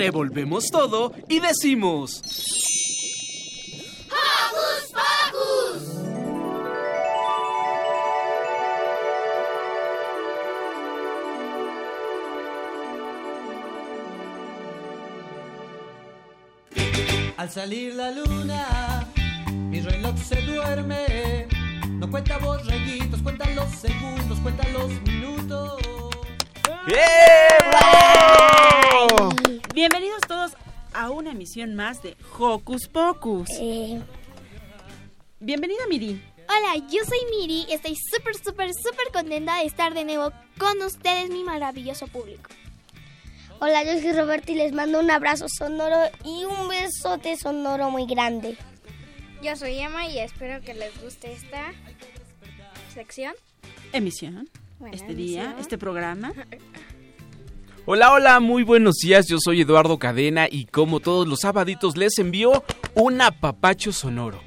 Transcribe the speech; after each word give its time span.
Revolvemos 0.00 0.64
todo 0.72 1.12
y 1.28 1.40
decimos... 1.40 2.22
¡Hocus 4.08 4.92
Pocus! 4.96 5.82
Al 17.36 17.50
salir 17.50 17.94
la 17.94 18.10
luna, 18.12 19.06
mi 19.52 19.82
reloj 19.82 20.16
se 20.16 20.40
duerme. 20.40 21.46
No 21.90 22.10
cuenta 22.10 22.38
borreguitos, 22.38 23.20
cuenta 23.20 23.50
los 23.50 23.68
segundos, 23.68 24.38
cuenta 24.40 24.66
los 24.70 24.90
minutos. 25.02 25.78
Bienvenidos 29.80 30.20
todos 30.28 30.52
a 30.92 31.08
una 31.08 31.30
emisión 31.30 31.74
más 31.74 32.02
de 32.02 32.14
Hocus 32.38 32.86
Pocus. 32.86 33.48
Eh, 33.58 33.98
Bienvenida 35.38 35.80
Miri. 35.88 36.22
hola, 36.36 36.86
yo 36.92 37.02
soy 37.02 37.18
Miri 37.30 37.64
y 37.66 37.72
estoy 37.72 37.96
súper, 37.96 38.34
súper, 38.34 38.74
súper 38.74 39.10
contenta 39.10 39.56
de 39.56 39.64
estar 39.64 39.94
de 39.94 40.04
nuevo 40.04 40.32
con 40.58 40.82
ustedes, 40.82 41.30
mi 41.30 41.44
maravilloso 41.44 42.08
público. 42.08 42.50
Hola, 43.58 43.82
yo 43.84 43.98
soy 44.02 44.12
Roberto 44.12 44.52
y 44.52 44.56
les 44.56 44.74
mando 44.74 45.00
un 45.00 45.10
abrazo 45.10 45.46
sonoro 45.48 46.10
y 46.26 46.44
un 46.44 46.68
besote 46.68 47.38
sonoro 47.38 47.90
muy 47.90 48.04
grande. 48.04 48.58
Yo 49.42 49.56
soy 49.56 49.78
Emma 49.78 50.06
y 50.08 50.18
espero 50.18 50.60
que 50.60 50.74
les 50.74 50.92
guste 51.02 51.32
esta 51.32 51.72
sección. 52.92 53.32
Emisión. 53.94 54.46
Este 54.92 55.14
día, 55.14 55.56
este 55.58 55.78
programa. 55.78 56.34
Hola, 57.92 58.12
hola, 58.12 58.38
muy 58.38 58.62
buenos 58.62 58.98
días. 58.98 59.26
Yo 59.26 59.38
soy 59.40 59.62
Eduardo 59.62 59.98
Cadena 59.98 60.46
y 60.48 60.66
como 60.66 61.00
todos 61.00 61.26
los 61.26 61.40
sabaditos 61.40 61.96
les 61.96 62.20
envío 62.20 62.62
un 62.94 63.20
apapacho 63.20 63.90
sonoro. 63.90 64.40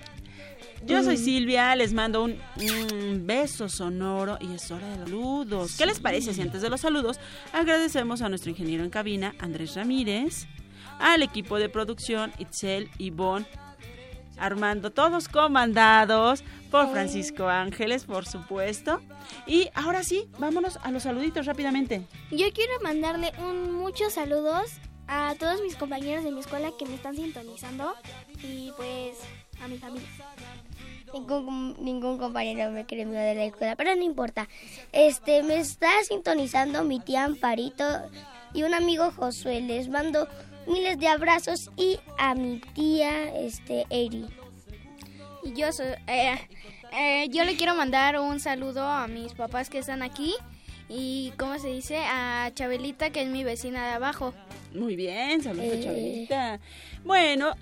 Yo 0.85 1.03
soy 1.03 1.17
Mm. 1.17 1.25
Silvia, 1.25 1.75
les 1.75 1.91
mando 1.91 2.23
un, 2.23 2.37
un 2.55 3.27
beso 3.27 3.67
sonoro 3.67 4.37
y 4.39 4.53
es 4.53 4.71
hora 4.71 4.87
de 4.91 4.95
los 4.95 5.09
saludos. 5.09 5.75
¿Qué 5.77 5.85
les 5.85 5.99
parece 5.99 6.33
si 6.33 6.41
antes 6.41 6.61
de 6.61 6.69
los 6.69 6.79
saludos 6.79 7.19
agradecemos 7.51 8.21
a 8.21 8.29
nuestro 8.29 8.49
ingeniero 8.49 8.85
en 8.85 8.89
cabina, 8.89 9.35
Andrés 9.39 9.75
Ramírez, 9.75 10.47
al 10.99 11.21
equipo 11.21 11.59
de 11.59 11.67
producción, 11.67 12.31
Itzel, 12.39 12.89
Ivonne, 12.97 13.45
Armando, 14.37 14.91
todos 14.91 15.27
comandados 15.27 16.45
por 16.73 16.89
Francisco 16.89 17.47
Ángeles, 17.47 18.05
por 18.05 18.25
supuesto. 18.25 18.99
Y 19.45 19.69
ahora 19.75 20.01
sí, 20.01 20.27
vámonos 20.39 20.79
a 20.81 20.89
los 20.89 21.03
saluditos 21.03 21.45
rápidamente. 21.45 22.01
Yo 22.31 22.51
quiero 22.51 22.73
mandarle 22.81 23.31
un 23.37 23.73
muchos 23.73 24.13
saludos 24.13 24.71
a 25.07 25.35
todos 25.37 25.61
mis 25.61 25.75
compañeros 25.75 26.23
de 26.23 26.31
mi 26.31 26.39
escuela 26.39 26.71
que 26.79 26.87
me 26.87 26.95
están 26.95 27.15
sintonizando 27.15 27.93
y 28.41 28.71
pues 28.75 29.19
a 29.61 29.67
mi 29.67 29.77
familia. 29.77 30.07
Ningún, 31.13 31.75
ningún 31.77 32.17
compañero 32.17 32.71
me 32.71 32.87
cree 32.87 33.05
mío 33.05 33.19
de 33.19 33.35
la 33.35 33.45
escuela, 33.45 33.75
pero 33.75 33.95
no 33.95 34.01
importa. 34.01 34.49
Este, 34.91 35.43
me 35.43 35.59
está 35.59 35.91
sintonizando 36.07 36.83
mi 36.83 36.99
tía 36.99 37.25
Amparito 37.25 37.85
y 38.51 38.63
un 38.63 38.73
amigo 38.73 39.11
Josué. 39.11 39.61
Les 39.61 39.89
mando 39.89 40.27
miles 40.65 40.97
de 40.97 41.07
abrazos 41.07 41.69
y 41.77 41.99
a 42.17 42.33
mi 42.33 42.61
tía, 42.73 43.31
este, 43.37 43.85
Eri. 43.91 44.25
Y 45.43 45.53
yo 45.53 45.71
soy, 45.73 45.87
eh, 46.07 46.39
eh, 46.95 47.27
yo 47.29 47.43
le 47.43 47.55
quiero 47.55 47.75
mandar 47.75 48.19
un 48.19 48.39
saludo 48.39 48.87
a 48.87 49.07
mis 49.07 49.33
papás 49.33 49.69
que 49.69 49.79
están 49.79 50.03
aquí 50.03 50.35
y 50.89 51.33
cómo 51.37 51.57
se 51.57 51.69
dice 51.69 51.97
a 52.05 52.51
Chabelita 52.53 53.09
que 53.09 53.23
es 53.23 53.29
mi 53.29 53.43
vecina 53.43 53.87
de 53.87 53.93
abajo. 53.93 54.33
Muy 54.73 54.95
bien, 54.95 55.41
saludos, 55.43 55.73
Eh. 55.73 55.81
Chabelita. 55.83 56.59
Bueno, 57.03 57.53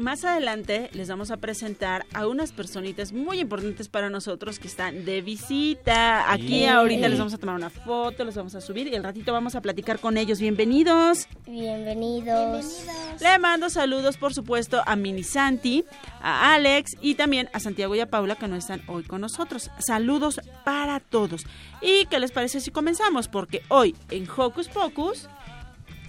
más 0.00 0.24
adelante 0.24 0.90
les 0.92 1.08
vamos 1.08 1.30
a 1.30 1.36
presentar 1.36 2.04
a 2.14 2.26
unas 2.26 2.52
personitas 2.52 3.12
muy 3.12 3.38
importantes 3.38 3.88
para 3.88 4.10
nosotros 4.10 4.58
que 4.58 4.66
están 4.66 5.04
de 5.04 5.20
visita. 5.20 6.32
Aquí 6.32 6.64
ahorita 6.64 7.08
les 7.08 7.18
vamos 7.18 7.34
a 7.34 7.38
tomar 7.38 7.54
una 7.54 7.70
foto, 7.70 8.24
los 8.24 8.34
vamos 8.34 8.54
a 8.54 8.60
subir 8.60 8.88
y 8.88 8.96
al 8.96 9.04
ratito 9.04 9.32
vamos 9.32 9.54
a 9.54 9.60
platicar 9.60 10.00
con 10.00 10.16
ellos. 10.16 10.40
Bienvenidos. 10.40 11.28
Bienvenidos. 11.46 12.86
Le 13.20 13.38
mando 13.38 13.70
saludos, 13.70 14.16
por 14.16 14.34
supuesto, 14.34 14.82
a 14.84 14.96
Mini 14.96 15.22
Santi, 15.22 15.84
a 16.20 16.54
Alex 16.54 16.92
y 17.00 17.14
también 17.14 17.48
a 17.52 17.60
Santiago 17.60 17.94
y 17.94 18.00
a 18.00 18.10
Paula 18.10 18.36
que 18.36 18.48
no 18.48 18.56
están 18.56 18.82
hoy 18.88 19.04
con 19.04 19.20
nosotros. 19.20 19.70
Saludos 19.78 20.40
para 20.64 20.98
todos. 21.00 21.44
¿Y 21.80 22.06
qué 22.06 22.18
les 22.18 22.32
parece 22.32 22.60
si 22.60 22.70
comenzamos? 22.70 23.28
Porque 23.28 23.62
hoy 23.68 23.94
en 24.10 24.26
Hocus 24.28 24.68
Pocus 24.68 25.28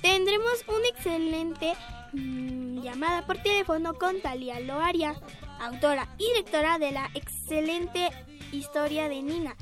Tendremos 0.06 0.64
una 0.68 0.88
excelente 0.88 1.74
mm, 2.14 2.84
llamada 2.84 3.26
por 3.26 3.40
teléfono 3.40 3.96
con 3.96 4.22
Talia 4.22 4.60
Loaria, 4.60 5.16
autora 5.60 6.08
y 6.20 6.26
directora 6.28 6.78
de 6.78 6.92
la 6.92 7.10
excelente 7.16 8.12
historia 8.52 9.10
de 9.10 9.24
Nina, 9.24 9.56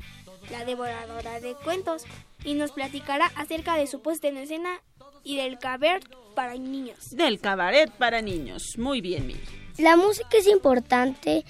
la 0.50 0.66
devoradora 0.66 1.40
de 1.40 1.54
cuentos, 1.54 2.04
y 2.44 2.52
nos 2.52 2.72
platicará 2.72 3.32
acerca 3.36 3.76
de 3.76 3.86
su 3.86 4.02
puesta 4.02 4.28
en 4.28 4.36
escena 4.36 4.82
y 5.22 5.38
del 5.38 5.58
cabaret 5.58 6.06
para 6.34 6.56
niños. 6.58 7.16
del 7.16 7.40
cabaret 7.40 7.90
para 7.92 8.20
niños. 8.20 8.76
Muy 8.76 9.00
bien, 9.00 9.26
Miri. 9.26 9.40
La 9.78 9.96
música 9.96 10.36
es 10.36 10.46
importante, 10.46 11.46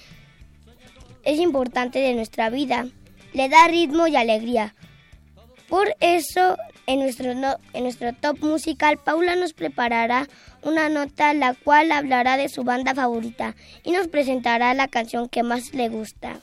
es 1.24 1.40
importante 1.40 1.98
de 1.98 2.14
nuestra 2.14 2.48
vida, 2.48 2.86
le 3.32 3.48
da 3.48 3.66
ritmo 3.66 4.06
y 4.06 4.14
alegría. 4.14 4.76
Por 5.68 5.96
eso, 5.98 6.56
en 6.86 7.00
nuestro, 7.00 7.34
no- 7.34 7.58
en 7.72 7.82
nuestro 7.84 8.12
top 8.12 8.40
musical, 8.42 8.98
Paula 8.98 9.36
nos 9.36 9.52
preparará 9.52 10.28
una 10.62 10.88
nota 10.88 11.32
la 11.34 11.54
cual 11.54 11.92
hablará 11.92 12.36
de 12.36 12.48
su 12.48 12.62
banda 12.64 12.94
favorita 12.94 13.54
y 13.82 13.92
nos 13.92 14.08
presentará 14.08 14.74
la 14.74 14.88
canción 14.88 15.28
que 15.28 15.42
más 15.42 15.72
le 15.74 15.88
gusta. 15.88 16.40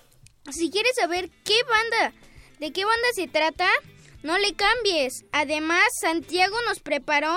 Si 0.51 0.69
quieres 0.71 0.93
saber 0.99 1.29
qué 1.43 1.55
banda, 1.69 2.13
de 2.59 2.71
qué 2.71 2.83
banda 2.85 3.07
se 3.15 3.27
trata, 3.27 3.67
no 4.23 4.37
le 4.37 4.53
cambies. 4.53 5.25
Además, 5.31 5.83
Santiago 6.01 6.55
nos 6.67 6.79
preparó 6.79 7.35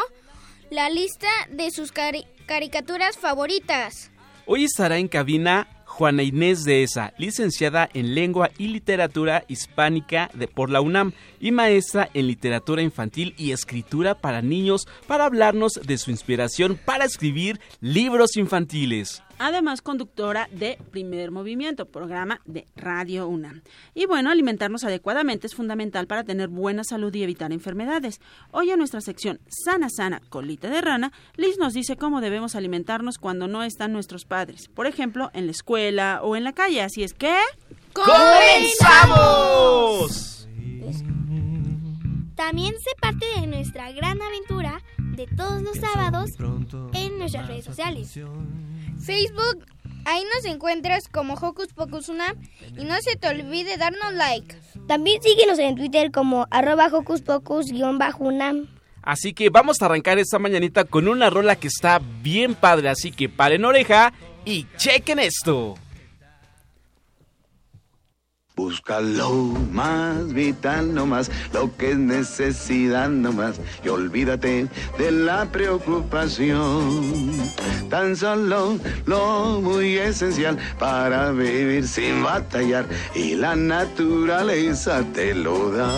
la 0.70 0.88
lista 0.91 1.28
de 1.50 1.70
sus 1.70 1.93
cari- 1.93 2.26
caricaturas 2.47 3.16
favoritas. 3.19 4.10
Hoy 4.47 4.64
estará 4.64 4.98
en 4.98 5.09
cabina 5.09 5.69
Juana 5.94 6.25
Inés 6.25 6.65
de 6.65 6.82
Esa, 6.82 7.15
licenciada 7.19 7.88
en 7.94 8.16
Lengua 8.16 8.50
y 8.59 8.66
Literatura 8.66 9.44
Hispánica 9.47 10.28
de, 10.34 10.49
por 10.49 10.69
la 10.69 10.81
UNAM 10.81 11.12
y 11.41 11.53
maestra 11.53 12.10
en 12.15 12.27
Literatura 12.27 12.82
Infantil 12.82 13.32
y 13.38 13.53
Escritura 13.53 14.16
para 14.16 14.43
Niños 14.43 14.88
para 15.06 15.25
hablarnos 15.25 15.75
de 15.75 15.97
su 15.97 16.10
inspiración 16.10 16.81
para 16.84 17.05
escribir 17.05 17.60
libros 17.81 18.37
infantiles. 18.37 19.22
Además, 19.39 19.83
conductora 19.83 20.49
de 20.53 20.78
Primer 20.91 21.31
Movimiento, 21.31 21.87
programa 21.87 22.41
de 22.45 22.67
Radio 22.77 23.28
UNAM. 23.28 23.62
Y 23.95 24.06
bueno, 24.06 24.31
alimentarnos 24.31 24.84
adecuadamente 24.84 25.47
es 25.47 25.55
fundamental 25.55 26.06
para 26.06 26.25
tener 26.25 26.49
buena 26.49 26.84
salud 26.84 27.15
y 27.15 27.22
evitar 27.22 27.53
enfermedades. 27.53 28.21
Hoy 28.50 28.71
en 28.71 28.78
nuestra 28.78 29.00
sección 29.00 29.41
Sana 29.49 29.89
Sana 29.91 30.21
Colita 30.28 30.69
de 30.69 30.81
Rana, 30.81 31.12
Liz 31.37 31.59
nos 31.59 31.75
dice 31.75 31.97
cómo 31.97 32.20
debemos 32.20 32.55
alimentarnos 32.55 33.19
cuando 33.19 33.49
no 33.49 33.62
están 33.62 33.93
nuestros 33.93 34.25
padres. 34.25 34.69
Por 34.69 34.87
ejemplo, 34.87 35.31
en 35.35 35.47
la 35.47 35.53
escuela 35.53 36.20
o 36.23 36.37
en 36.37 36.44
la 36.44 36.53
calle. 36.53 36.82
Así 36.82 37.03
es 37.03 37.14
que... 37.14 37.35
¡Comenzamos! 37.93 39.14
También 42.34 42.75
sé 42.81 42.90
parte 43.00 43.26
de 43.40 43.46
nuestra 43.46 43.92
gran 43.92 44.20
aventura 44.20 44.82
de 44.98 45.26
todos 45.26 45.62
los 45.62 45.76
sábados 45.76 46.31
en 46.92 47.19
nuestras 47.19 47.46
redes 47.46 47.64
sociales. 47.64 48.19
Facebook, 48.98 49.64
ahí 50.04 50.22
nos 50.34 50.44
encuentras 50.44 51.08
como 51.08 51.34
Hocus 51.34 51.69
Pocus 51.75 52.08
Unam 52.08 52.36
y 52.76 52.84
no 52.84 52.94
se 53.00 53.16
te 53.16 53.28
olvide 53.28 53.76
darnos 53.76 54.12
like. 54.14 54.56
También 54.88 55.22
síguenos 55.22 55.58
en 55.58 55.76
Twitter 55.76 56.10
como 56.10 56.46
arroba 56.50 56.88
hocus 56.88 57.22
pocus-unam. 57.22 58.69
Así 59.02 59.32
que 59.32 59.50
vamos 59.50 59.81
a 59.81 59.86
arrancar 59.86 60.19
esta 60.19 60.38
mañanita 60.38 60.84
con 60.84 61.08
una 61.08 61.31
rola 61.31 61.56
que 61.56 61.69
está 61.69 62.00
bien 62.22 62.54
padre, 62.54 62.88
así 62.88 63.12
que 63.12 63.28
paren 63.28 63.64
oreja 63.64 64.12
y 64.44 64.66
chequen 64.76 65.19
esto. 65.20 65.75
Busca 68.56 69.01
lo 69.01 69.33
más 69.73 70.33
vital 70.33 70.95
nomás, 70.95 71.29
lo 71.53 71.77
que 71.77 71.91
es 71.91 71.99
necesidad 71.99 73.09
nomás, 73.09 73.56
y 73.85 73.89
olvídate 73.89 74.69
de 74.97 75.11
la 75.11 75.47
preocupación. 75.47 77.33
Tan 77.91 78.15
solo 78.15 78.79
lo 79.06 79.61
muy 79.61 79.97
esencial 79.97 80.56
para 80.79 81.33
vivir 81.33 81.89
sin 81.89 82.23
batallar, 82.23 82.87
y 83.12 83.35
la 83.35 83.56
naturaleza 83.56 85.03
te 85.12 85.35
lo 85.35 85.73
da. 85.73 85.91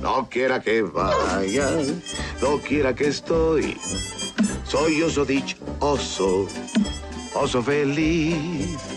No 0.00 0.30
quiera 0.30 0.62
que 0.62 0.80
vaya, 0.80 1.68
no 2.40 2.58
quiera 2.66 2.94
que 2.94 3.08
estoy, 3.08 3.76
soy 4.64 5.02
oso 5.02 5.26
oso, 5.80 6.48
oso 7.34 7.62
feliz 7.62 8.96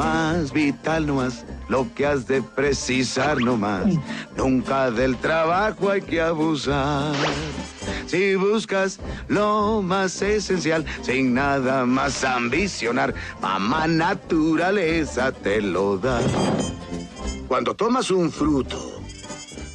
más 0.00 0.50
vital 0.50 1.06
nomás, 1.06 1.44
lo 1.68 1.86
que 1.94 2.06
has 2.06 2.26
de 2.26 2.40
precisar 2.40 3.38
nomás. 3.38 3.84
Nunca 4.34 4.90
del 4.90 5.14
trabajo 5.18 5.90
hay 5.90 6.00
que 6.00 6.22
abusar. 6.22 7.14
Si 8.06 8.34
buscas 8.34 8.98
lo 9.28 9.82
más 9.82 10.22
esencial, 10.22 10.86
sin 11.02 11.34
nada 11.34 11.84
más 11.84 12.24
ambicionar, 12.24 13.12
mamá 13.42 13.86
naturaleza 13.86 15.32
te 15.32 15.60
lo 15.60 15.98
da. 15.98 16.18
Cuando 17.46 17.74
tomas 17.74 18.10
un 18.10 18.32
fruto 18.32 19.02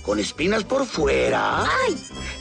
con 0.01 0.18
espinas 0.18 0.63
por 0.63 0.88
fuera 0.88 1.66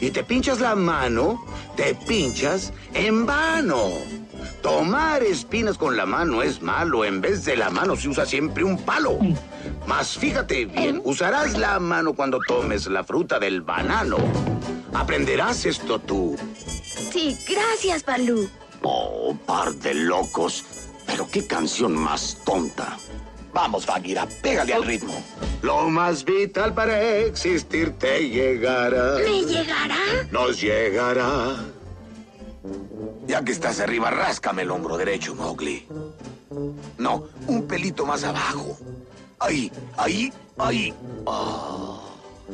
y 0.01 0.11
te 0.11 0.25
pinchas 0.25 0.59
la 0.59 0.75
mano, 0.75 1.45
te 1.77 1.95
pinchas 1.95 2.73
en 2.95 3.27
vano. 3.27 4.24
Tomar 4.65 5.23
espinas 5.23 5.77
con 5.77 5.95
la 5.95 6.07
mano 6.07 6.43
es 6.43 6.63
malo. 6.63 7.05
En 7.05 7.21
vez 7.21 7.45
de 7.45 7.55
la 7.55 7.69
mano 7.69 7.97
se 7.97 8.09
usa 8.09 8.25
siempre 8.25 8.65
un 8.65 8.79
palo. 8.79 9.19
Mas 9.87 10.17
fíjate 10.17 10.65
bien, 10.65 11.03
usarás 11.05 11.59
la 11.59 11.79
mano 11.79 12.15
cuando 12.15 12.39
tomes 12.49 12.87
la 12.87 13.05
fruta 13.05 13.39
del 13.39 13.61
banano. 13.61 14.17
Aprenderás 14.95 15.67
esto 15.67 15.99
tú. 15.99 16.35
Sí, 17.13 17.37
gracias, 17.47 18.07
Balú. 18.07 18.49
Oh, 18.81 19.37
par 19.45 19.75
de 19.75 19.93
locos. 19.93 20.65
Pero 21.07 21.29
qué 21.31 21.47
canción 21.47 21.95
más 21.95 22.39
tonta. 22.47 22.97
Vamos, 23.53 23.85
Bagheera, 23.85 24.27
pégale 24.41 24.73
al 24.73 24.85
ritmo. 24.85 25.23
Lo 25.61 25.91
más 25.91 26.25
vital 26.25 26.73
para 26.73 27.19
existir 27.19 27.99
te 27.99 28.31
llegará. 28.31 29.17
¿Me 29.17 29.45
llegará? 29.45 29.99
Nos 30.31 30.59
llegará. 30.59 31.55
Ya 33.27 33.43
que 33.43 33.53
estás 33.53 33.81
arriba, 33.81 34.11
ráscame 34.11 34.63
el 34.63 34.71
hombro 34.71 34.97
derecho, 34.97 35.35
Mowgli. 35.35 35.87
No, 36.99 37.25
un 37.47 37.67
pelito 37.67 38.07
más 38.07 38.25
abajo. 38.25 38.79
Ahí, 39.39 39.71
ahí, 39.97 40.33
ahí. 40.59 40.95
Ah, 41.27 42.01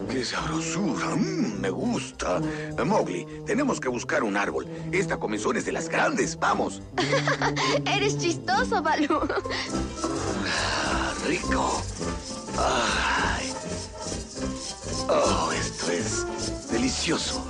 ¡Qué 0.08 0.24
sabrosura! 0.24 1.14
Mm, 1.16 1.60
me 1.60 1.70
gusta. 1.70 2.40
Mowgli, 2.84 3.26
tenemos 3.46 3.80
que 3.80 3.88
buscar 3.88 4.22
un 4.22 4.36
árbol. 4.36 4.66
Esta 4.92 5.18
comezón 5.18 5.56
es 5.56 5.64
de 5.64 5.72
las 5.72 5.88
grandes. 5.88 6.38
¡Vamos! 6.38 6.82
Eres 7.84 8.18
chistoso, 8.18 8.82
Balú. 8.82 9.20
Ah, 10.86 11.12
rico. 11.26 11.82
Ay. 12.58 13.52
Oh, 15.08 15.50
esto 15.52 15.90
es 15.90 16.70
delicioso. 16.70 17.44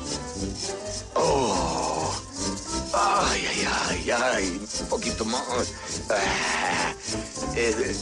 Oh. 1.14 2.29
Ay, 2.92 3.46
ay, 3.46 3.68
ay, 3.88 4.10
ay. 4.10 4.68
Un 4.80 4.86
poquito 4.88 5.24
más. 5.24 5.72
Ah, 6.08 6.94
eh, 7.54 7.94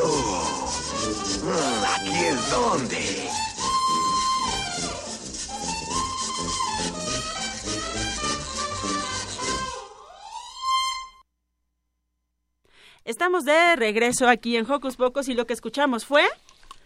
oh, 0.00 0.70
aquí 1.94 2.24
es 2.24 2.50
donde. 2.50 3.41
Estamos 13.22 13.44
de 13.44 13.76
regreso 13.76 14.28
aquí 14.28 14.56
en 14.56 14.68
Hocus 14.68 14.96
Pocos 14.96 15.28
y 15.28 15.34
lo 15.34 15.46
que 15.46 15.52
escuchamos 15.52 16.04
fue... 16.04 16.24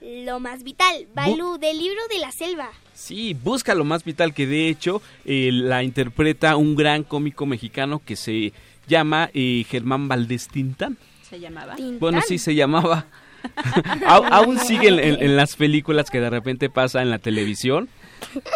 Lo 0.03 0.38
más 0.38 0.65
vital, 0.65 1.09
Balú, 1.15 1.56
del 1.56 1.79
libro 1.79 1.99
de 2.11 2.19
la 2.19 2.31
selva. 2.31 2.69
Sí, 2.93 3.33
busca 3.33 3.75
lo 3.75 3.85
más 3.85 4.05
vital 4.05 4.35
que 4.35 4.47
de 4.47 4.69
hecho 4.69 5.00
eh, 5.25 5.49
la 5.50 5.83
interpreta 5.83 6.56
un 6.56 6.77
gran 6.77 7.05
cómico 7.05 7.47
mexicano 7.47 8.03
que 8.05 8.17
se 8.17 8.53
llama 8.87 9.31
eh, 9.33 9.65
Germán 9.67 10.09
Valdés 10.09 10.49
Tintán. 10.49 10.99
¿Se 11.23 11.41
llamaba? 11.41 11.75
Bueno, 11.99 12.21
sí, 12.21 12.37
se 12.37 12.55
llamaba. 12.55 13.06
aún 14.06 14.59
sigue 14.59 14.88
en, 14.88 15.37
las 15.37 15.56
películas 15.56 16.11
que 16.11 16.21
de 16.21 16.29
repente 16.29 16.69
pasa 16.69 17.00
en 17.00 17.09
la 17.09 17.19
televisión. 17.19 17.88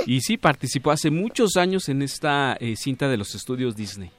Y 0.05 0.21
sí, 0.21 0.37
participó 0.37 0.91
hace 0.91 1.11
muchos 1.11 1.57
años 1.57 1.89
en 1.89 2.03
esta 2.03 2.59
eh, 2.61 2.77
cinta 2.77 3.09
de 3.09 3.17
los 3.17 3.35
estudios 3.35 3.75
Disney. 3.75 4.11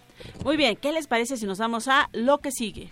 Muy 0.43 0.57
bien, 0.57 0.75
¿qué 0.77 0.91
les 0.91 1.05
parece 1.05 1.37
si 1.37 1.45
nos 1.45 1.59
vamos 1.59 1.87
a 1.87 2.09
lo 2.13 2.39
que 2.39 2.49
sigue? 2.51 2.91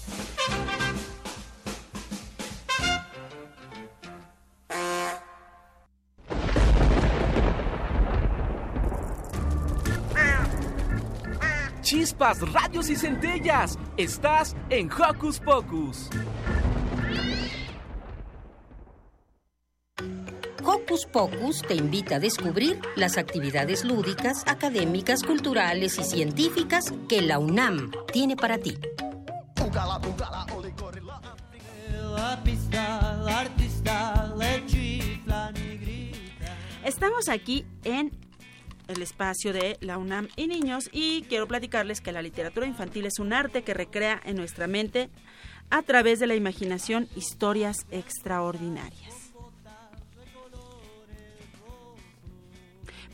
Chispas, 12.01 12.41
radios 12.51 12.89
y 12.89 12.95
centellas. 12.95 13.77
Estás 13.95 14.55
en 14.71 14.89
Hocus 14.91 15.39
Pocus. 15.39 16.09
Hocus 20.63 21.05
Pocus 21.05 21.61
te 21.61 21.75
invita 21.75 22.15
a 22.15 22.19
descubrir 22.19 22.79
las 22.95 23.19
actividades 23.19 23.85
lúdicas, 23.85 24.43
académicas, 24.47 25.21
culturales 25.21 25.99
y 25.99 26.03
científicas 26.03 26.91
que 27.07 27.21
la 27.21 27.37
UNAM 27.37 27.91
tiene 28.11 28.35
para 28.35 28.57
ti. 28.57 28.79
Estamos 36.83 37.29
aquí 37.29 37.65
en 37.83 38.30
el 38.91 39.01
espacio 39.01 39.53
de 39.53 39.77
la 39.81 39.97
UNAM 39.97 40.27
y 40.35 40.47
niños 40.47 40.89
y 40.91 41.23
quiero 41.23 41.47
platicarles 41.47 42.01
que 42.01 42.11
la 42.11 42.21
literatura 42.21 42.67
infantil 42.67 43.05
es 43.05 43.19
un 43.19 43.33
arte 43.33 43.63
que 43.63 43.73
recrea 43.73 44.21
en 44.23 44.35
nuestra 44.35 44.67
mente 44.67 45.09
a 45.69 45.81
través 45.81 46.19
de 46.19 46.27
la 46.27 46.35
imaginación 46.35 47.07
historias 47.15 47.85
extraordinarias. 47.91 49.21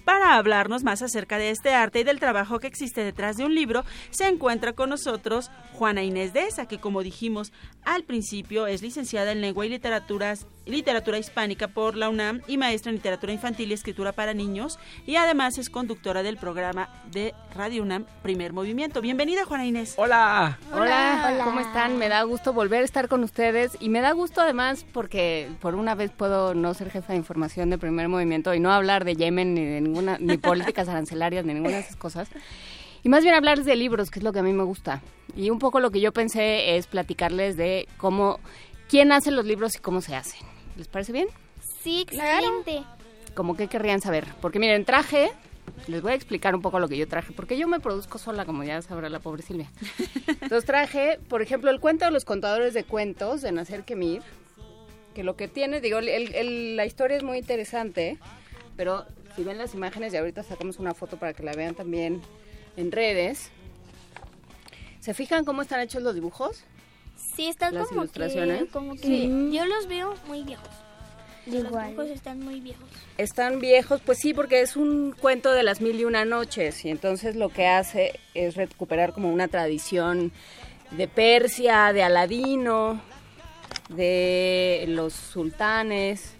Para 0.07 0.35
hablarnos 0.35 0.85
más 0.85 1.01
acerca 1.01 1.37
de 1.37 1.49
este 1.49 1.73
arte 1.73 1.99
y 1.99 2.03
del 2.05 2.21
trabajo 2.21 2.59
que 2.59 2.67
existe 2.67 3.03
detrás 3.03 3.35
de 3.35 3.43
un 3.43 3.53
libro, 3.53 3.83
se 4.09 4.25
encuentra 4.25 4.71
con 4.71 4.89
nosotros 4.89 5.51
Juana 5.73 6.01
Inés 6.01 6.31
de 6.31 6.47
Esa, 6.47 6.65
que 6.65 6.79
como 6.79 7.03
dijimos 7.03 7.51
al 7.83 8.05
principio 8.05 8.67
es 8.67 8.81
licenciada 8.81 9.33
en 9.33 9.41
Lengua 9.41 9.65
y 9.65 9.69
Literaturas 9.69 10.47
literatura 10.67 11.17
hispánica 11.17 11.67
por 11.67 11.95
la 11.95 12.09
UNAM 12.09 12.41
y 12.47 12.57
maestra 12.57 12.89
en 12.89 12.97
literatura 12.97 13.33
infantil 13.33 13.71
y 13.71 13.73
escritura 13.73 14.11
para 14.11 14.33
niños 14.33 14.79
y 15.05 15.15
además 15.15 15.57
es 15.57 15.69
conductora 15.69 16.23
del 16.23 16.37
programa 16.37 16.89
de 17.11 17.33
Radio 17.55 17.83
UNAM 17.83 18.05
Primer 18.21 18.53
Movimiento. 18.53 19.01
Bienvenida 19.01 19.45
Juana 19.45 19.65
Inés. 19.65 19.95
Hola. 19.97 20.59
Hola. 20.73 21.41
¿cómo 21.43 21.59
están? 21.59 21.97
Me 21.97 22.09
da 22.09 22.23
gusto 22.23 22.53
volver 22.53 22.81
a 22.81 22.85
estar 22.85 23.07
con 23.07 23.23
ustedes 23.23 23.77
y 23.79 23.89
me 23.89 24.01
da 24.01 24.11
gusto 24.11 24.41
además 24.41 24.85
porque 24.91 25.49
por 25.61 25.75
una 25.75 25.95
vez 25.95 26.11
puedo 26.11 26.53
no 26.53 26.73
ser 26.73 26.91
jefa 26.91 27.13
de 27.13 27.17
información 27.17 27.69
de 27.69 27.77
Primer 27.77 28.09
Movimiento 28.09 28.53
y 28.53 28.59
no 28.59 28.71
hablar 28.71 29.05
de 29.05 29.15
Yemen 29.15 29.53
ni 29.53 29.65
de 29.65 29.81
ninguna 29.81 30.17
ni 30.19 30.37
políticas 30.37 30.89
arancelarias 30.89 31.45
ni 31.45 31.53
ninguna 31.53 31.75
de 31.75 31.81
esas 31.81 31.95
cosas. 31.95 32.29
Y 33.03 33.09
más 33.09 33.23
bien 33.23 33.35
hablarles 33.35 33.65
de 33.65 33.75
libros, 33.75 34.11
que 34.11 34.19
es 34.19 34.23
lo 34.23 34.33
que 34.33 34.39
a 34.39 34.43
mí 34.43 34.53
me 34.53 34.63
gusta. 34.63 35.01
Y 35.35 35.49
un 35.49 35.59
poco 35.59 35.79
lo 35.79 35.91
que 35.91 36.01
yo 36.01 36.11
pensé 36.11 36.75
es 36.75 36.87
platicarles 36.87 37.55
de 37.55 37.87
cómo, 37.97 38.39
quién 38.89 39.11
hace 39.11 39.31
los 39.31 39.45
libros 39.45 39.75
y 39.75 39.79
cómo 39.79 40.01
se 40.01 40.15
hacen. 40.15 40.56
¿Les 40.77 40.87
parece 40.87 41.11
bien? 41.11 41.27
Sí, 41.83 42.01
excelente. 42.01 42.83
Como 43.33 43.55
que 43.55 43.67
querrían 43.67 44.01
saber. 44.01 44.25
Porque 44.41 44.59
miren, 44.59 44.85
traje, 44.85 45.31
les 45.87 46.01
voy 46.01 46.11
a 46.11 46.15
explicar 46.15 46.55
un 46.55 46.61
poco 46.61 46.79
lo 46.79 46.87
que 46.87 46.97
yo 46.97 47.07
traje, 47.07 47.33
porque 47.33 47.57
yo 47.57 47.67
me 47.67 47.79
produzco 47.79 48.17
sola, 48.17 48.45
como 48.45 48.63
ya 48.63 48.81
sabrá 48.81 49.09
la 49.09 49.19
pobre 49.19 49.41
Silvia. 49.43 49.69
Entonces 50.27 50.65
traje, 50.65 51.19
por 51.29 51.41
ejemplo, 51.41 51.69
el 51.71 51.79
cuento 51.79 52.05
de 52.05 52.11
los 52.11 52.25
contadores 52.25 52.73
de 52.73 52.83
cuentos 52.83 53.41
de 53.41 53.51
Nacer 53.51 53.83
Kemir, 53.83 54.21
que 55.13 55.23
lo 55.23 55.35
que 55.35 55.47
tiene, 55.47 55.81
digo, 55.81 55.97
el- 55.99 56.09
el- 56.09 56.75
la 56.75 56.85
historia 56.85 57.17
es 57.17 57.23
muy 57.23 57.39
interesante, 57.39 58.17
pero 58.75 59.05
si 59.35 59.43
ven 59.43 59.57
las 59.57 59.73
imágenes, 59.73 60.13
y 60.13 60.17
ahorita 60.17 60.43
sacamos 60.43 60.77
una 60.79 60.93
foto 60.93 61.17
para 61.17 61.33
que 61.33 61.43
la 61.43 61.53
vean 61.53 61.73
también 61.75 62.21
en 62.75 62.91
redes, 62.91 63.49
¿se 64.99 65.13
fijan 65.15 65.43
cómo 65.45 65.61
están 65.63 65.79
hechos 65.81 66.03
los 66.03 66.13
dibujos? 66.13 66.63
Sí, 67.35 67.47
están 67.47 67.73
Las 67.73 67.87
como 67.89 68.01
ilustraciones. 68.01 68.63
que, 68.63 68.67
como 68.67 68.93
que 68.95 68.99
Sí. 69.01 69.49
yo 69.51 69.65
los 69.65 69.87
veo 69.87 70.15
muy 70.27 70.43
viejos. 70.43 70.69
Los 71.45 71.63
Igual. 71.63 71.89
dibujos 71.91 72.09
están 72.09 72.39
muy 72.41 72.59
viejos. 72.59 72.89
Están 73.17 73.59
viejos, 73.59 74.01
pues 74.05 74.17
sí, 74.19 74.33
porque 74.33 74.61
es 74.61 74.75
un 74.75 75.13
cuento 75.19 75.51
de 75.53 75.63
las 75.63 75.79
mil 75.81 75.97
y 75.99 76.03
una 76.03 76.25
noches 76.25 76.83
y 76.83 76.89
entonces 76.89 77.35
lo 77.35 77.49
que 77.49 77.67
hace 77.67 78.19
es 78.33 78.55
recuperar 78.55 79.13
como 79.13 79.31
una 79.31 79.47
tradición 79.47 80.31
de 80.91 81.07
Persia, 81.07 81.93
de 81.93 82.03
Aladino, 82.03 83.01
de 83.89 84.85
los 84.89 85.13
sultanes. 85.13 86.33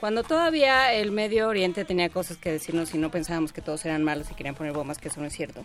Cuando 0.00 0.22
todavía 0.24 0.92
el 0.92 1.10
Medio 1.12 1.48
Oriente 1.48 1.84
tenía 1.84 2.08
cosas 2.10 2.36
que 2.36 2.50
decirnos 2.52 2.94
y 2.94 2.98
no 2.98 3.10
pensábamos 3.10 3.52
que 3.52 3.62
todos 3.62 3.84
eran 3.86 4.02
malos 4.04 4.30
y 4.30 4.34
querían 4.34 4.54
poner 4.54 4.72
bombas, 4.72 4.98
que 4.98 5.08
eso 5.08 5.20
no 5.20 5.26
es 5.26 5.32
cierto. 5.32 5.64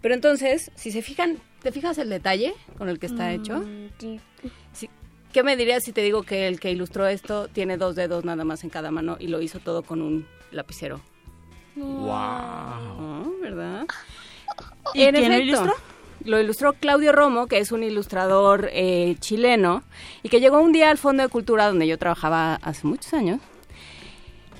Pero 0.00 0.14
entonces, 0.14 0.70
si 0.74 0.92
se 0.92 1.02
fijan, 1.02 1.38
¿te 1.62 1.72
fijas 1.72 1.98
el 1.98 2.10
detalle 2.10 2.54
con 2.78 2.88
el 2.88 2.98
que 2.98 3.06
está 3.06 3.32
hecho? 3.32 3.64
Sí. 3.98 4.20
Sí. 4.72 4.90
¿Qué 5.32 5.42
me 5.42 5.56
dirías 5.56 5.84
si 5.84 5.92
te 5.92 6.02
digo 6.02 6.22
que 6.22 6.48
el 6.48 6.60
que 6.60 6.70
ilustró 6.70 7.06
esto 7.06 7.48
tiene 7.48 7.76
dos 7.76 7.94
dedos 7.94 8.24
nada 8.24 8.44
más 8.44 8.64
en 8.64 8.70
cada 8.70 8.90
mano 8.90 9.16
y 9.18 9.28
lo 9.28 9.40
hizo 9.42 9.58
todo 9.58 9.82
con 9.82 10.00
un 10.00 10.26
lapicero? 10.50 11.00
Wow. 11.76 12.10
Ah, 12.10 13.24
¿Verdad? 13.42 13.86
¿Y 14.94 15.02
En 15.02 15.14
quién 15.14 15.28
lo 15.30 15.34
efecto, 15.34 15.42
ilustró? 15.42 15.74
Lo 16.24 16.40
ilustró 16.40 16.72
Claudio 16.72 17.12
Romo, 17.12 17.46
que 17.46 17.58
es 17.58 17.70
un 17.70 17.82
ilustrador 17.82 18.70
eh, 18.72 19.16
chileno, 19.20 19.82
y 20.22 20.28
que 20.28 20.40
llegó 20.40 20.60
un 20.60 20.72
día 20.72 20.90
al 20.90 20.98
Fondo 20.98 21.22
de 21.22 21.28
Cultura 21.28 21.68
donde 21.68 21.86
yo 21.86 21.98
trabajaba 21.98 22.54
hace 22.56 22.86
muchos 22.86 23.12
años. 23.12 23.40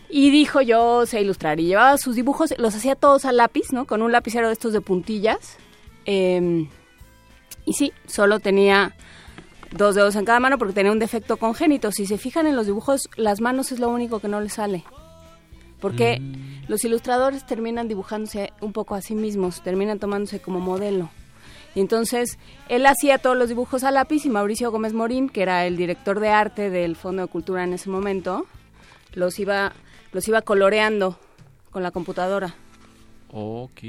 Y 0.08 0.30
dijo 0.30 0.60
yo 0.60 1.06
sé 1.06 1.20
ilustrar. 1.20 1.60
Y 1.60 1.66
llevaba 1.66 1.98
sus 1.98 2.14
dibujos, 2.14 2.54
los 2.58 2.74
hacía 2.74 2.94
todos 2.94 3.24
a 3.24 3.32
lápiz, 3.32 3.72
¿no? 3.72 3.86
Con 3.86 4.02
un 4.02 4.12
lapicero 4.12 4.46
de 4.48 4.52
estos 4.52 4.72
de 4.72 4.80
puntillas. 4.80 5.56
Eh, 6.04 6.68
y 7.64 7.72
sí, 7.72 7.92
solo 8.06 8.38
tenía 8.40 8.94
dos 9.72 9.94
dedos 9.94 10.16
en 10.16 10.24
cada 10.24 10.40
mano 10.40 10.58
porque 10.58 10.74
tenía 10.74 10.92
un 10.92 10.98
defecto 10.98 11.36
congénito. 11.36 11.92
Si 11.92 12.06
se 12.06 12.18
fijan 12.18 12.46
en 12.46 12.56
los 12.56 12.66
dibujos, 12.66 13.08
las 13.16 13.40
manos 13.40 13.72
es 13.72 13.80
lo 13.80 13.88
único 13.88 14.20
que 14.20 14.28
no 14.28 14.40
le 14.40 14.48
sale. 14.48 14.84
Porque 15.80 16.22
los 16.68 16.84
ilustradores 16.84 17.46
terminan 17.46 17.88
dibujándose 17.88 18.52
un 18.60 18.72
poco 18.72 18.94
a 18.94 19.02
sí 19.02 19.14
mismos, 19.14 19.62
terminan 19.62 19.98
tomándose 19.98 20.40
como 20.40 20.60
modelo. 20.60 21.10
Y 21.74 21.80
entonces 21.80 22.38
él 22.68 22.86
hacía 22.86 23.18
todos 23.18 23.36
los 23.36 23.50
dibujos 23.50 23.84
a 23.84 23.90
lápiz 23.90 24.24
y 24.24 24.30
Mauricio 24.30 24.70
Gómez 24.70 24.94
Morín, 24.94 25.28
que 25.28 25.42
era 25.42 25.66
el 25.66 25.76
director 25.76 26.20
de 26.20 26.30
arte 26.30 26.70
del 26.70 26.96
Fondo 26.96 27.22
de 27.22 27.28
Cultura 27.28 27.64
en 27.64 27.74
ese 27.74 27.90
momento, 27.90 28.46
los 29.12 29.38
iba, 29.38 29.74
los 30.16 30.26
iba 30.28 30.40
coloreando 30.40 31.18
con 31.70 31.82
la 31.82 31.90
computadora. 31.90 32.54
Ok. 33.30 33.80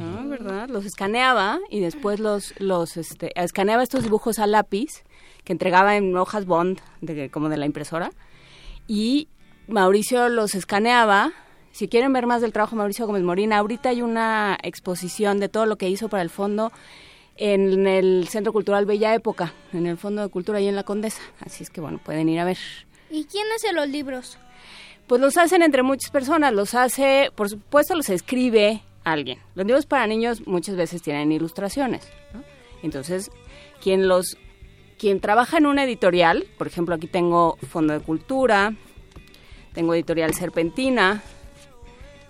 Ah, 0.00 0.24
¿verdad? 0.26 0.68
Los 0.68 0.84
escaneaba 0.84 1.60
y 1.70 1.78
después 1.78 2.18
los, 2.18 2.52
los 2.60 2.96
este, 2.96 3.30
escaneaba 3.40 3.84
estos 3.84 4.02
dibujos 4.02 4.40
a 4.40 4.48
lápiz 4.48 5.04
que 5.44 5.52
entregaba 5.52 5.96
en 5.96 6.16
hojas 6.16 6.46
bond, 6.46 6.80
de, 7.00 7.30
como 7.30 7.48
de 7.48 7.58
la 7.58 7.64
impresora. 7.64 8.10
Y 8.88 9.28
Mauricio 9.68 10.28
los 10.28 10.56
escaneaba. 10.56 11.32
Si 11.70 11.86
quieren 11.86 12.12
ver 12.12 12.26
más 12.26 12.42
del 12.42 12.52
trabajo 12.52 12.74
de 12.74 12.78
Mauricio 12.78 13.06
Gómez 13.06 13.22
Morín, 13.22 13.52
ahorita 13.52 13.90
hay 13.90 14.02
una 14.02 14.58
exposición 14.64 15.38
de 15.38 15.48
todo 15.48 15.64
lo 15.64 15.78
que 15.78 15.88
hizo 15.88 16.08
para 16.08 16.24
el 16.24 16.30
fondo 16.30 16.72
en 17.36 17.86
el 17.86 18.26
Centro 18.26 18.52
Cultural 18.52 18.84
Bella 18.84 19.14
Época, 19.14 19.52
en 19.72 19.86
el 19.86 19.96
Fondo 19.96 20.22
de 20.22 20.28
Cultura 20.28 20.60
y 20.60 20.66
en 20.66 20.74
la 20.74 20.82
Condesa. 20.82 21.22
Así 21.38 21.62
es 21.62 21.70
que, 21.70 21.80
bueno, 21.80 22.00
pueden 22.04 22.28
ir 22.28 22.40
a 22.40 22.44
ver. 22.44 22.58
¿Y 23.10 23.26
quién 23.26 23.46
hace 23.54 23.72
los 23.72 23.88
libros? 23.88 24.38
Pues 25.08 25.22
los 25.22 25.38
hacen 25.38 25.62
entre 25.62 25.82
muchas 25.82 26.10
personas, 26.10 26.52
los 26.52 26.74
hace, 26.74 27.30
por 27.34 27.48
supuesto, 27.48 27.96
los 27.96 28.10
escribe 28.10 28.82
alguien. 29.04 29.38
Los 29.54 29.66
libros 29.66 29.86
para 29.86 30.06
niños 30.06 30.46
muchas 30.46 30.76
veces 30.76 31.00
tienen 31.00 31.32
ilustraciones. 31.32 32.06
Entonces, 32.82 33.30
quien 33.82 34.06
los, 34.06 34.36
quien 34.98 35.20
trabaja 35.20 35.56
en 35.56 35.64
una 35.66 35.84
editorial, 35.84 36.46
por 36.58 36.66
ejemplo, 36.66 36.94
aquí 36.94 37.06
tengo 37.06 37.56
Fondo 37.70 37.94
de 37.94 38.00
Cultura, 38.00 38.74
tengo 39.72 39.94
Editorial 39.94 40.34
Serpentina, 40.34 41.22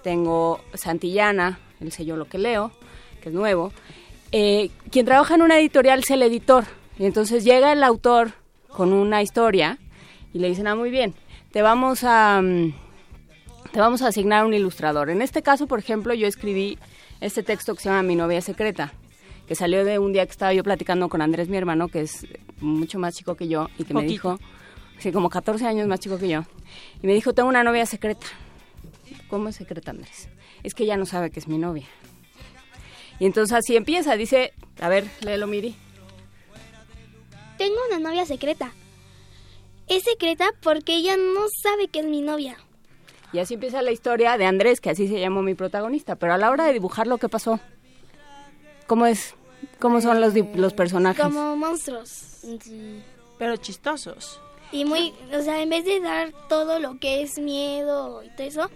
tengo 0.05 0.61
Santillana, 0.75 1.59
el 1.81 1.91
sello 1.91 2.17
Lo 2.17 2.27
que 2.27 2.39
leo, 2.39 2.71
que 3.21 3.31
es 3.31 3.35
nuevo. 3.35 3.73
Eh, 4.31 4.71
quien 4.91 5.05
trabaja 5.05 5.35
en 5.35 5.43
una 5.43 5.59
editorial 5.59 6.01
es 6.01 6.11
el 6.11 6.23
editor. 6.23 6.65
Y 6.97 7.07
entonces 7.07 7.43
llega 7.43 7.73
el 7.73 7.83
autor 7.83 8.33
con 8.69 8.93
una 8.93 9.21
historia 9.21 9.79
y 10.33 10.39
le 10.39 10.49
dicen, 10.49 10.67
ah, 10.67 10.77
muy 10.77 10.91
bien, 10.91 11.15
te 11.53 11.63
vamos 11.63 12.05
a 12.05 12.41
mm, 12.43 12.73
te 13.73 13.81
vamos 13.81 14.03
a 14.03 14.09
asignar 14.09 14.45
un 14.45 14.55
ilustrador. 14.55 15.11
En 15.11 15.23
este 15.23 15.43
caso, 15.43 15.67
por 15.67 15.79
ejemplo, 15.79 16.15
yo 16.15 16.27
escribí 16.27 16.79
este 17.21 17.43
texto 17.43 17.75
que 17.75 17.83
se 17.83 17.89
llama 17.89 18.03
Mi 18.03 18.17
novia 18.17 18.41
secreta, 18.41 18.93
que 19.47 19.55
salió 19.55 19.85
de 19.85 19.99
un 19.99 20.13
día 20.13 20.25
que 20.25 20.33
estaba 20.33 20.53
yo 20.53 20.63
platicando 20.63 21.09
con 21.09 21.21
Andrés, 21.21 21.49
mi 21.49 21.57
hermano, 21.57 21.89
que 21.89 22.03
es 22.03 22.27
mucho 22.61 22.99
más 22.99 23.15
chico 23.15 23.35
que 23.35 23.49
yo, 23.49 23.69
y 23.79 23.85
que 23.85 23.95
me 23.95 24.05
dijo, 24.05 24.39
sí, 24.99 25.13
como 25.13 25.29
14 25.29 25.67
años 25.67 25.87
más 25.87 26.01
chico 26.01 26.19
que 26.19 26.29
yo, 26.29 26.45
y 27.03 27.07
me 27.07 27.15
dijo, 27.15 27.35
tengo 27.35 27.49
una 27.49 27.65
novia 27.65 27.87
secreta. 27.87 28.27
¿Cómo 29.29 29.49
es 29.49 29.57
secreta, 29.57 29.91
Andrés? 29.91 30.29
Es 30.63 30.75
que 30.75 30.85
ella 30.85 30.97
no 30.97 31.07
sabe 31.07 31.31
que 31.31 31.41
es 31.41 31.49
mi 31.49 31.59
novia. 31.59 31.87
Y 33.21 33.27
entonces 33.27 33.57
así 33.57 33.77
empieza, 33.77 34.17
dice, 34.17 34.53
a 34.81 34.89
ver, 34.89 35.05
léelo, 35.21 35.47
Miri. 35.47 35.75
Tengo 37.59 37.77
una 37.91 37.99
novia 37.99 38.25
secreta. 38.25 38.73
Es 39.89 40.05
secreta 40.05 40.51
porque 40.63 40.95
ella 40.97 41.17
no 41.17 41.47
sabe 41.63 41.89
que 41.89 42.01
es 42.01 42.07
mi 42.07 42.21
novia. 42.23 42.57
Y 43.33 43.39
así 43.41 43.55
empieza 43.55 43.83
la 43.83 43.91
historia 43.91 44.39
de 44.39 44.47
Andrés, 44.47 44.81
que 44.81 44.91
así 44.91 45.07
se 45.09 45.21
llamó 45.21 45.43
mi 45.43 45.55
protagonista. 45.55 46.17
Pero 46.17 46.35
a 46.35 46.39
la 46.39 46.51
hora 46.51 46.65
de 46.65 46.73
dibujar 46.73 47.07
lo 47.07 47.19
que 47.19 47.29
pasó, 47.29 47.61
¿cómo 48.87 49.07
es? 49.07 49.35
¿Cómo 49.79 50.01
son 50.01 50.21
los, 50.21 50.35
los 50.55 50.73
personajes? 50.73 51.23
Como 51.23 51.57
monstruos. 51.57 52.09
Sí. 52.09 53.03
Pero 53.39 53.57
chistosos. 53.57 54.41
Y 54.73 54.85
muy, 54.85 55.15
o 55.33 55.43
sea, 55.43 55.63
en 55.63 55.71
vez 55.71 55.85
de 55.85 56.01
dar 56.01 56.33
todo 56.49 56.79
lo 56.79 56.99
que 56.99 57.23
es 57.23 57.39
miedo 57.39 58.23
y 58.23 58.29
todo 58.31 58.47
eso, 58.47 58.61
Da 58.61 58.71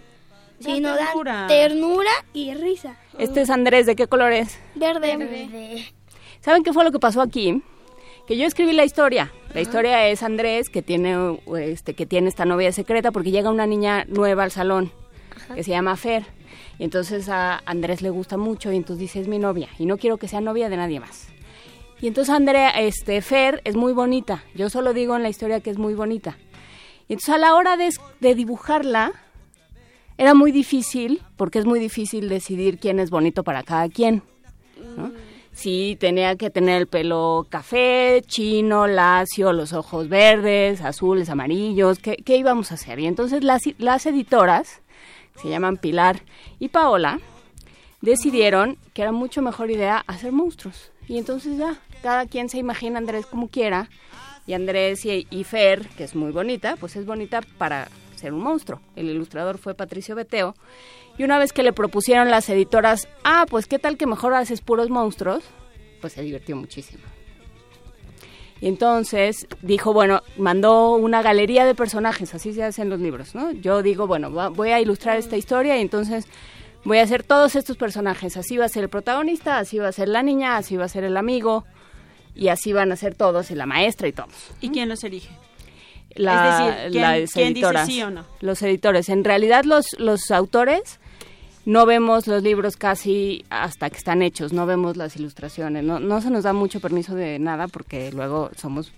sino 0.59 0.95
ternura. 0.95 1.33
dan 1.33 1.47
ternura 1.47 2.11
y 2.33 2.53
risa. 2.53 2.97
Este 3.17 3.41
es 3.41 3.49
Andrés, 3.49 3.85
¿de 3.85 3.95
qué 3.95 4.07
color 4.07 4.31
es? 4.33 4.57
Verde. 4.75 5.17
Verde. 5.17 5.93
¿Saben 6.41 6.63
qué 6.63 6.73
fue 6.73 6.83
lo 6.83 6.91
que 6.91 6.99
pasó 6.99 7.21
aquí? 7.21 7.61
Que 8.27 8.37
yo 8.37 8.45
escribí 8.45 8.73
la 8.73 8.85
historia. 8.85 9.31
La 9.53 9.61
historia 9.61 10.07
es 10.07 10.23
Andrés 10.23 10.69
que 10.69 10.81
tiene 10.81 11.39
este 11.59 11.93
que 11.93 12.07
tiene 12.07 12.27
esta 12.27 12.43
novia 12.43 12.71
secreta 12.71 13.11
porque 13.11 13.29
llega 13.29 13.51
una 13.51 13.67
niña 13.67 14.03
nueva 14.07 14.43
al 14.43 14.51
salón 14.51 14.91
que 15.53 15.63
se 15.63 15.69
llama 15.69 15.95
Fer. 15.95 16.25
Y 16.79 16.83
entonces 16.83 17.29
a 17.29 17.61
Andrés 17.65 18.01
le 18.01 18.09
gusta 18.09 18.35
mucho 18.35 18.71
y 18.71 18.77
entonces 18.77 18.99
dice 18.99 19.19
es 19.19 19.27
mi 19.27 19.37
novia 19.37 19.69
y 19.77 19.85
no 19.85 19.97
quiero 19.97 20.17
que 20.17 20.27
sea 20.27 20.41
novia 20.41 20.69
de 20.69 20.77
nadie 20.77 20.99
más. 20.99 21.27
Y 22.01 22.07
entonces 22.07 22.33
Andrea, 22.33 22.71
este 22.71 23.21
Fer 23.21 23.61
es 23.63 23.75
muy 23.75 23.93
bonita. 23.93 24.43
Yo 24.55 24.71
solo 24.71 24.91
digo 24.91 25.15
en 25.15 25.21
la 25.21 25.29
historia 25.29 25.59
que 25.59 25.69
es 25.69 25.77
muy 25.77 25.93
bonita. 25.93 26.35
Y 27.07 27.13
entonces 27.13 27.35
a 27.35 27.37
la 27.37 27.53
hora 27.53 27.77
de, 27.77 27.89
de 28.21 28.33
dibujarla 28.33 29.13
era 30.17 30.33
muy 30.33 30.51
difícil 30.51 31.21
porque 31.37 31.59
es 31.59 31.65
muy 31.65 31.79
difícil 31.79 32.27
decidir 32.27 32.79
quién 32.79 32.99
es 32.99 33.11
bonito 33.11 33.43
para 33.43 33.61
cada 33.61 33.87
quien. 33.87 34.23
¿no? 34.97 35.11
Sí, 35.53 35.95
tenía 35.99 36.35
que 36.35 36.49
tener 36.49 36.81
el 36.81 36.87
pelo 36.87 37.45
café, 37.49 38.23
chino, 38.25 38.87
lacio, 38.87 39.53
los 39.53 39.71
ojos 39.71 40.09
verdes, 40.09 40.81
azules, 40.81 41.29
amarillos. 41.29 41.99
¿Qué, 41.99 42.17
qué 42.17 42.37
íbamos 42.37 42.71
a 42.71 42.75
hacer? 42.75 42.99
Y 42.99 43.05
entonces 43.05 43.43
las, 43.43 43.61
las 43.77 44.05
editoras, 44.05 44.81
que 45.33 45.41
se 45.41 45.49
llaman 45.49 45.77
Pilar 45.77 46.21
y 46.59 46.69
Paola, 46.69 47.19
decidieron 48.01 48.77
que 48.93 49.03
era 49.03 49.11
mucho 49.11 49.41
mejor 49.41 49.69
idea 49.69 50.03
hacer 50.07 50.31
monstruos. 50.31 50.91
Y 51.07 51.19
entonces 51.19 51.57
ya, 51.57 51.77
cada 52.01 52.25
quien 52.25 52.49
se 52.49 52.57
imagina 52.57 52.97
a 52.97 52.99
Andrés 52.99 53.25
como 53.25 53.49
quiera 53.49 53.89
Y 54.47 54.53
Andrés 54.53 55.05
y, 55.05 55.27
y 55.29 55.43
Fer, 55.43 55.87
que 55.89 56.03
es 56.03 56.15
muy 56.15 56.31
bonita, 56.31 56.75
pues 56.77 56.95
es 56.95 57.05
bonita 57.05 57.41
para 57.57 57.87
ser 58.23 58.33
un 58.33 58.41
monstruo. 58.41 58.79
El 58.95 59.09
ilustrador 59.09 59.57
fue 59.57 59.75
Patricio 59.75 60.15
Beteo. 60.15 60.55
Y 61.17 61.23
una 61.23 61.37
vez 61.37 61.51
que 61.51 61.61
le 61.61 61.73
propusieron 61.73 62.31
las 62.31 62.49
editoras, 62.49 63.07
ah, 63.23 63.45
pues 63.49 63.67
qué 63.67 63.79
tal 63.79 63.97
que 63.97 64.07
mejor 64.07 64.33
haces 64.33 64.61
puros 64.61 64.89
monstruos, 64.89 65.43
pues 65.99 66.13
se 66.13 66.21
divirtió 66.21 66.55
muchísimo. 66.55 67.03
Y 68.61 68.67
entonces 68.69 69.45
dijo, 69.61 69.91
bueno, 69.91 70.21
mandó 70.37 70.95
una 70.95 71.21
galería 71.21 71.65
de 71.65 71.75
personajes, 71.75 72.33
así 72.33 72.53
se 72.53 72.63
hacen 72.63 72.89
los 72.89 73.01
libros, 73.01 73.35
¿no? 73.35 73.51
Yo 73.51 73.83
digo, 73.83 74.07
bueno, 74.07 74.31
voy 74.31 74.69
a 74.69 74.79
ilustrar 74.79 75.17
esta 75.17 75.35
historia 75.35 75.77
y 75.77 75.81
entonces 75.81 76.25
voy 76.85 76.99
a 76.99 77.03
hacer 77.03 77.23
todos 77.23 77.57
estos 77.57 77.75
personajes. 77.75 78.37
Así 78.37 78.55
va 78.55 78.65
a 78.65 78.69
ser 78.69 78.83
el 78.83 78.89
protagonista, 78.89 79.57
así 79.57 79.79
va 79.79 79.89
a 79.89 79.91
ser 79.91 80.07
la 80.07 80.23
niña, 80.23 80.55
así 80.55 80.77
va 80.77 80.85
a 80.85 80.87
ser 80.89 81.03
el 81.03 81.17
amigo, 81.17 81.65
y 82.35 82.47
así 82.47 82.71
van 82.71 82.93
a 82.93 82.95
ser 82.95 83.15
todos, 83.15 83.51
y 83.51 83.55
la 83.55 83.65
maestra 83.65 84.07
y 84.07 84.13
todos. 84.13 84.51
¿Y 84.61 84.69
quién 84.69 84.87
los 84.87 85.03
elige? 85.03 85.29
La, 86.15 86.33
Es 86.43 86.57
decir, 86.77 86.91
¿quién- 86.91 87.01
las 87.01 87.31
quién 87.33 87.53
dice 87.53 87.67
editoras, 87.67 87.87
sí 87.87 88.01
o 88.03 88.11
no? 88.11 88.25
Los 88.41 88.61
editores. 88.61 89.09
En 89.09 89.23
realidad 89.23 89.63
los, 89.65 89.85
los 89.97 90.29
autores 90.31 90.99
no 91.65 91.85
vemos 91.85 92.27
los 92.27 92.43
libros 92.43 92.75
casi 92.77 93.45
hasta 93.49 93.89
que 93.89 93.97
están 93.97 94.21
hechos, 94.21 94.51
no 94.53 94.65
vemos 94.65 94.97
las 94.97 95.15
ilustraciones, 95.15 95.83
no, 95.83 95.99
no 95.99 96.21
se 96.21 96.29
nos 96.29 96.43
da 96.43 96.51
mucho 96.53 96.79
permiso 96.81 97.15
de 97.15 97.39
nada 97.39 97.67
porque 97.67 98.11
luego 98.11 98.51
somos 98.57 98.91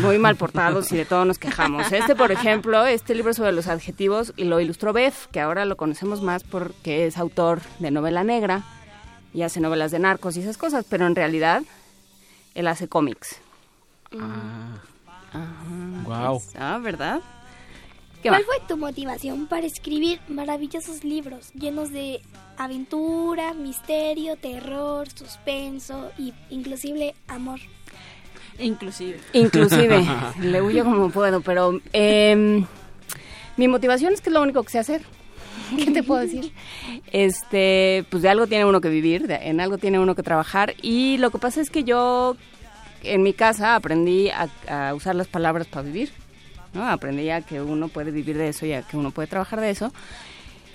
muy 0.00 0.18
mal 0.18 0.36
portados 0.36 0.90
y 0.92 0.96
de 0.96 1.04
todo 1.04 1.24
nos 1.26 1.38
quejamos. 1.38 1.92
Este, 1.92 2.14
por 2.16 2.32
ejemplo, 2.32 2.86
este 2.86 3.14
libro 3.14 3.34
sobre 3.34 3.52
los 3.52 3.66
adjetivos 3.66 4.32
y 4.36 4.44
lo 4.44 4.58
ilustró 4.60 4.92
Beth, 4.94 5.14
que 5.30 5.40
ahora 5.40 5.64
lo 5.66 5.76
conocemos 5.76 6.22
más 6.22 6.42
porque 6.42 7.06
es 7.06 7.18
autor 7.18 7.60
de 7.80 7.90
novela 7.90 8.24
negra 8.24 8.62
y 9.34 9.42
hace 9.42 9.60
novelas 9.60 9.90
de 9.90 9.98
narcos 9.98 10.36
y 10.36 10.40
esas 10.40 10.56
cosas, 10.56 10.86
pero 10.88 11.06
en 11.06 11.14
realidad 11.14 11.62
él 12.54 12.66
hace 12.68 12.88
cómics. 12.88 13.36
Wow. 16.04 16.40
Ah, 16.58 16.78
¿verdad? 16.82 17.20
¿Qué 18.22 18.28
¿Cuál 18.30 18.42
va? 18.42 18.46
fue 18.46 18.56
tu 18.68 18.76
motivación 18.76 19.46
para 19.46 19.66
escribir 19.66 20.18
maravillosos 20.28 21.04
libros 21.04 21.50
llenos 21.52 21.90
de 21.92 22.20
aventura, 22.56 23.52
misterio, 23.52 24.36
terror, 24.36 25.08
suspenso 25.14 26.10
y 26.18 26.32
inclusive 26.50 27.14
amor? 27.28 27.60
Inclusive. 28.58 29.18
Inclusive, 29.32 30.04
le 30.40 30.62
huyo 30.62 30.84
como 30.84 31.10
puedo, 31.10 31.40
pero 31.40 31.80
em, 31.92 32.64
mi 33.56 33.68
motivación 33.68 34.14
es 34.14 34.20
que 34.20 34.30
es 34.30 34.34
lo 34.34 34.42
único 34.42 34.62
que 34.62 34.70
sé 34.70 34.78
hacer. 34.78 35.02
¿Qué 35.76 35.90
te 35.90 36.02
puedo 36.02 36.20
decir? 36.20 36.52
Este, 37.12 38.04
pues 38.10 38.22
de 38.22 38.28
algo 38.28 38.46
tiene 38.46 38.64
uno 38.64 38.80
que 38.80 38.88
vivir, 38.88 39.26
de- 39.26 39.48
en 39.48 39.60
algo 39.60 39.76
tiene 39.78 39.98
uno 39.98 40.14
que 40.14 40.22
trabajar 40.22 40.74
y 40.82 41.18
lo 41.18 41.30
que 41.30 41.38
pasa 41.38 41.60
es 41.60 41.68
que 41.70 41.84
yo 41.84 42.36
en 43.04 43.22
mi 43.22 43.32
casa 43.32 43.74
aprendí 43.74 44.30
a, 44.30 44.48
a 44.68 44.94
usar 44.94 45.14
las 45.14 45.28
palabras 45.28 45.66
para 45.66 45.82
vivir, 45.82 46.10
¿no? 46.72 46.88
Aprendí 46.88 47.30
a 47.30 47.40
que 47.42 47.60
uno 47.60 47.88
puede 47.88 48.10
vivir 48.10 48.36
de 48.36 48.48
eso 48.48 48.66
y 48.66 48.72
a 48.72 48.82
que 48.82 48.96
uno 48.96 49.10
puede 49.10 49.28
trabajar 49.28 49.60
de 49.60 49.70
eso. 49.70 49.92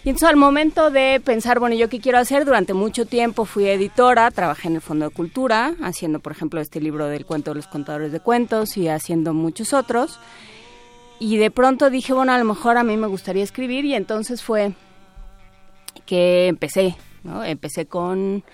Y 0.03 0.09
entonces 0.09 0.29
al 0.29 0.37
momento 0.37 0.91
de 0.91 1.21
pensar, 1.23 1.59
bueno, 1.59 1.75
¿yo 1.75 1.89
qué 1.89 1.99
quiero 1.99 2.19
hacer? 2.19 2.45
Durante 2.45 2.73
mucho 2.73 3.05
tiempo 3.05 3.43
fui 3.43 3.67
editora, 3.67 4.31
trabajé 4.31 4.69
en 4.69 4.75
el 4.75 4.81
Fondo 4.81 5.09
de 5.09 5.11
Cultura, 5.11 5.75
haciendo, 5.81 6.19
por 6.21 6.31
ejemplo, 6.31 6.61
este 6.61 6.79
libro 6.79 7.07
del 7.07 7.25
cuento 7.25 7.51
de 7.51 7.55
los 7.55 7.67
contadores 7.67 8.13
de 8.13 8.21
cuentos 8.21 8.77
y 8.77 8.87
haciendo 8.87 9.33
muchos 9.33 9.73
otros. 9.73 10.17
Y 11.19 11.35
de 11.35 11.51
pronto 11.51 11.89
dije, 11.89 12.13
bueno, 12.13 12.31
a 12.31 12.37
lo 12.37 12.45
mejor 12.45 12.77
a 12.77 12.83
mí 12.83 12.95
me 12.95 13.07
gustaría 13.07 13.43
escribir 13.43 13.83
y 13.83 13.93
entonces 13.93 14.41
fue 14.41 14.71
que 16.05 16.47
empecé, 16.47 16.95
¿no? 17.23 17.43
Empecé 17.43 17.85
con 17.85 18.45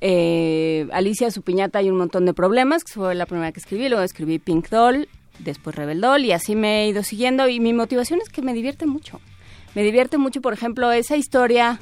eh, 0.00 0.88
Alicia, 0.92 1.30
su 1.30 1.42
piñata 1.42 1.82
y 1.82 1.90
un 1.90 1.96
montón 1.96 2.24
de 2.24 2.34
problemas, 2.34 2.82
fue 2.86 3.14
la 3.14 3.26
primera 3.26 3.52
que 3.52 3.60
escribí, 3.60 3.88
luego 3.88 4.02
escribí 4.02 4.38
Pink 4.38 4.68
Doll, 4.70 5.08
después 5.38 5.76
Rebel 5.76 6.00
Doll 6.00 6.24
y 6.24 6.32
así 6.32 6.54
me 6.54 6.84
he 6.84 6.88
ido 6.88 7.02
siguiendo 7.02 7.48
y 7.48 7.60
mi 7.60 7.72
motivación 7.72 8.20
es 8.22 8.28
que 8.28 8.42
me 8.42 8.54
divierte 8.54 8.86
mucho. 8.86 9.20
Me 9.74 9.82
divierte 9.82 10.18
mucho, 10.18 10.40
por 10.40 10.52
ejemplo, 10.52 10.90
esa 10.90 11.16
historia, 11.16 11.80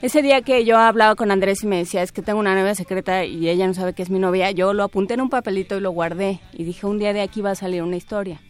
ese 0.00 0.22
día 0.22 0.40
que 0.42 0.64
yo 0.64 0.78
hablaba 0.78 1.14
con 1.14 1.30
Andrés 1.30 1.62
y 1.62 1.66
me 1.66 1.76
decía, 1.76 2.02
es 2.02 2.12
que 2.12 2.22
tengo 2.22 2.38
una 2.38 2.54
novia 2.54 2.74
secreta 2.74 3.24
y 3.24 3.48
ella 3.48 3.66
no 3.66 3.74
sabe 3.74 3.92
que 3.92 4.02
es 4.02 4.10
mi 4.10 4.18
novia, 4.18 4.50
yo 4.50 4.72
lo 4.72 4.84
apunté 4.84 5.14
en 5.14 5.20
un 5.20 5.28
papelito 5.28 5.76
y 5.76 5.80
lo 5.80 5.90
guardé 5.90 6.40
y 6.52 6.64
dije, 6.64 6.86
un 6.86 6.98
día 6.98 7.12
de 7.12 7.20
aquí 7.20 7.40
va 7.40 7.50
a 7.50 7.54
salir 7.54 7.82
una 7.82 7.96
historia. 7.96 8.40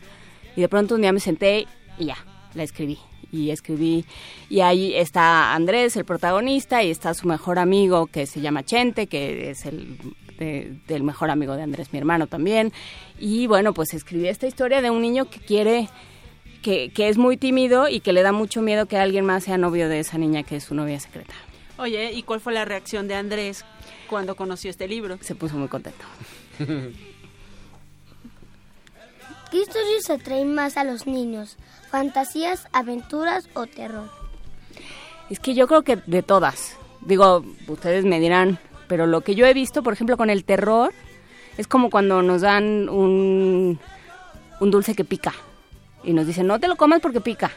Y 0.54 0.60
de 0.60 0.68
pronto 0.68 0.94
un 0.94 1.00
día 1.00 1.12
me 1.12 1.20
senté 1.20 1.66
y 1.98 2.06
ya, 2.06 2.16
la 2.54 2.62
escribí. 2.62 2.98
Y 3.30 3.50
escribí, 3.50 4.04
y 4.48 4.60
ahí 4.60 4.94
está 4.94 5.54
Andrés, 5.54 5.96
el 5.96 6.04
protagonista, 6.06 6.82
y 6.82 6.90
está 6.90 7.12
su 7.12 7.28
mejor 7.28 7.58
amigo 7.58 8.06
que 8.06 8.26
se 8.26 8.40
llama 8.40 8.64
Chente, 8.64 9.06
que 9.06 9.50
es 9.50 9.66
el 9.66 9.98
de- 10.38 10.76
del 10.86 11.02
mejor 11.02 11.30
amigo 11.30 11.54
de 11.56 11.62
Andrés, 11.62 11.92
mi 11.92 11.98
hermano 11.98 12.26
también. 12.26 12.72
Y 13.18 13.46
bueno, 13.46 13.74
pues 13.74 13.92
escribí 13.92 14.28
esta 14.28 14.46
historia 14.46 14.80
de 14.80 14.90
un 14.90 15.02
niño 15.02 15.28
que 15.28 15.40
quiere, 15.40 15.88
que, 16.62 16.90
que 16.90 17.08
es 17.08 17.18
muy 17.18 17.36
tímido 17.36 17.88
y 17.88 18.00
que 18.00 18.12
le 18.14 18.22
da 18.22 18.32
mucho 18.32 18.62
miedo 18.62 18.86
que 18.86 18.96
alguien 18.96 19.26
más 19.26 19.44
sea 19.44 19.58
novio 19.58 19.88
de 19.90 20.00
esa 20.00 20.16
niña 20.16 20.42
que 20.42 20.56
es 20.56 20.64
su 20.64 20.74
novia 20.74 20.98
secreta. 20.98 21.34
Oye, 21.76 22.12
¿y 22.12 22.22
cuál 22.22 22.40
fue 22.40 22.52
la 22.54 22.64
reacción 22.64 23.08
de 23.08 23.14
Andrés 23.14 23.64
cuando 24.08 24.36
conoció 24.36 24.70
este 24.70 24.88
libro? 24.88 25.18
Se 25.20 25.34
puso 25.34 25.56
muy 25.58 25.68
contento. 25.68 26.04
¿Qué 29.50 29.62
historias 29.62 30.10
atraen 30.10 30.54
más 30.54 30.76
a 30.76 30.84
los 30.84 31.06
niños? 31.06 31.56
¿Fantasías, 31.90 32.68
aventuras 32.72 33.48
o 33.54 33.66
terror? 33.66 34.10
Es 35.30 35.40
que 35.40 35.54
yo 35.54 35.66
creo 35.66 35.82
que 35.82 35.96
de 36.06 36.22
todas. 36.22 36.76
Digo, 37.00 37.42
ustedes 37.66 38.04
me 38.04 38.20
dirán, 38.20 38.58
pero 38.88 39.06
lo 39.06 39.22
que 39.22 39.34
yo 39.34 39.46
he 39.46 39.54
visto, 39.54 39.82
por 39.82 39.94
ejemplo, 39.94 40.18
con 40.18 40.28
el 40.28 40.44
terror, 40.44 40.92
es 41.56 41.66
como 41.66 41.88
cuando 41.88 42.20
nos 42.22 42.42
dan 42.42 42.90
un, 42.90 43.78
un 44.60 44.70
dulce 44.70 44.94
que 44.94 45.04
pica. 45.04 45.32
Y 46.04 46.12
nos 46.12 46.26
dicen, 46.26 46.46
no 46.46 46.60
te 46.60 46.68
lo 46.68 46.76
comas 46.76 47.00
porque 47.00 47.22
pica. 47.22 47.50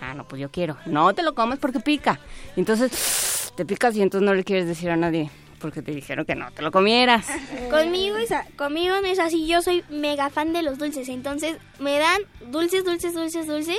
Ah, 0.00 0.14
no, 0.14 0.26
pues 0.26 0.40
yo 0.40 0.50
quiero. 0.50 0.76
No 0.84 1.14
te 1.14 1.22
lo 1.22 1.34
comas 1.34 1.60
porque 1.60 1.78
pica. 1.78 2.18
Y 2.56 2.60
entonces 2.60 3.52
te 3.54 3.64
picas 3.64 3.94
y 3.94 4.02
entonces 4.02 4.26
no 4.26 4.34
le 4.34 4.42
quieres 4.42 4.66
decir 4.66 4.90
a 4.90 4.96
nadie 4.96 5.30
porque 5.60 5.82
te 5.82 5.92
dijeron 5.92 6.24
que 6.24 6.34
no 6.34 6.50
te 6.52 6.62
lo 6.62 6.70
comieras. 6.70 7.26
Conmigo, 7.70 8.16
es 8.18 8.32
a- 8.32 8.46
conmigo 8.56 8.94
no 9.00 9.06
es 9.06 9.18
así, 9.18 9.46
yo 9.46 9.62
soy 9.62 9.84
mega 9.88 10.30
fan 10.30 10.52
de 10.52 10.62
los 10.62 10.78
dulces, 10.78 11.08
entonces 11.08 11.56
me 11.78 11.98
dan 11.98 12.20
dulces, 12.50 12.84
dulces, 12.84 13.14
dulces, 13.14 13.46
dulces 13.46 13.78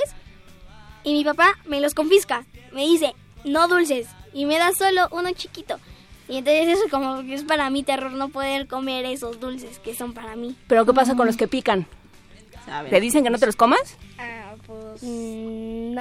y 1.04 1.12
mi 1.12 1.24
papá 1.24 1.54
me 1.66 1.80
los 1.80 1.94
confisca, 1.94 2.44
me 2.72 2.82
dice, 2.82 3.14
no 3.44 3.68
dulces 3.68 4.08
y 4.32 4.44
me 4.46 4.58
da 4.58 4.72
solo 4.72 5.08
uno 5.12 5.30
chiquito. 5.32 5.78
Y 6.28 6.36
entonces 6.38 6.68
eso 6.68 6.84
como 6.90 7.22
que 7.22 7.32
es 7.34 7.44
para 7.44 7.70
mí 7.70 7.82
terror 7.82 8.12
no 8.12 8.28
poder 8.28 8.66
comer 8.66 9.06
esos 9.06 9.40
dulces 9.40 9.78
que 9.78 9.94
son 9.94 10.12
para 10.12 10.36
mí. 10.36 10.54
Pero 10.66 10.84
¿qué 10.84 10.92
pasa 10.92 11.14
con 11.16 11.26
los 11.26 11.38
que 11.38 11.48
pican? 11.48 11.86
¿Te 12.90 13.00
dicen 13.00 13.24
que 13.24 13.30
no 13.30 13.38
te 13.38 13.46
los 13.46 13.56
comas? 13.56 13.96
Ah, 14.18 14.52
pues... 14.66 15.00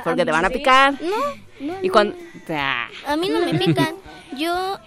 Porque 0.03 0.25
te 0.25 0.31
van 0.31 0.43
a 0.43 0.49
picar. 0.49 0.99
No, 1.01 1.65
no, 1.65 1.73
Y 1.81 1.87
no. 1.87 1.93
cuando... 1.93 2.13
Ah. 2.49 2.89
A 3.07 3.15
mí 3.15 3.29
no 3.29 3.39
me 3.39 3.53
pican. 3.57 3.95
Yo, 4.37 4.77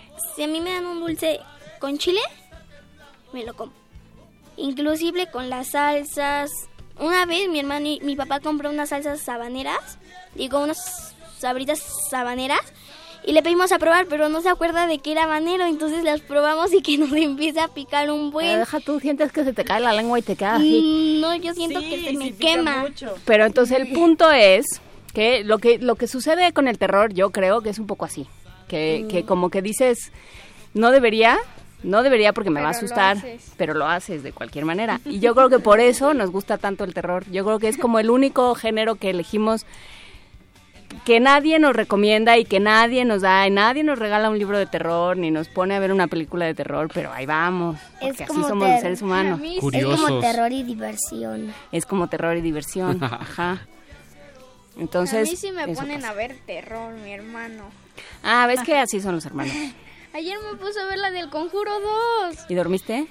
si 0.40 0.44
a 0.44 0.48
mí 0.48 0.58
me 0.62 0.72
dan 0.72 0.86
un 0.86 1.00
dulce 1.00 1.38
con 1.80 1.98
chile, 1.98 2.20
me 3.34 3.44
lo 3.44 3.52
como. 3.52 3.72
Inclusive 4.56 5.30
con 5.30 5.50
las 5.50 5.72
salsas. 5.72 6.50
Una 6.98 7.26
vez 7.26 7.50
mi 7.50 7.60
hermano 7.60 7.86
y 7.86 8.00
mi 8.00 8.16
papá 8.16 8.40
compró 8.40 8.70
unas 8.70 8.88
salsas 8.88 9.20
sabaneras, 9.20 9.98
digo 10.34 10.60
unas 10.60 11.14
sabritas 11.38 11.82
sabaneras, 12.08 12.60
y 13.22 13.32
le 13.32 13.42
pedimos 13.42 13.70
a 13.72 13.78
probar, 13.78 14.06
pero 14.06 14.30
no 14.30 14.40
se 14.40 14.48
acuerda 14.48 14.86
de 14.86 14.96
que 15.00 15.12
era 15.12 15.24
habanero, 15.24 15.66
entonces 15.66 16.04
las 16.04 16.22
probamos 16.22 16.72
y 16.72 16.80
que 16.80 16.96
nos 16.96 17.12
empieza 17.16 17.64
a 17.64 17.68
picar 17.68 18.10
un 18.10 18.30
buen... 18.30 18.60
deja 18.60 18.80
tú, 18.80 18.98
sientes 18.98 19.32
que 19.32 19.44
se 19.44 19.52
te 19.52 19.66
cae 19.66 19.80
la 19.80 19.92
lengua 19.92 20.20
y 20.20 20.22
te 20.22 20.36
queda 20.36 20.54
así. 20.56 20.80
Mm, 20.80 21.20
No, 21.20 21.36
yo 21.36 21.52
siento 21.52 21.80
que 21.80 22.02
se 22.02 22.12
me 22.14 22.32
quema. 22.32 22.86
Pero 23.26 23.44
entonces 23.44 23.78
el 23.78 23.92
punto 23.92 24.30
es 24.30 24.64
que 25.12 25.44
lo 25.44 25.58
que 25.58 25.76
lo 25.76 25.96
que 25.96 26.06
sucede 26.06 26.54
con 26.54 26.66
el 26.66 26.78
terror, 26.78 27.12
yo 27.12 27.28
creo 27.28 27.60
que 27.60 27.68
es 27.68 27.78
un 27.78 27.86
poco 27.86 28.06
así, 28.06 28.26
que, 28.70 29.02
Mm. 29.04 29.08
que 29.08 29.24
como 29.24 29.50
que 29.50 29.60
dices 29.62 30.12
no 30.72 30.90
debería, 30.92 31.36
no 31.82 32.02
debería 32.04 32.32
porque 32.32 32.50
me 32.50 32.60
va 32.60 32.68
a 32.68 32.72
lo 32.72 32.76
asustar, 32.78 33.16
pero 33.56 33.74
lo 33.74 33.86
haces 33.88 34.22
de 34.22 34.32
cualquier 34.32 34.64
manera. 34.64 35.00
Y 35.04 35.18
yo 35.18 35.34
creo 35.34 35.48
que 35.50 35.58
por 35.58 35.80
eso 35.80 36.14
nos 36.14 36.30
gusta 36.30 36.56
tanto 36.58 36.84
el 36.84 36.94
terror. 36.94 37.24
Yo 37.32 37.44
creo 37.44 37.58
que 37.58 37.68
es 37.68 37.76
como 37.76 37.98
el 37.98 38.08
único 38.10 38.54
género 38.54 38.94
que 38.94 39.10
elegimos 39.10 39.66
que 41.04 41.18
nadie 41.20 41.58
nos 41.58 41.74
recomienda 41.74 42.36
y 42.36 42.44
que 42.44 42.60
nadie 42.60 43.04
nos 43.04 43.22
da, 43.22 43.46
y 43.46 43.50
nadie 43.50 43.82
nos 43.84 43.98
regala 43.98 44.28
un 44.28 44.38
libro 44.38 44.58
de 44.58 44.66
terror 44.66 45.16
ni 45.16 45.30
nos 45.30 45.48
pone 45.48 45.74
a 45.74 45.78
ver 45.78 45.92
una 45.92 46.08
película 46.08 46.46
de 46.46 46.54
terror, 46.54 46.88
pero 46.92 47.12
ahí 47.12 47.26
vamos, 47.26 47.78
porque 48.00 48.24
así 48.24 48.32
como 48.32 48.46
somos 48.48 48.68
los 48.68 48.80
seres 48.80 49.00
humanos. 49.02 49.40
Es 49.42 49.86
como 49.86 50.20
terror 50.20 50.52
y 50.52 50.62
diversión. 50.64 51.52
Es 51.72 51.86
como 51.86 52.08
terror 52.08 52.36
y 52.36 52.40
diversión, 52.40 53.02
ajá. 53.04 53.66
Entonces, 54.78 55.28
a 55.28 55.30
mí 55.30 55.36
sí 55.36 55.50
me 55.52 55.68
ponen 55.68 56.00
pasa. 56.00 56.12
a 56.12 56.14
ver 56.14 56.36
terror, 56.46 56.92
mi 56.94 57.12
hermano. 57.12 57.64
Ah, 58.22 58.46
ves 58.46 58.60
que 58.62 58.76
así 58.76 59.00
son 59.00 59.14
los 59.16 59.24
hermanos. 59.26 59.52
Ayer 60.12 60.36
me 60.50 60.56
puso 60.58 60.80
a 60.80 60.84
ver 60.86 60.98
la 60.98 61.10
del 61.10 61.30
Conjuro 61.30 61.72
2. 62.26 62.36
¿Y 62.48 62.54
dormiste? 62.54 63.06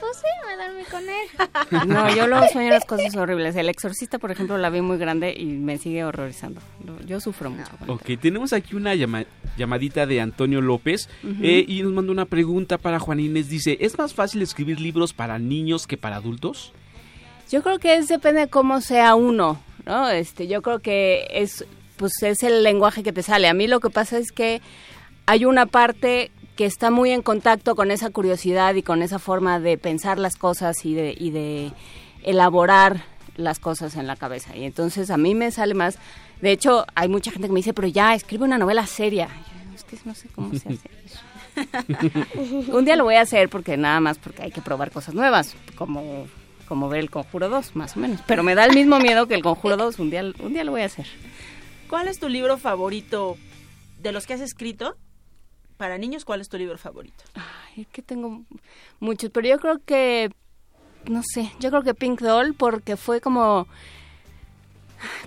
pues 0.00 0.16
sí, 0.16 0.26
a 0.52 0.66
dormir 0.68 0.86
con 0.90 1.02
él. 1.02 1.88
No, 1.88 2.14
yo 2.14 2.26
luego 2.28 2.46
sueño 2.52 2.70
las 2.70 2.84
cosas 2.84 3.16
horribles. 3.16 3.56
El 3.56 3.68
exorcista, 3.68 4.18
por 4.18 4.30
ejemplo, 4.30 4.56
la 4.58 4.70
vi 4.70 4.80
muy 4.80 4.96
grande 4.98 5.34
y 5.36 5.46
me 5.46 5.78
sigue 5.78 6.04
horrorizando. 6.04 6.60
Yo 7.06 7.20
sufro 7.20 7.50
mucho. 7.50 7.70
con 7.78 7.90
Ok, 7.90 8.02
tenemos 8.20 8.52
aquí 8.52 8.76
una 8.76 8.94
llama- 8.94 9.24
llamadita 9.56 10.06
de 10.06 10.20
Antonio 10.20 10.60
López 10.60 11.08
eh, 11.42 11.64
y 11.66 11.82
nos 11.82 11.92
manda 11.92 12.12
una 12.12 12.26
pregunta 12.26 12.78
para 12.78 13.00
Juan 13.00 13.18
Inés. 13.20 13.48
Dice, 13.48 13.76
¿es 13.80 13.98
más 13.98 14.14
fácil 14.14 14.42
escribir 14.42 14.78
libros 14.80 15.12
para 15.12 15.38
niños 15.38 15.86
que 15.86 15.96
para 15.96 16.16
adultos? 16.16 16.72
Yo 17.50 17.62
creo 17.62 17.78
que 17.78 17.94
es 17.96 18.06
depende 18.08 18.42
de 18.42 18.48
cómo 18.48 18.80
sea 18.80 19.14
uno, 19.14 19.60
¿no? 19.86 20.08
Este, 20.10 20.46
yo 20.46 20.60
creo 20.62 20.78
que 20.80 21.26
es 21.32 21.64
pues 21.98 22.22
es 22.22 22.42
el 22.42 22.62
lenguaje 22.62 23.02
que 23.02 23.12
te 23.12 23.22
sale. 23.22 23.48
A 23.48 23.54
mí 23.54 23.66
lo 23.66 23.80
que 23.80 23.90
pasa 23.90 24.16
es 24.16 24.32
que 24.32 24.62
hay 25.26 25.44
una 25.44 25.66
parte 25.66 26.30
que 26.56 26.64
está 26.64 26.90
muy 26.90 27.10
en 27.10 27.22
contacto 27.22 27.76
con 27.76 27.90
esa 27.90 28.10
curiosidad 28.10 28.74
y 28.74 28.82
con 28.82 29.02
esa 29.02 29.18
forma 29.18 29.60
de 29.60 29.76
pensar 29.76 30.18
las 30.18 30.36
cosas 30.36 30.84
y 30.84 30.94
de, 30.94 31.14
y 31.16 31.30
de 31.30 31.72
elaborar 32.22 33.04
las 33.36 33.58
cosas 33.58 33.94
en 33.96 34.06
la 34.06 34.16
cabeza. 34.16 34.56
Y 34.56 34.64
entonces 34.64 35.10
a 35.10 35.16
mí 35.16 35.34
me 35.34 35.50
sale 35.50 35.74
más. 35.74 35.98
De 36.40 36.50
hecho, 36.50 36.86
hay 36.94 37.08
mucha 37.08 37.30
gente 37.30 37.48
que 37.48 37.52
me 37.52 37.58
dice, 37.58 37.74
pero 37.74 37.88
ya, 37.88 38.14
escribe 38.14 38.44
una 38.44 38.58
novela 38.58 38.86
seria. 38.86 39.28
Yo, 39.28 39.74
es 39.76 39.84
que 39.84 39.98
no 40.04 40.14
sé 40.14 40.28
cómo 40.34 40.50
se 40.50 40.68
hace 40.68 40.90
eso. 41.04 41.18
Un 42.76 42.84
día 42.84 42.96
lo 42.96 43.04
voy 43.04 43.16
a 43.16 43.22
hacer 43.22 43.48
porque 43.48 43.76
nada 43.76 44.00
más 44.00 44.18
porque 44.18 44.42
hay 44.42 44.50
que 44.50 44.62
probar 44.62 44.90
cosas 44.90 45.14
nuevas, 45.14 45.54
como, 45.76 46.26
como 46.66 46.88
ver 46.88 47.00
el 47.00 47.10
Conjuro 47.10 47.48
2, 47.48 47.76
más 47.76 47.96
o 47.96 48.00
menos. 48.00 48.20
Pero 48.26 48.42
me 48.42 48.54
da 48.54 48.64
el 48.64 48.74
mismo 48.74 48.98
miedo 48.98 49.26
que 49.26 49.34
el 49.34 49.42
Conjuro 49.42 49.76
2, 49.76 49.98
un 49.98 50.10
día, 50.10 50.22
un 50.40 50.52
día 50.52 50.64
lo 50.64 50.72
voy 50.72 50.82
a 50.82 50.86
hacer. 50.86 51.06
¿Cuál 51.88 52.08
es 52.08 52.18
tu 52.18 52.28
libro 52.28 52.58
favorito 52.58 53.36
de 54.00 54.12
los 54.12 54.26
que 54.26 54.34
has 54.34 54.42
escrito? 54.42 54.96
Para 55.78 55.96
niños, 55.96 56.24
¿cuál 56.24 56.42
es 56.42 56.48
tu 56.48 56.58
libro 56.58 56.76
favorito? 56.76 57.24
Ay, 57.34 57.82
es 57.82 57.88
que 57.88 58.02
tengo 58.02 58.42
muchos, 59.00 59.30
pero 59.30 59.48
yo 59.48 59.58
creo 59.58 59.78
que, 59.84 60.30
no 61.08 61.22
sé, 61.22 61.50
yo 61.60 61.70
creo 61.70 61.82
que 61.82 61.94
Pink 61.94 62.20
Doll 62.20 62.54
porque 62.54 62.96
fue 62.96 63.22
como, 63.22 63.66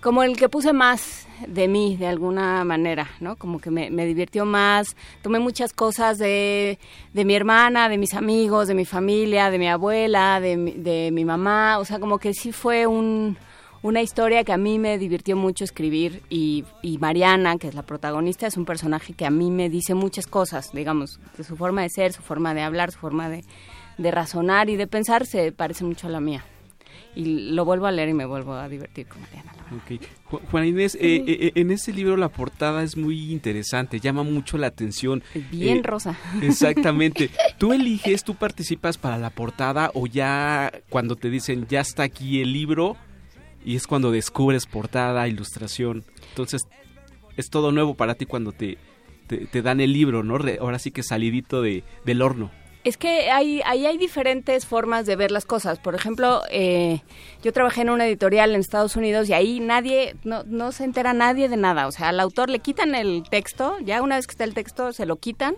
como 0.04 0.22
el 0.22 0.38
que 0.38 0.50
puse 0.50 0.72
más 0.72 1.26
de 1.48 1.68
mí, 1.68 1.98
de 1.98 2.06
alguna 2.06 2.64
manera, 2.64 3.10
¿no? 3.22 3.38
Como 3.38 3.60
que 3.60 3.72
me, 3.72 3.90
me 3.90 4.06
divirtió 4.06 4.46
más, 4.46 4.96
tomé 5.24 5.40
muchas 5.40 5.74
cosas 5.74 6.20
de, 6.20 6.78
de 7.14 7.26
mi 7.26 7.34
hermana, 7.34 7.90
de 7.90 7.98
mis 7.98 8.14
amigos, 8.14 8.68
de 8.68 8.76
mi 8.76 8.86
familia, 8.86 9.50
de 9.50 9.58
mi 9.58 9.68
abuela, 9.68 10.40
de 10.40 10.58
de 10.58 11.10
mi 11.12 11.26
mamá, 11.26 11.80
o 11.80 11.86
sea, 11.86 12.00
como 12.00 12.20
que 12.20 12.36
sí 12.36 12.52
fue 12.52 12.86
un, 12.86 13.36
una 13.84 14.02
historia 14.02 14.44
que 14.44 14.54
a 14.54 14.58
mí 14.58 14.78
me 14.80 14.98
divirtió 14.98 15.36
mucho 15.36 15.64
escribir 15.64 16.22
y, 16.30 16.64
y 16.82 16.98
Mariana, 17.00 17.58
que 17.58 17.68
es 17.68 17.76
la 17.76 17.84
protagonista, 17.84 18.46
es 18.48 18.58
un 18.58 18.66
personaje 18.66 19.14
que 19.14 19.26
a 19.26 19.32
mí 19.32 19.50
me 19.52 19.70
dice 19.70 19.96
muchas 19.96 20.28
cosas, 20.28 20.72
digamos, 20.74 21.20
de 21.38 21.44
su 21.44 21.56
forma 21.58 21.82
de 21.82 21.90
ser, 21.90 22.14
su 22.14 22.22
forma 22.22 22.54
de 22.54 22.62
hablar, 22.62 22.92
su 22.92 23.00
forma 23.00 23.28
de, 23.30 23.44
de 23.98 24.12
razonar 24.12 24.70
y 24.70 24.76
de 24.76 24.88
pensar 24.88 25.26
se 25.26 25.52
parece 25.52 25.84
mucho 25.84 26.08
a 26.08 26.10
la 26.12 26.20
mía. 26.20 26.44
Y 27.14 27.52
lo 27.52 27.66
vuelvo 27.66 27.88
a 27.88 27.92
leer 27.92 28.08
y 28.10 28.14
me 28.14 28.26
vuelvo 28.26 28.54
a 28.54 28.70
divertir 28.70 29.06
con 29.08 29.20
Mariana. 29.22 29.52
la 29.58 29.64
verdad. 29.64 29.78
Ok. 29.84 30.02
Ju- 30.30 30.40
Juan 30.50 30.66
Inés, 30.66 30.96
eh, 30.96 31.24
eh, 31.28 31.52
en 31.56 31.72
este 31.72 31.92
libro 31.92 32.16
la 32.16 32.30
portada 32.30 32.84
es 32.84 32.96
muy 32.96 33.32
interesante, 33.34 34.00
llama 34.00 34.24
mucho 34.24 34.58
la 34.58 34.68
atención. 34.68 35.22
Bien 35.52 35.80
Eh, 35.80 35.84
rosa. 35.84 36.18
Exactamente. 36.42 37.30
¿Tú 37.58 37.74
eliges, 37.74 38.24
tú 38.24 38.36
participas 38.36 38.98
para 38.98 39.18
la 39.18 39.30
portada 39.30 39.92
o 39.94 40.08
ya 40.08 40.72
cuando 40.90 41.16
te 41.18 41.30
dicen 41.30 41.66
ya 41.70 41.82
está 41.82 42.04
aquí 42.04 42.42
el 42.42 42.54
libro 42.54 42.96
y 43.66 43.76
es 43.76 43.88
cuando 43.88 44.12
descubres 44.12 44.66
portada, 44.66 45.28
ilustración? 45.28 46.04
Entonces 46.30 46.64
es 47.38 47.50
todo 47.50 47.72
nuevo 47.72 47.96
para 47.96 48.16
ti 48.16 48.26
cuando 48.26 48.52
te, 48.52 48.78
te, 49.28 49.46
te 49.48 49.62
dan 49.62 49.80
el 49.82 49.94
libro, 49.94 50.24
¿no? 50.24 50.38
Re- 50.38 50.58
ahora 50.62 50.80
sí 50.80 50.92
que 50.92 51.04
salidito 51.04 51.62
de, 51.62 51.84
del 52.06 52.22
horno. 52.22 52.52
Es 52.84 52.98
que 52.98 53.30
hay, 53.30 53.62
ahí 53.66 53.86
hay 53.86 54.00
diferentes 54.00 54.66
formas 54.66 55.06
de 55.06 55.16
ver 55.16 55.30
las 55.30 55.46
cosas. 55.46 55.78
Por 55.78 55.94
ejemplo, 55.94 56.42
eh, 56.50 57.02
yo 57.44 57.54
trabajé 57.54 57.82
en 57.82 57.92
una 57.92 58.08
editorial 58.08 58.56
en 58.56 58.60
Estados 58.60 58.96
Unidos 58.96 59.30
y 59.30 59.34
ahí 59.34 59.60
nadie, 59.60 60.16
no, 60.24 60.42
no 60.48 60.72
se 60.72 60.84
entera 60.84 61.14
nadie 61.14 61.48
de 61.48 61.58
nada. 61.58 61.86
O 61.86 61.92
sea, 61.92 62.10
al 62.10 62.20
autor 62.20 62.50
le 62.50 62.58
quitan 62.58 62.96
el 62.96 63.22
texto, 63.30 63.78
ya 63.86 64.02
una 64.02 64.16
vez 64.16 64.26
que 64.26 64.32
está 64.32 64.46
el 64.46 64.56
texto 64.56 64.94
se 64.94 65.06
lo 65.06 65.18
quitan 65.18 65.56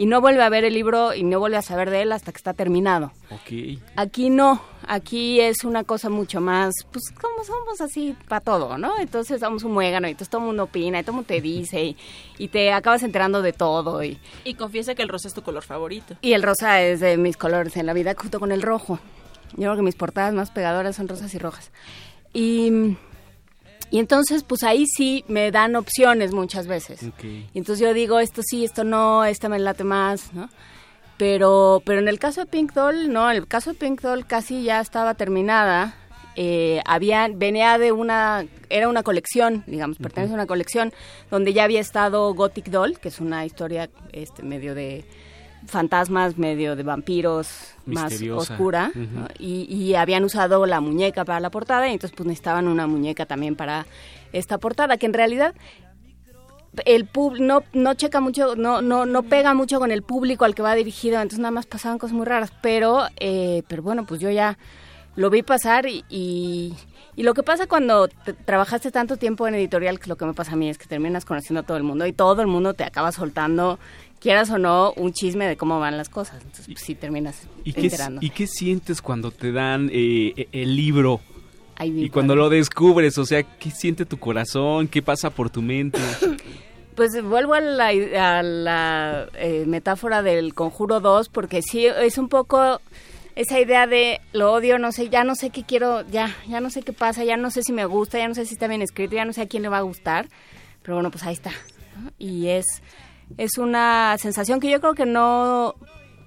y 0.00 0.06
no 0.06 0.22
vuelve 0.22 0.42
a 0.42 0.48
ver 0.48 0.64
el 0.64 0.72
libro 0.72 1.12
y 1.12 1.22
no 1.24 1.38
vuelve 1.40 1.58
a 1.58 1.62
saber 1.62 1.90
de 1.90 2.00
él 2.00 2.12
hasta 2.12 2.32
que 2.32 2.38
está 2.38 2.54
terminado. 2.54 3.12
Ok. 3.30 3.78
Aquí 3.96 4.30
no, 4.30 4.62
aquí 4.88 5.40
es 5.42 5.62
una 5.62 5.84
cosa 5.84 6.08
mucho 6.08 6.40
más, 6.40 6.72
pues 6.90 7.04
como 7.20 7.44
somos 7.44 7.82
así 7.82 8.16
para 8.26 8.40
todo, 8.40 8.78
¿no? 8.78 8.98
Entonces 8.98 9.40
somos 9.40 9.62
un 9.62 9.72
muégano 9.72 10.08
y 10.08 10.12
entonces 10.12 10.30
todo 10.30 10.40
el 10.40 10.46
mundo 10.46 10.62
opina 10.62 11.00
y 11.00 11.02
todo 11.02 11.10
el 11.12 11.16
mundo 11.16 11.28
te 11.28 11.42
dice 11.42 11.84
y, 11.84 11.96
y 12.38 12.48
te 12.48 12.72
acabas 12.72 13.02
enterando 13.02 13.42
de 13.42 13.52
todo 13.52 14.02
y, 14.02 14.18
Y 14.44 14.54
confiesa 14.54 14.94
que 14.94 15.02
el 15.02 15.10
rosa 15.10 15.28
es 15.28 15.34
tu 15.34 15.42
color 15.42 15.64
favorito. 15.64 16.16
y 16.22 16.32
el 16.32 16.42
rosa 16.42 16.80
es 16.80 17.00
de 17.00 17.18
mis 17.18 17.36
colores 17.36 17.76
en 17.76 17.84
la 17.84 17.92
vida 17.92 18.14
junto 18.18 18.40
con 18.40 18.52
el 18.52 18.62
rojo. 18.62 18.98
Yo 19.50 19.64
creo 19.64 19.76
que 19.76 19.82
mis 19.82 19.96
portadas 19.96 20.32
más 20.32 20.50
pegadoras 20.50 20.96
son 20.96 21.08
rosas 21.08 21.34
y 21.34 21.38
rojas. 21.38 21.70
Y, 22.32 22.96
y 23.90 23.98
entonces, 23.98 24.44
pues 24.44 24.62
ahí 24.62 24.86
sí 24.86 25.24
me 25.26 25.50
dan 25.50 25.74
opciones 25.74 26.32
muchas 26.32 26.66
veces. 26.66 27.00
Y 27.22 27.58
entonces 27.58 27.84
yo 27.84 27.92
digo, 27.92 28.20
esto 28.20 28.42
sí, 28.44 28.64
esto 28.64 28.84
no, 28.84 29.24
esta 29.24 29.48
me 29.48 29.58
late 29.58 29.84
más, 29.84 30.32
¿no? 30.32 30.48
Pero, 31.16 31.82
pero 31.84 31.98
en 31.98 32.08
el 32.08 32.18
caso 32.18 32.40
de 32.40 32.46
Pink 32.46 32.72
Doll, 32.72 33.12
no, 33.12 33.30
el 33.30 33.46
caso 33.46 33.72
de 33.72 33.78
Pink 33.78 34.00
Doll 34.00 34.26
casi 34.26 34.62
ya 34.62 34.80
estaba 34.80 35.14
terminada. 35.14 35.94
Eh, 36.36 36.80
había, 36.86 37.28
venía 37.28 37.76
de 37.78 37.92
una, 37.92 38.46
era 38.70 38.88
una 38.88 39.02
colección, 39.02 39.64
digamos, 39.66 39.98
pertenece 39.98 40.32
a 40.32 40.36
una 40.36 40.46
colección 40.46 40.92
donde 41.30 41.52
ya 41.52 41.64
había 41.64 41.80
estado 41.80 42.32
Gothic 42.32 42.66
Doll, 42.70 42.98
que 42.98 43.08
es 43.08 43.20
una 43.20 43.44
historia 43.44 43.90
este 44.12 44.42
medio 44.42 44.74
de 44.74 45.04
fantasmas, 45.66 46.38
medio 46.38 46.76
de 46.76 46.82
vampiros, 46.82 47.48
más 47.86 48.12
oscura, 48.52 48.90
y, 49.38 49.62
y 49.74 49.94
habían 49.94 50.24
usado 50.24 50.64
la 50.66 50.80
muñeca 50.80 51.24
para 51.24 51.40
la 51.40 51.50
portada 51.50 51.88
y 51.88 51.92
entonces 51.92 52.16
pues 52.16 52.26
necesitaban 52.26 52.68
una 52.68 52.86
muñeca 52.86 53.26
también 53.26 53.56
para 53.56 53.86
esta 54.32 54.58
portada, 54.58 54.96
que 54.96 55.06
en 55.06 55.12
realidad 55.14 55.54
el 56.84 57.04
pub 57.06 57.36
no 57.40 57.64
no 57.72 57.94
checa 57.94 58.20
mucho 58.20 58.54
no 58.54 58.80
no 58.80 59.04
no 59.04 59.24
pega 59.24 59.54
mucho 59.54 59.80
con 59.80 59.90
el 59.90 60.02
público 60.02 60.44
al 60.44 60.54
que 60.54 60.62
va 60.62 60.74
dirigido 60.76 61.16
entonces 61.16 61.40
nada 61.40 61.50
más 61.50 61.66
pasaban 61.66 61.98
cosas 61.98 62.14
muy 62.16 62.24
raras 62.24 62.52
pero 62.62 63.06
eh, 63.18 63.64
pero 63.66 63.82
bueno 63.82 64.06
pues 64.06 64.20
yo 64.20 64.30
ya 64.30 64.56
lo 65.16 65.30
vi 65.30 65.42
pasar 65.42 65.86
y, 65.86 66.04
y, 66.08 66.72
y 67.16 67.24
lo 67.24 67.34
que 67.34 67.42
pasa 67.42 67.66
cuando 67.66 68.06
te- 68.06 68.34
trabajaste 68.34 68.92
tanto 68.92 69.16
tiempo 69.16 69.48
en 69.48 69.56
editorial 69.56 69.98
que 69.98 70.06
lo 70.08 70.16
que 70.16 70.24
me 70.24 70.32
pasa 70.32 70.52
a 70.52 70.56
mí 70.56 70.70
es 70.70 70.78
que 70.78 70.86
terminas 70.86 71.24
conociendo 71.24 71.60
a 71.60 71.62
todo 71.64 71.76
el 71.76 71.82
mundo 71.82 72.06
y 72.06 72.12
todo 72.12 72.40
el 72.40 72.46
mundo 72.46 72.72
te 72.74 72.84
acaba 72.84 73.10
soltando 73.10 73.80
quieras 74.20 74.50
o 74.50 74.58
no 74.58 74.92
un 74.96 75.12
chisme 75.12 75.46
de 75.48 75.56
cómo 75.56 75.80
van 75.80 75.96
las 75.96 76.08
cosas 76.08 76.36
entonces 76.42 76.66
pues, 76.66 76.80
sí 76.80 76.94
terminas 76.94 77.42
¿Y 77.64 77.72
qué, 77.72 77.80
enterando 77.82 78.20
¿Y 78.22 78.30
qué 78.30 78.46
sientes 78.46 79.02
cuando 79.02 79.30
te 79.30 79.52
dan 79.52 79.90
eh, 79.92 80.32
e- 80.36 80.48
el 80.52 80.76
libro? 80.76 81.20
Ay, 81.76 82.04
y 82.04 82.10
cuando 82.10 82.36
lo 82.36 82.50
descubres, 82.50 83.16
o 83.16 83.24
sea, 83.24 83.42
¿qué 83.42 83.70
siente 83.70 84.04
tu 84.04 84.18
corazón? 84.18 84.86
¿Qué 84.86 85.00
pasa 85.00 85.30
por 85.30 85.48
tu 85.48 85.62
mente? 85.62 85.98
Pues 86.94 87.12
vuelvo 87.22 87.54
a 87.54 87.60
la, 87.60 87.86
a 87.88 88.42
la 88.42 89.28
eh, 89.38 89.64
metáfora 89.66 90.22
del 90.22 90.52
Conjuro 90.52 91.00
2 91.00 91.30
porque 91.30 91.62
sí 91.62 91.86
es 91.86 92.18
un 92.18 92.28
poco 92.28 92.78
esa 93.36 93.58
idea 93.58 93.86
de 93.86 94.20
lo 94.34 94.52
odio, 94.52 94.78
no 94.78 94.92
sé, 94.92 95.08
ya 95.08 95.24
no 95.24 95.34
sé 95.34 95.48
qué 95.48 95.64
quiero, 95.64 96.06
ya, 96.10 96.36
ya 96.46 96.60
no 96.60 96.68
sé 96.68 96.82
qué 96.82 96.92
pasa, 96.92 97.24
ya 97.24 97.38
no 97.38 97.50
sé 97.50 97.62
si 97.62 97.72
me 97.72 97.86
gusta, 97.86 98.18
ya 98.18 98.28
no 98.28 98.34
sé 98.34 98.44
si 98.44 98.52
está 98.52 98.66
bien 98.66 98.82
escrito, 98.82 99.14
ya 99.14 99.24
no 99.24 99.32
sé 99.32 99.40
a 99.40 99.46
quién 99.46 99.62
le 99.62 99.70
va 99.70 99.78
a 99.78 99.82
gustar, 99.82 100.28
pero 100.82 100.96
bueno, 100.96 101.10
pues 101.10 101.24
ahí 101.24 101.32
está. 101.32 101.52
¿no? 101.96 102.10
Y 102.18 102.48
es, 102.48 102.66
es 103.36 103.58
una 103.58 104.16
sensación 104.18 104.60
que 104.60 104.70
yo 104.70 104.80
creo 104.80 104.94
que 104.94 105.06
no, 105.06 105.74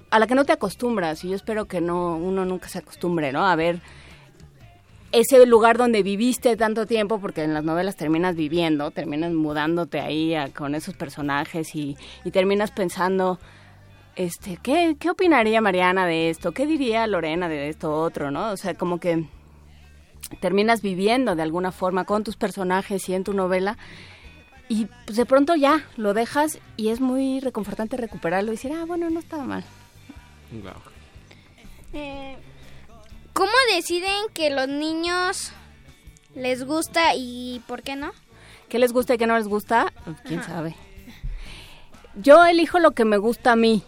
a 0.09 0.19
la 0.19 0.27
que 0.27 0.35
no 0.35 0.45
te 0.45 0.53
acostumbras 0.53 1.23
y 1.23 1.29
yo 1.29 1.35
espero 1.35 1.65
que 1.65 1.81
no, 1.81 2.15
uno 2.17 2.45
nunca 2.45 2.67
se 2.69 2.79
acostumbre, 2.79 3.31
¿no? 3.31 3.45
A 3.45 3.55
ver 3.55 3.81
ese 5.11 5.45
lugar 5.45 5.77
donde 5.77 6.01
viviste 6.01 6.57
tanto 6.57 6.87
tiempo, 6.87 7.19
porque 7.19 7.43
en 7.43 7.53
las 7.53 7.63
novelas 7.63 7.95
terminas 7.95 8.35
viviendo, 8.35 8.89
terminas 8.89 9.31
mudándote 9.31 9.99
ahí 9.99 10.33
a- 10.33 10.49
con 10.51 10.73
esos 10.73 10.95
personajes 10.95 11.75
y, 11.75 11.95
y 12.25 12.31
terminas 12.31 12.71
pensando, 12.71 13.37
este, 14.15 14.57
¿qué, 14.63 14.95
¿qué 14.99 15.11
opinaría 15.11 15.61
Mariana 15.61 16.07
de 16.07 16.31
esto? 16.31 16.51
¿Qué 16.51 16.65
diría 16.65 17.05
Lorena 17.05 17.47
de 17.47 17.69
esto 17.69 17.93
otro? 17.93 18.31
¿no? 18.31 18.49
O 18.51 18.57
sea, 18.57 18.73
como 18.73 18.99
que 18.99 19.25
terminas 20.39 20.81
viviendo 20.81 21.35
de 21.35 21.43
alguna 21.43 21.71
forma 21.71 22.05
con 22.05 22.23
tus 22.23 22.35
personajes 22.35 23.07
y 23.07 23.13
en 23.13 23.23
tu 23.23 23.33
novela 23.33 23.77
y 24.69 24.87
pues 25.05 25.17
de 25.17 25.25
pronto 25.25 25.55
ya 25.55 25.85
lo 25.97 26.13
dejas 26.13 26.59
y 26.77 26.89
es 26.89 27.01
muy 27.01 27.39
reconfortante 27.39 27.97
recuperarlo 27.97 28.51
y 28.51 28.55
decir, 28.55 28.71
ah, 28.73 28.85
bueno, 28.85 29.09
no 29.09 29.19
estaba 29.19 29.43
mal. 29.43 29.63
Eh, 31.93 32.37
¿Cómo 33.33 33.51
deciden 33.75 34.15
que 34.33 34.49
los 34.49 34.67
niños 34.67 35.51
les 36.35 36.63
gusta 36.63 37.15
y 37.15 37.61
por 37.67 37.83
qué 37.83 37.95
no? 37.95 38.11
¿Qué 38.69 38.79
les 38.79 38.93
gusta 38.93 39.15
y 39.15 39.17
qué 39.17 39.27
no 39.27 39.37
les 39.37 39.47
gusta? 39.47 39.91
Pues, 40.05 40.17
¿Quién 40.25 40.43
sabe? 40.43 40.75
Yo 42.15 42.45
elijo 42.45 42.79
lo 42.79 42.91
que 42.91 43.05
me 43.05 43.17
gusta 43.17 43.53
a 43.53 43.55
mí. 43.55 43.83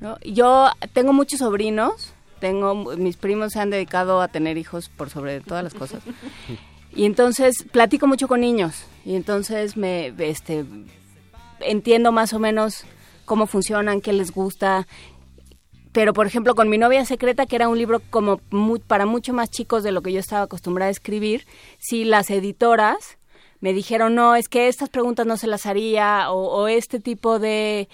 ¿no? 0.00 0.18
Yo 0.20 0.70
tengo 0.92 1.12
muchos 1.12 1.40
sobrinos, 1.40 2.14
tengo 2.40 2.74
mis 2.96 3.16
primos 3.16 3.52
se 3.52 3.60
han 3.60 3.70
dedicado 3.70 4.22
a 4.22 4.28
tener 4.28 4.56
hijos 4.58 4.88
por 4.88 5.10
sobre 5.10 5.40
todas 5.40 5.64
las 5.64 5.74
cosas. 5.74 6.02
Y 6.92 7.04
entonces 7.04 7.66
platico 7.70 8.08
mucho 8.08 8.26
con 8.26 8.40
niños 8.40 8.84
y 9.04 9.14
entonces 9.14 9.76
me 9.76 10.12
este 10.18 10.64
entiendo 11.60 12.12
más 12.12 12.32
o 12.32 12.38
menos 12.38 12.84
cómo 13.24 13.46
funcionan, 13.46 14.00
qué 14.00 14.12
les 14.12 14.32
gusta. 14.32 14.86
pero 15.92 16.12
por 16.12 16.26
ejemplo 16.26 16.54
con 16.54 16.68
mi 16.68 16.78
novia 16.78 17.04
secreta 17.04 17.46
que 17.46 17.56
era 17.56 17.68
un 17.68 17.78
libro 17.78 18.00
como 18.10 18.40
para 18.86 19.06
mucho 19.06 19.32
más 19.32 19.50
chicos 19.50 19.82
de 19.82 19.92
lo 19.92 20.02
que 20.02 20.12
yo 20.12 20.20
estaba 20.20 20.42
acostumbrada 20.42 20.88
a 20.88 20.92
escribir 20.92 21.46
sí 21.78 22.04
las 22.04 22.30
editoras 22.30 23.18
me 23.60 23.72
dijeron 23.72 24.14
no 24.14 24.36
es 24.36 24.48
que 24.48 24.68
estas 24.68 24.88
preguntas 24.88 25.26
no 25.26 25.36
se 25.36 25.46
las 25.46 25.66
haría 25.66 26.30
o, 26.30 26.68
este 26.68 27.00
tipo 27.00 27.38
de 27.38 27.88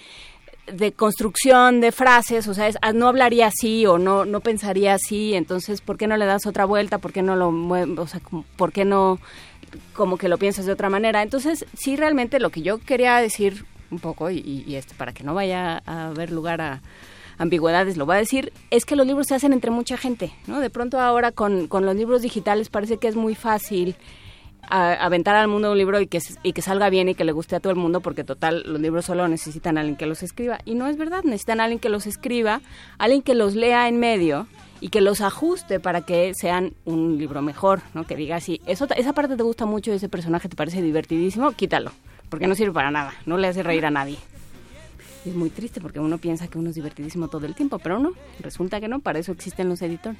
de 0.71 0.91
construcción 0.91 1.79
de 1.79 1.93
frases, 1.93 2.45
o 2.49 2.53
sea, 2.53 2.69
ah, 2.81 2.91
no 2.91 3.07
hablaría 3.07 3.47
así 3.47 3.85
o 3.85 3.97
no 3.97 4.25
no 4.25 4.41
pensaría 4.41 4.93
así, 4.95 5.33
entonces 5.33 5.79
¿por 5.79 5.97
qué 5.97 6.07
no 6.07 6.17
le 6.17 6.25
das 6.25 6.45
otra 6.45 6.65
vuelta? 6.65 6.97
¿Por 6.97 7.13
qué 7.13 7.21
no 7.21 7.35
lo 7.35 7.49
o 7.49 8.07
sea, 8.07 8.21
por 8.57 8.73
qué 8.73 8.83
no 8.83 9.19
como 9.93 10.17
que 10.17 10.29
lo 10.29 10.37
piensas 10.37 10.65
de 10.65 10.71
otra 10.71 10.89
manera? 10.89 11.21
Entonces, 11.21 11.65
sí 11.73 11.95
realmente 11.95 12.39
lo 12.39 12.49
que 12.49 12.61
yo 12.61 12.79
quería 12.79 13.17
decir 13.17 13.65
un 13.91 13.99
poco 13.99 14.29
y, 14.29 14.63
y 14.67 14.75
esto 14.75 14.93
para 14.97 15.13
que 15.13 15.23
no 15.23 15.33
vaya 15.33 15.81
a 15.85 16.07
haber 16.07 16.31
lugar 16.31 16.61
a 16.61 16.81
ambigüedades, 17.37 17.97
lo 17.97 18.05
voy 18.05 18.15
a 18.15 18.19
decir, 18.19 18.51
es 18.71 18.85
que 18.85 18.95
los 18.95 19.05
libros 19.05 19.27
se 19.27 19.35
hacen 19.35 19.53
entre 19.53 19.71
mucha 19.71 19.97
gente, 19.97 20.33
¿no? 20.47 20.59
De 20.59 20.69
pronto 20.69 20.99
ahora 20.99 21.31
con, 21.31 21.67
con 21.67 21.85
los 21.85 21.95
libros 21.95 22.21
digitales 22.21 22.69
parece 22.69 22.97
que 22.97 23.07
es 23.07 23.15
muy 23.15 23.35
fácil 23.35 23.95
aventar 24.69 25.35
al 25.35 25.47
mundo 25.47 25.71
un 25.71 25.77
libro 25.77 26.01
y 26.01 26.07
que, 26.07 26.19
y 26.43 26.51
que 26.51 26.61
salga 26.61 26.89
bien 26.89 27.07
y 27.07 27.15
que 27.15 27.23
le 27.23 27.31
guste 27.31 27.55
a 27.55 27.61
todo 27.61 27.71
el 27.71 27.79
mundo, 27.79 28.01
porque 28.01 28.25
total, 28.25 28.63
los 28.65 28.81
libros 28.81 29.05
solo 29.05 29.27
necesitan 29.27 29.77
a 29.77 29.81
alguien 29.81 29.95
que 29.95 30.05
los 30.05 30.23
escriba. 30.23 30.59
Y 30.65 30.75
no 30.75 30.87
es 30.87 30.97
verdad, 30.97 31.23
necesitan 31.23 31.61
a 31.61 31.63
alguien 31.63 31.79
que 31.79 31.87
los 31.87 32.05
escriba, 32.05 32.61
alguien 32.97 33.21
que 33.21 33.33
los 33.33 33.55
lea 33.55 33.87
en 33.87 33.97
medio 33.97 34.47
y 34.81 34.89
que 34.89 35.01
los 35.01 35.21
ajuste 35.21 35.79
para 35.79 36.01
que 36.01 36.33
sean 36.35 36.73
un 36.85 37.17
libro 37.17 37.41
mejor, 37.41 37.81
¿no? 37.93 38.05
Que 38.05 38.15
diga 38.15 38.35
así, 38.35 38.61
eso, 38.65 38.87
esa 38.95 39.13
parte 39.13 39.35
te 39.35 39.43
gusta 39.43 39.65
mucho, 39.65 39.91
ese 39.91 40.09
personaje 40.09 40.49
te 40.49 40.55
parece 40.55 40.81
divertidísimo, 40.81 41.51
quítalo, 41.51 41.91
porque 42.29 42.47
no 42.47 42.55
sirve 42.55 42.73
para 42.73 42.91
nada, 42.91 43.13
no 43.25 43.37
le 43.37 43.47
hace 43.47 43.63
reír 43.63 43.85
a 43.85 43.91
nadie 43.91 44.17
es 45.29 45.35
muy 45.35 45.49
triste 45.49 45.81
porque 45.81 45.99
uno 45.99 46.17
piensa 46.17 46.47
que 46.47 46.57
uno 46.57 46.69
es 46.69 46.75
divertidísimo 46.75 47.27
todo 47.27 47.45
el 47.45 47.55
tiempo, 47.55 47.79
pero 47.79 47.99
no, 47.99 48.13
resulta 48.39 48.79
que 48.79 48.87
no, 48.87 48.99
para 48.99 49.19
eso 49.19 49.31
existen 49.31 49.69
los 49.69 49.81
editores. 49.81 50.19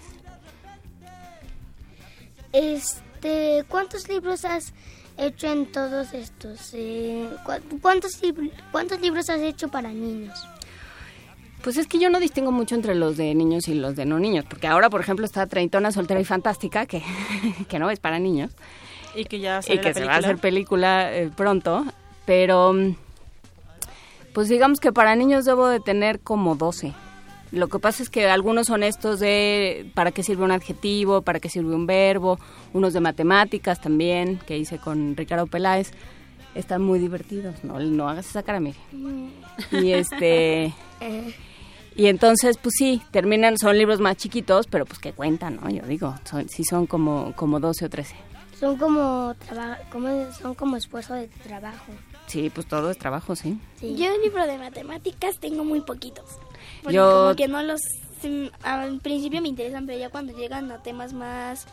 Este, 2.54 3.64
¿cuántos 3.68 4.08
libros 4.08 4.46
has 4.46 4.74
hecho 5.18 5.52
en 5.52 5.72
todos 5.72 6.14
estos? 6.14 6.72
Eh, 6.74 7.30
¿cuántos, 7.82 8.22
¿Cuántos 8.72 9.02
libros 9.02 9.30
has 9.30 9.42
hecho 9.42 9.68
para 9.68 9.90
niños? 9.90 10.48
Pues 11.62 11.78
es 11.78 11.88
que 11.88 12.00
yo 12.00 12.10
no 12.10 12.20
distingo 12.20 12.52
mucho 12.52 12.76
entre 12.76 12.96
los 12.96 13.18
de 13.18 13.34
niños 13.36 13.68
y 13.68 13.74
los 13.74 13.96
de 13.96 14.06
no 14.06 14.20
niños, 14.20 14.46
porque 14.48 14.68
ahora, 14.68 14.90
por 14.90 15.02
ejemplo, 15.02 15.26
está 15.26 15.48
Treintona 15.48 15.92
Soltera 15.92 16.20
y 16.20 16.26
Fantástica, 16.26 16.86
que, 16.86 17.04
que 17.70 17.80
no 17.80 17.90
es 17.90 18.00
para 18.00 18.20
niños. 18.20 18.52
Y 19.16 19.26
que 19.26 19.40
ya 19.40 19.62
y 19.68 19.80
que 19.80 19.94
se 19.94 20.06
va 20.06 20.14
a 20.14 20.18
hacer 20.18 20.38
película 20.38 21.12
eh, 21.14 21.32
pronto, 21.36 21.86
pero 22.26 22.74
pues 24.34 24.50
digamos 24.50 24.80
que 24.80 24.94
para 24.94 25.16
niños 25.16 25.46
debo 25.46 25.68
de 25.68 25.80
tener 25.80 26.20
como 26.20 26.56
12. 26.56 26.94
Lo 27.52 27.70
que 27.70 27.80
pasa 27.80 28.04
es 28.04 28.10
que 28.10 28.28
algunos 28.30 28.68
son 28.68 28.84
estos 28.84 29.20
de 29.20 29.90
para 29.96 30.12
qué 30.12 30.22
sirve 30.22 30.44
un 30.44 30.52
adjetivo, 30.52 31.22
para 31.22 31.40
qué 31.40 31.50
sirve 31.50 31.74
un 31.74 31.88
verbo, 31.88 32.38
unos 32.74 32.94
de 32.94 33.00
matemáticas 33.00 33.82
también, 33.82 34.38
que 34.46 34.58
hice 34.58 34.78
con 34.78 35.16
Ricardo 35.16 35.48
Peláez. 35.48 35.92
Están 36.56 36.84
muy 36.84 37.00
divertidos, 37.00 37.64
no, 37.64 37.80
no 37.80 38.10
hagas 38.10 38.30
esa 38.30 38.44
cara, 38.44 38.60
mire. 38.60 38.78
Y 39.72 39.94
este... 39.94 40.74
Y 41.98 42.06
entonces, 42.08 42.58
pues 42.58 42.76
sí, 42.78 43.02
terminan, 43.10 43.58
son 43.58 43.76
libros 43.76 44.00
más 44.00 44.18
chiquitos, 44.18 44.68
pero 44.68 44.86
pues 44.86 45.00
que 45.00 45.14
cuentan, 45.14 45.60
¿no? 45.62 45.68
Yo 45.70 45.82
digo, 45.88 46.14
son, 46.26 46.48
sí 46.48 46.64
son 46.64 46.86
como, 46.86 47.34
como 47.36 47.60
12 47.60 47.86
o 47.86 47.90
13. 47.90 48.16
Son 48.60 48.78
como, 48.78 49.36
como, 49.92 50.32
son 50.32 50.54
como 50.54 50.78
esfuerzo 50.78 51.16
de 51.16 51.28
trabajo. 51.28 51.92
Sí, 52.28 52.52
pues 52.52 52.68
todo 52.68 52.92
es 52.92 53.00
trabajo, 53.00 53.36
sí. 53.36 53.60
Yo 53.82 54.14
en 54.14 54.22
libro 54.22 54.46
de 54.46 54.60
matemáticas 54.60 55.40
tengo 55.40 55.64
muy 55.64 55.82
poquitos. 55.82 56.26
Yo... 56.90 57.24
como 57.24 57.36
que 57.36 57.48
no 57.48 57.64
los... 57.64 57.82
Al 58.64 59.00
principio 59.00 59.42
me 59.42 59.48
interesan, 59.48 59.86
pero 59.86 59.98
ya 59.98 60.10
cuando 60.10 60.38
llegan 60.38 60.72
a 60.72 60.84
temas 60.84 61.14
más... 61.14 61.68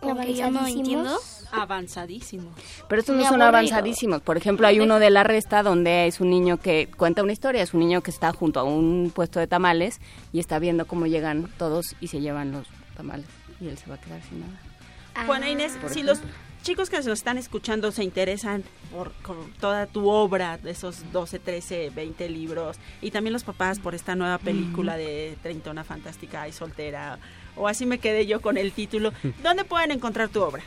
Como 0.00 0.20
que 0.20 0.34
yo 0.34 0.50
no 0.50 0.66
entiendo. 0.66 1.18
Avanzadísimos. 1.52 2.54
Pero 2.88 3.00
estos 3.00 3.16
no 3.16 3.28
son 3.28 3.42
avanzadísimos. 3.42 4.22
Por 4.22 4.36
ejemplo, 4.36 4.66
hay 4.66 4.78
uno 4.78 5.00
de 5.00 5.10
la 5.10 5.24
resta 5.24 5.62
donde 5.64 6.06
es 6.06 6.20
un 6.20 6.30
niño 6.30 6.58
que 6.58 6.88
cuenta 6.96 7.22
una 7.22 7.32
historia. 7.32 7.62
Es 7.62 7.74
un 7.74 7.80
niño 7.80 8.02
que 8.02 8.10
está 8.10 8.32
junto 8.32 8.60
a 8.60 8.62
un 8.62 9.10
puesto 9.12 9.40
de 9.40 9.48
tamales 9.48 10.00
y 10.32 10.38
está 10.38 10.58
viendo 10.60 10.86
cómo 10.86 11.06
llegan 11.06 11.50
todos 11.58 11.96
y 12.00 12.06
se 12.06 12.20
llevan 12.20 12.52
los 12.52 12.66
tamales. 12.96 13.26
Y 13.60 13.68
él 13.68 13.76
se 13.78 13.88
va 13.88 13.96
a 13.96 14.00
quedar 14.00 14.22
sin 14.22 14.40
nada. 14.40 15.26
Juana 15.26 15.50
Inés, 15.50 15.76
si 15.88 16.02
los 16.02 16.20
chicos 16.62 16.90
que 16.90 16.96
nos 16.96 17.06
están 17.06 17.38
escuchando 17.38 17.90
se 17.90 18.04
interesan 18.04 18.62
por, 18.92 19.12
toda 19.60 19.86
tu 19.86 20.08
obra, 20.08 20.58
de 20.58 20.70
esos 20.70 21.10
12, 21.12 21.38
13, 21.38 21.90
20 21.90 22.28
libros, 22.28 22.76
y 23.00 23.10
también 23.10 23.32
los 23.32 23.44
papás 23.44 23.78
por 23.78 23.94
esta 23.94 24.14
nueva 24.14 24.38
película 24.38 24.96
de 24.96 25.36
Treintona 25.42 25.84
Fantástica 25.84 26.46
y 26.48 26.52
Soltera, 26.52 27.18
o 27.60 27.68
así 27.68 27.86
me 27.86 27.98
quedé 27.98 28.26
yo 28.26 28.40
con 28.40 28.56
el 28.56 28.72
título, 28.72 29.12
¿dónde 29.42 29.64
pueden 29.64 29.92
encontrar 29.92 30.28
tu 30.28 30.42
obra? 30.42 30.62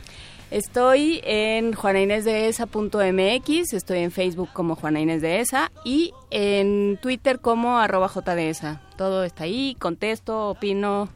Estoy 0.50 1.20
en 1.24 1.72
juanainésdehesa.mx, 1.72 3.72
estoy 3.72 3.98
en 3.98 4.12
Facebook 4.12 4.50
como 4.52 4.76
Juana 4.76 5.00
Inés 5.00 5.20
de 5.20 5.40
Esa 5.40 5.72
y 5.84 6.12
en 6.30 6.98
Twitter 7.02 7.40
como 7.40 7.78
arroba 7.78 8.08
JDESA. 8.08 8.82
Todo 8.96 9.24
está 9.24 9.44
ahí, 9.44 9.76
contesto, 9.80 10.50
opino, 10.50 11.08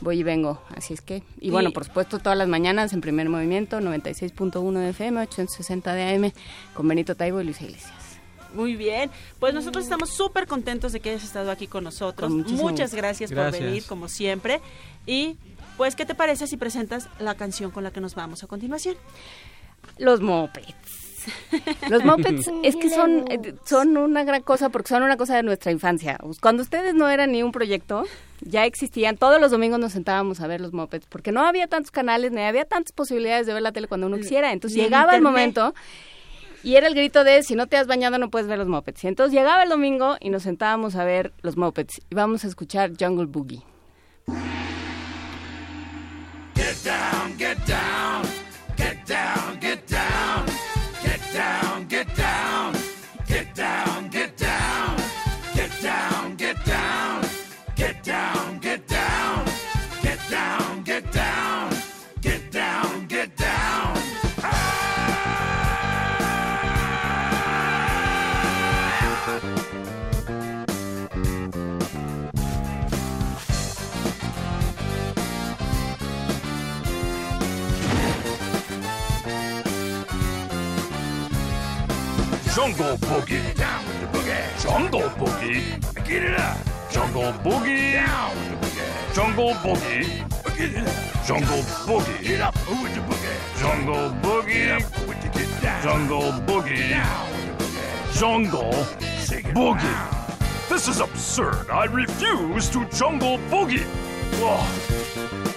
voy 0.00 0.20
y 0.20 0.22
vengo. 0.22 0.60
Así 0.76 0.92
es 0.92 1.00
que, 1.00 1.22
y, 1.40 1.50
bueno, 1.50 1.70
por 1.70 1.84
supuesto, 1.84 2.18
todas 2.18 2.36
las 2.36 2.48
mañanas 2.48 2.92
en 2.92 3.00
primer 3.00 3.30
movimiento, 3.30 3.80
96.1 3.80 4.78
de 4.78 4.90
FM, 4.90 5.22
860 5.22 5.94
de 5.94 6.14
AM, 6.14 6.32
con 6.74 6.86
Benito 6.86 7.14
Taibo 7.14 7.40
y 7.40 7.44
Luis 7.44 7.62
Iglesias. 7.62 8.04
Muy 8.54 8.76
bien, 8.76 9.10
pues 9.40 9.52
nosotros 9.52 9.84
estamos 9.84 10.10
súper 10.10 10.46
contentos 10.46 10.92
de 10.92 11.00
que 11.00 11.10
hayas 11.10 11.24
estado 11.24 11.50
aquí 11.50 11.66
con 11.66 11.84
nosotros. 11.84 12.30
Muchas 12.30 12.94
gracias, 12.94 13.32
por 13.32 13.50
venir, 13.50 13.84
como 13.84 14.08
siempre. 14.08 14.60
Y 15.06 15.36
pues, 15.76 15.96
¿qué 15.96 16.04
te 16.04 16.14
parece 16.14 16.46
si 16.46 16.56
presentas 16.56 17.08
la 17.18 17.34
canción 17.34 17.70
con 17.70 17.84
la 17.84 17.90
que 17.90 18.00
nos 18.00 18.14
vamos 18.14 18.42
a 18.42 18.46
continuación? 18.46 18.96
Los 19.98 20.20
Mopeds. 20.20 21.04
Los 21.88 22.04
mopeds 22.04 22.50
es 22.62 22.76
que 22.76 22.90
son, 22.90 23.24
eh, 23.30 23.54
son 23.64 23.96
una 23.96 24.24
gran 24.24 24.42
cosa 24.42 24.68
porque 24.68 24.88
son 24.88 25.02
una 25.02 25.16
cosa 25.16 25.36
de 25.36 25.42
nuestra 25.42 25.72
infancia. 25.72 26.18
Cuando 26.40 26.62
ustedes 26.62 26.94
no 26.94 27.08
eran 27.08 27.32
ni 27.32 27.42
un 27.42 27.52
proyecto, 27.52 28.04
ya 28.40 28.64
existían. 28.66 29.16
Todos 29.16 29.40
los 29.40 29.50
domingos 29.50 29.78
nos 29.78 29.92
sentábamos 29.92 30.40
a 30.40 30.46
ver 30.46 30.60
los 30.60 30.72
mopeds 30.72 31.06
porque 31.06 31.32
no 31.32 31.46
había 31.46 31.66
tantos 31.66 31.90
canales 31.90 32.32
ni 32.32 32.42
había 32.42 32.64
tantas 32.64 32.92
posibilidades 32.92 33.46
de 33.46 33.54
ver 33.54 33.62
la 33.62 33.72
tele 33.72 33.88
cuando 33.88 34.06
uno 34.06 34.18
quisiera. 34.18 34.52
Entonces 34.52 34.80
llegaba 34.80 35.14
el 35.14 35.22
momento 35.22 35.74
y 36.62 36.76
era 36.76 36.86
el 36.86 36.94
grito 36.94 37.24
de 37.24 37.42
si 37.42 37.54
no 37.54 37.66
te 37.66 37.76
has 37.76 37.86
bañado 37.86 38.18
no 38.18 38.30
puedes 38.30 38.48
ver 38.48 38.58
los 38.58 38.68
mopeds. 38.68 39.04
Y 39.04 39.08
entonces 39.08 39.32
llegaba 39.32 39.62
el 39.62 39.68
domingo 39.68 40.16
y 40.20 40.30
nos 40.30 40.42
sentábamos 40.42 40.96
a 40.96 41.04
ver 41.04 41.32
los 41.42 41.56
mopeds 41.56 42.00
y 42.10 42.14
vamos 42.14 42.44
a 42.44 42.48
escuchar 42.48 42.92
Jungle 42.98 43.26
Boogie. 43.26 43.62
down. 46.82 47.13
Jungle 82.76 82.96
Boogie. 82.96 83.54
Down 83.54 83.86
with 83.86 84.00
the 84.00 84.06
boogie. 84.18 84.60
Jungle 84.60 85.08
Boogie. 85.10 86.04
Get 86.04 86.24
it 86.24 86.40
up. 86.40 86.58
Jungle 86.90 87.32
Boogie. 87.44 87.92
Down 87.92 88.34
with 88.34 88.50
the 88.50 88.66
boogie. 88.66 89.14
Jungle 89.14 89.52
Boogie. 89.62 90.56
Get 90.58 90.74
it 90.74 90.88
up. 90.88 91.24
Jungle 91.24 91.62
Boogie. 91.86 92.22
Get 92.24 92.40
up 92.40 92.56
with 92.66 92.94
the 92.96 93.00
boogie. 93.02 93.60
Jungle 93.60 94.10
Boogie. 94.22 94.54
Get 94.54 94.82
up 94.82 95.06
with 95.06 95.22
the 95.22 95.28
get 95.38 95.62
down. 95.62 95.82
Jungle 95.84 96.32
Boogie. 96.48 96.90
Down 96.90 97.30
with 97.30 97.58
the 97.58 97.64
boogie. 97.64 98.18
Jungle 98.18 98.72
Boogie. 99.54 100.68
This 100.68 100.88
is 100.88 100.98
absurd. 100.98 101.70
I 101.70 101.84
refuse 101.84 102.68
to 102.70 102.84
Jungle 102.86 103.38
Boogie. 103.50 103.86
Whoa. 104.42 105.53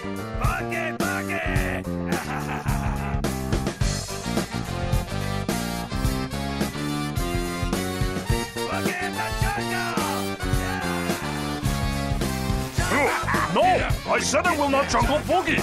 I 14.17 14.19
said 14.19 14.47
I 14.47 14.57
will 14.57 14.69
not 14.69 14.89
jungle 14.89 15.19
boogie. 15.19 15.61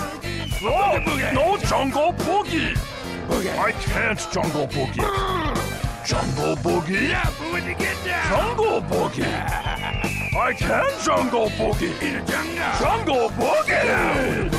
No, 0.62 0.98
no 1.32 1.56
jungle 1.58 2.12
boogie. 2.12 2.78
I 3.58 3.72
can't 3.72 4.18
jungle 4.30 4.68
boogie. 4.68 5.02
Jungle 6.06 6.54
boogie. 6.62 7.10
Jungle 8.28 8.80
boogie. 8.82 9.26
I 10.36 10.52
can 10.52 10.88
jungle 11.02 11.48
boogie. 11.58 12.00
In 12.00 12.14
a 12.14 12.24
jungle. 12.24 12.78
Jungle 12.78 13.28
boogie. 13.30 14.53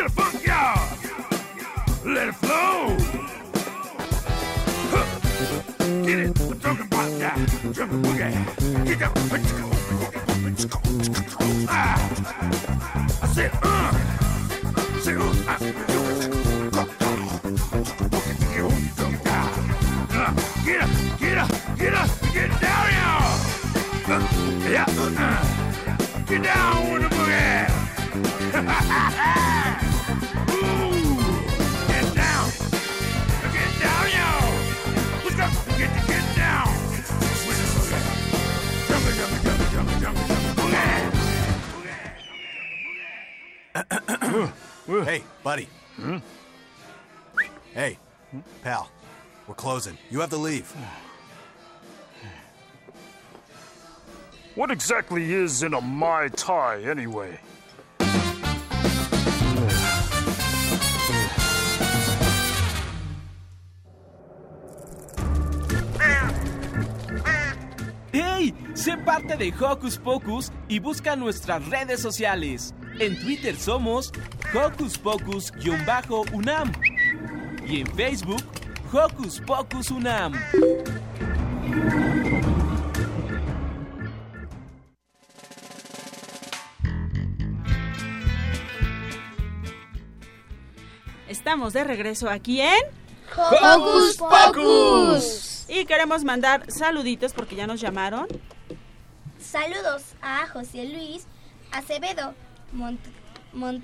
Feel 0.00 0.08
the 0.08 0.14
funk, 0.14 0.46
y'all. 0.46 0.80
Let 2.04 2.28
it 2.28 2.34
flow. 2.36 2.96
Get 6.04 6.18
it. 6.18 6.40
I'm 6.40 6.60
talking 6.60 6.86
about 6.86 7.18
that. 7.18 7.36
Jumping 7.72 8.02
boogie. 8.02 8.32
Get 8.86 8.98
that. 9.00 9.12
Ah. 11.68 11.98
I 13.22 13.26
said, 13.26 13.50
uh. 13.62 13.66
Uh. 15.06 15.20
uh, 15.46 15.58
uh, 20.14 20.34
Get 20.64 20.80
up, 20.82 20.90
get 21.18 21.38
up, 21.38 21.50
get 21.76 21.94
up, 21.94 22.08
get 22.32 22.50
down, 22.60 22.86
y'all. 22.96 23.40
Uh, 24.06 24.20
yeah, 24.68 24.84
uh, 24.88 25.10
get 25.10 25.49
hey, 44.86 45.24
buddy. 45.42 45.68
Hey, 47.74 47.98
pal. 48.62 48.90
We're 49.46 49.54
closing. 49.54 49.96
You 50.10 50.20
have 50.20 50.30
to 50.30 50.36
leave. 50.36 50.72
What 54.54 54.70
exactly 54.70 55.32
is 55.32 55.62
in 55.62 55.74
a 55.74 55.80
Mai 55.80 56.28
Tai 56.28 56.82
anyway? 56.82 57.38
¡Hey! 68.12 68.54
Sé 68.74 68.96
parte 68.96 69.36
de 69.36 69.52
Hocus 69.52 69.96
Pocus 69.96 70.50
y 70.68 70.80
busca 70.80 71.14
nuestras 71.14 71.64
redes 71.68 72.00
sociales. 72.00 72.74
En 72.98 73.18
Twitter 73.20 73.56
somos 73.56 74.12
Hocus 74.52 74.98
Pocus-UNAM 74.98 76.72
y 77.66 77.80
en 77.80 77.86
Facebook 77.94 78.42
Hocus 78.92 79.40
Pocus 79.40 79.90
UNAM. 79.92 80.32
Estamos 91.28 91.72
de 91.72 91.84
regreso 91.84 92.28
aquí 92.28 92.60
en 92.60 92.80
Hocus 93.36 94.16
Pocus. 94.16 95.49
Y 95.72 95.84
queremos 95.84 96.24
mandar 96.24 96.64
saluditos 96.70 97.32
porque 97.32 97.54
ya 97.54 97.66
nos 97.66 97.80
llamaron. 97.80 98.26
Saludos 99.38 100.02
a 100.20 100.46
José 100.48 100.84
Luis 100.84 101.26
Acevedo 101.72 102.34
Mont- 102.74 102.98
Mont- 103.54 103.82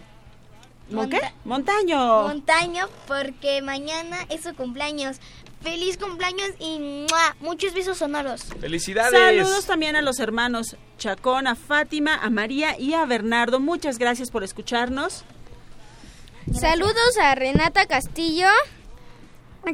¿Mon 0.91 1.09
qué? 1.11 1.17
Monta- 1.19 1.33
Montaño. 1.45 2.23
Montaño 2.29 2.89
porque 3.07 3.63
mañana 3.63 4.19
es 4.29 4.43
su 4.43 4.55
cumpleaños. 4.55 5.17
Feliz 5.63 5.97
cumpleaños 5.97 6.51
y 6.61 6.79
¡mua! 7.11 7.35
muchos 7.41 7.73
besos 7.73 7.99
sonoros. 7.99 8.43
¡Felicidades! 8.61 9.13
Saludos 9.13 9.67
también 9.67 9.97
a 9.97 10.03
los 10.03 10.19
hermanos 10.21 10.77
Chacón, 10.99 11.47
a 11.47 11.55
Fátima, 11.57 12.15
a 12.17 12.31
María 12.31 12.79
y 12.79 12.95
a 12.95 13.05
Bernardo. 13.05 13.59
Muchas 13.61 13.99
gracias 13.99 14.31
por 14.31 14.45
escucharnos. 14.45 15.25
Saludos 16.53 17.19
a 17.21 17.35
Renata 17.35 17.87
Castillo, 17.87 18.47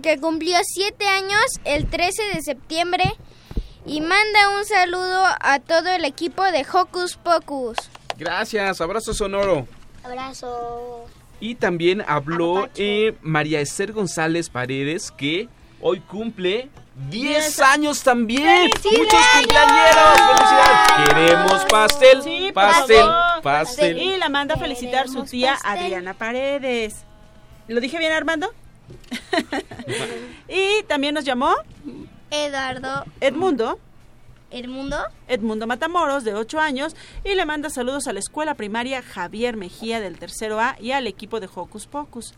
que 0.00 0.18
cumplió 0.18 0.57
7 0.62 1.07
años 1.07 1.42
el 1.64 1.87
13 1.87 2.22
de 2.35 2.42
septiembre. 2.42 3.05
Y 3.85 4.00
manda 4.00 4.48
un 4.57 4.64
saludo 4.64 5.24
a 5.40 5.59
todo 5.59 5.90
el 5.90 6.05
equipo 6.05 6.44
de 6.44 6.64
Hocus 6.72 7.16
Pocus. 7.16 7.76
Gracias, 8.16 8.81
abrazo 8.81 9.12
sonoro. 9.12 9.66
Abrazo. 10.05 11.05
Y 11.40 11.57
también 11.57 12.05
habló 12.07 12.68
eh, 12.76 13.14
María 13.20 13.61
Esther 13.61 13.92
González 13.92 14.48
Paredes, 14.48 15.11
que 15.11 15.48
hoy 15.81 15.98
cumple 15.98 16.70
10 17.11 17.61
años 17.61 18.02
también. 18.02 18.70
¡Muchos 18.85 19.26
cumpleañeros! 19.37 20.20
¡Felicidades! 20.37 21.09
Queremos 21.09 21.64
pastel, 21.64 22.22
Sí, 22.22 22.50
pastel, 22.55 23.07
pastel. 23.42 23.98
Y 23.98 24.16
la 24.16 24.28
manda 24.28 24.55
a 24.55 24.59
felicitar 24.59 25.09
su 25.09 25.24
tía 25.24 25.55
pastel. 25.55 25.83
Adriana 25.83 26.14
Paredes. 26.14 26.94
¿Lo 27.66 27.81
dije 27.81 27.98
bien, 27.98 28.12
Armando? 28.12 28.52
Y 30.48 30.83
también 30.85 31.14
nos 31.14 31.24
llamó 31.24 31.55
Eduardo 32.31 33.05
Edmundo. 33.20 33.78
Edmundo. 34.50 34.98
Edmundo 35.28 35.66
Matamoros, 35.66 36.24
de 36.24 36.35
8 36.35 36.61
años, 36.61 36.94
y 37.24 37.35
le 37.35 37.46
manda 37.46 37.70
saludos 37.70 38.07
a 38.07 38.12
la 38.12 38.20
escuela 38.20 38.55
primaria 38.55 39.02
Javier 39.02 39.57
Mejía 39.57 40.00
del 40.00 40.18
tercero 40.18 40.61
A 40.61 40.76
y 40.81 40.92
al 40.92 41.07
equipo 41.07 41.40
de 41.40 41.48
Hocus 41.52 41.87
Pocus. 41.87 42.35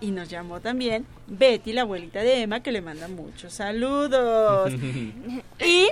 Y 0.00 0.10
nos 0.10 0.28
llamó 0.28 0.60
también 0.60 1.06
Betty, 1.28 1.72
la 1.72 1.82
abuelita 1.82 2.20
de 2.20 2.42
Emma, 2.42 2.60
que 2.60 2.72
le 2.72 2.80
manda 2.80 3.08
muchos 3.08 3.54
saludos. 3.54 4.72
y 5.60 5.88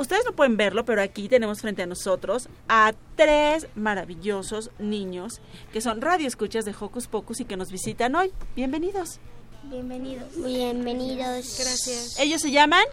ustedes 0.00 0.24
no 0.24 0.32
pueden 0.32 0.56
verlo, 0.56 0.84
pero 0.84 1.02
aquí 1.02 1.28
tenemos 1.28 1.60
frente 1.60 1.82
a 1.82 1.86
nosotros 1.86 2.48
a 2.68 2.92
tres 3.16 3.68
maravillosos 3.74 4.70
niños 4.78 5.40
que 5.72 5.80
son 5.80 6.00
radioescuchas 6.00 6.64
de 6.64 6.74
Hocus 6.78 7.06
Pocus 7.06 7.40
y 7.40 7.44
que 7.44 7.56
nos 7.56 7.70
visitan 7.70 8.14
hoy. 8.14 8.32
Bienvenidos. 8.56 9.20
Bienvenidos. 9.64 10.28
Bienvenidos. 10.42 11.56
Gracias. 11.58 12.18
Ellos 12.18 12.40
se 12.40 12.50
llaman, 12.50 12.84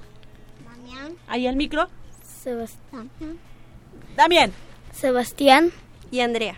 Damián. 0.66 1.16
ahí 1.28 1.48
al 1.48 1.56
micro, 1.56 1.88
Sebastián. 2.44 3.10
Damián. 4.16 4.52
Sebastián. 4.92 5.72
Y 6.10 6.22
Andrea. 6.22 6.56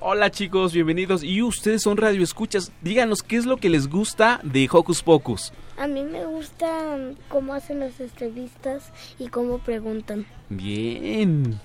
Hola 0.00 0.30
chicos, 0.30 0.72
bienvenidos. 0.72 1.22
Y 1.22 1.42
ustedes 1.42 1.82
son 1.82 1.98
radioescuchas. 1.98 2.72
Díganos 2.80 3.22
qué 3.22 3.36
es 3.36 3.44
lo 3.44 3.58
que 3.58 3.68
les 3.68 3.88
gusta 3.88 4.40
de 4.42 4.66
Hocus 4.72 5.02
Pocus. 5.02 5.52
A 5.80 5.86
mí 5.86 6.04
me 6.04 6.26
gusta 6.26 6.96
cómo 7.28 7.54
hacen 7.54 7.80
las 7.80 7.98
entrevistas 8.00 8.90
y 9.18 9.28
cómo 9.28 9.58
preguntan. 9.58 10.26
Bien. 10.50 11.58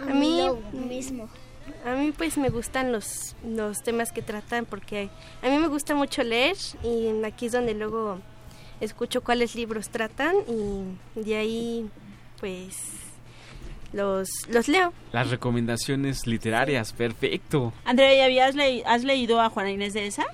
A 0.00 0.12
mí 0.12 0.38
lo 0.44 0.56
mismo. 0.72 1.28
A 1.86 1.94
mí 1.94 2.12
pues 2.16 2.36
me 2.36 2.48
gustan 2.50 2.90
los, 2.92 3.36
los 3.46 3.82
temas 3.82 4.10
que 4.12 4.20
tratan 4.20 4.66
porque 4.66 5.08
a 5.42 5.48
mí 5.48 5.56
me 5.58 5.68
gusta 5.68 5.94
mucho 5.94 6.22
leer 6.22 6.56
y 6.82 7.08
aquí 7.24 7.46
es 7.46 7.52
donde 7.52 7.72
luego 7.74 8.18
escucho 8.80 9.22
cuáles 9.22 9.54
libros 9.54 9.88
tratan 9.90 10.34
y 10.48 11.20
de 11.20 11.36
ahí 11.36 11.88
pues 12.40 12.76
los, 13.92 14.28
los 14.48 14.66
leo. 14.68 14.92
Las 15.12 15.30
recomendaciones 15.30 16.26
literarias, 16.26 16.92
perfecto. 16.92 17.72
Andrea, 17.84 18.14
¿ya 18.16 18.24
habías 18.24 18.54
le- 18.56 18.84
has 18.84 19.04
leído 19.04 19.40
a 19.40 19.48
Juana 19.50 19.70
Inés 19.70 19.94
de 19.94 20.06
esa? 20.08 20.24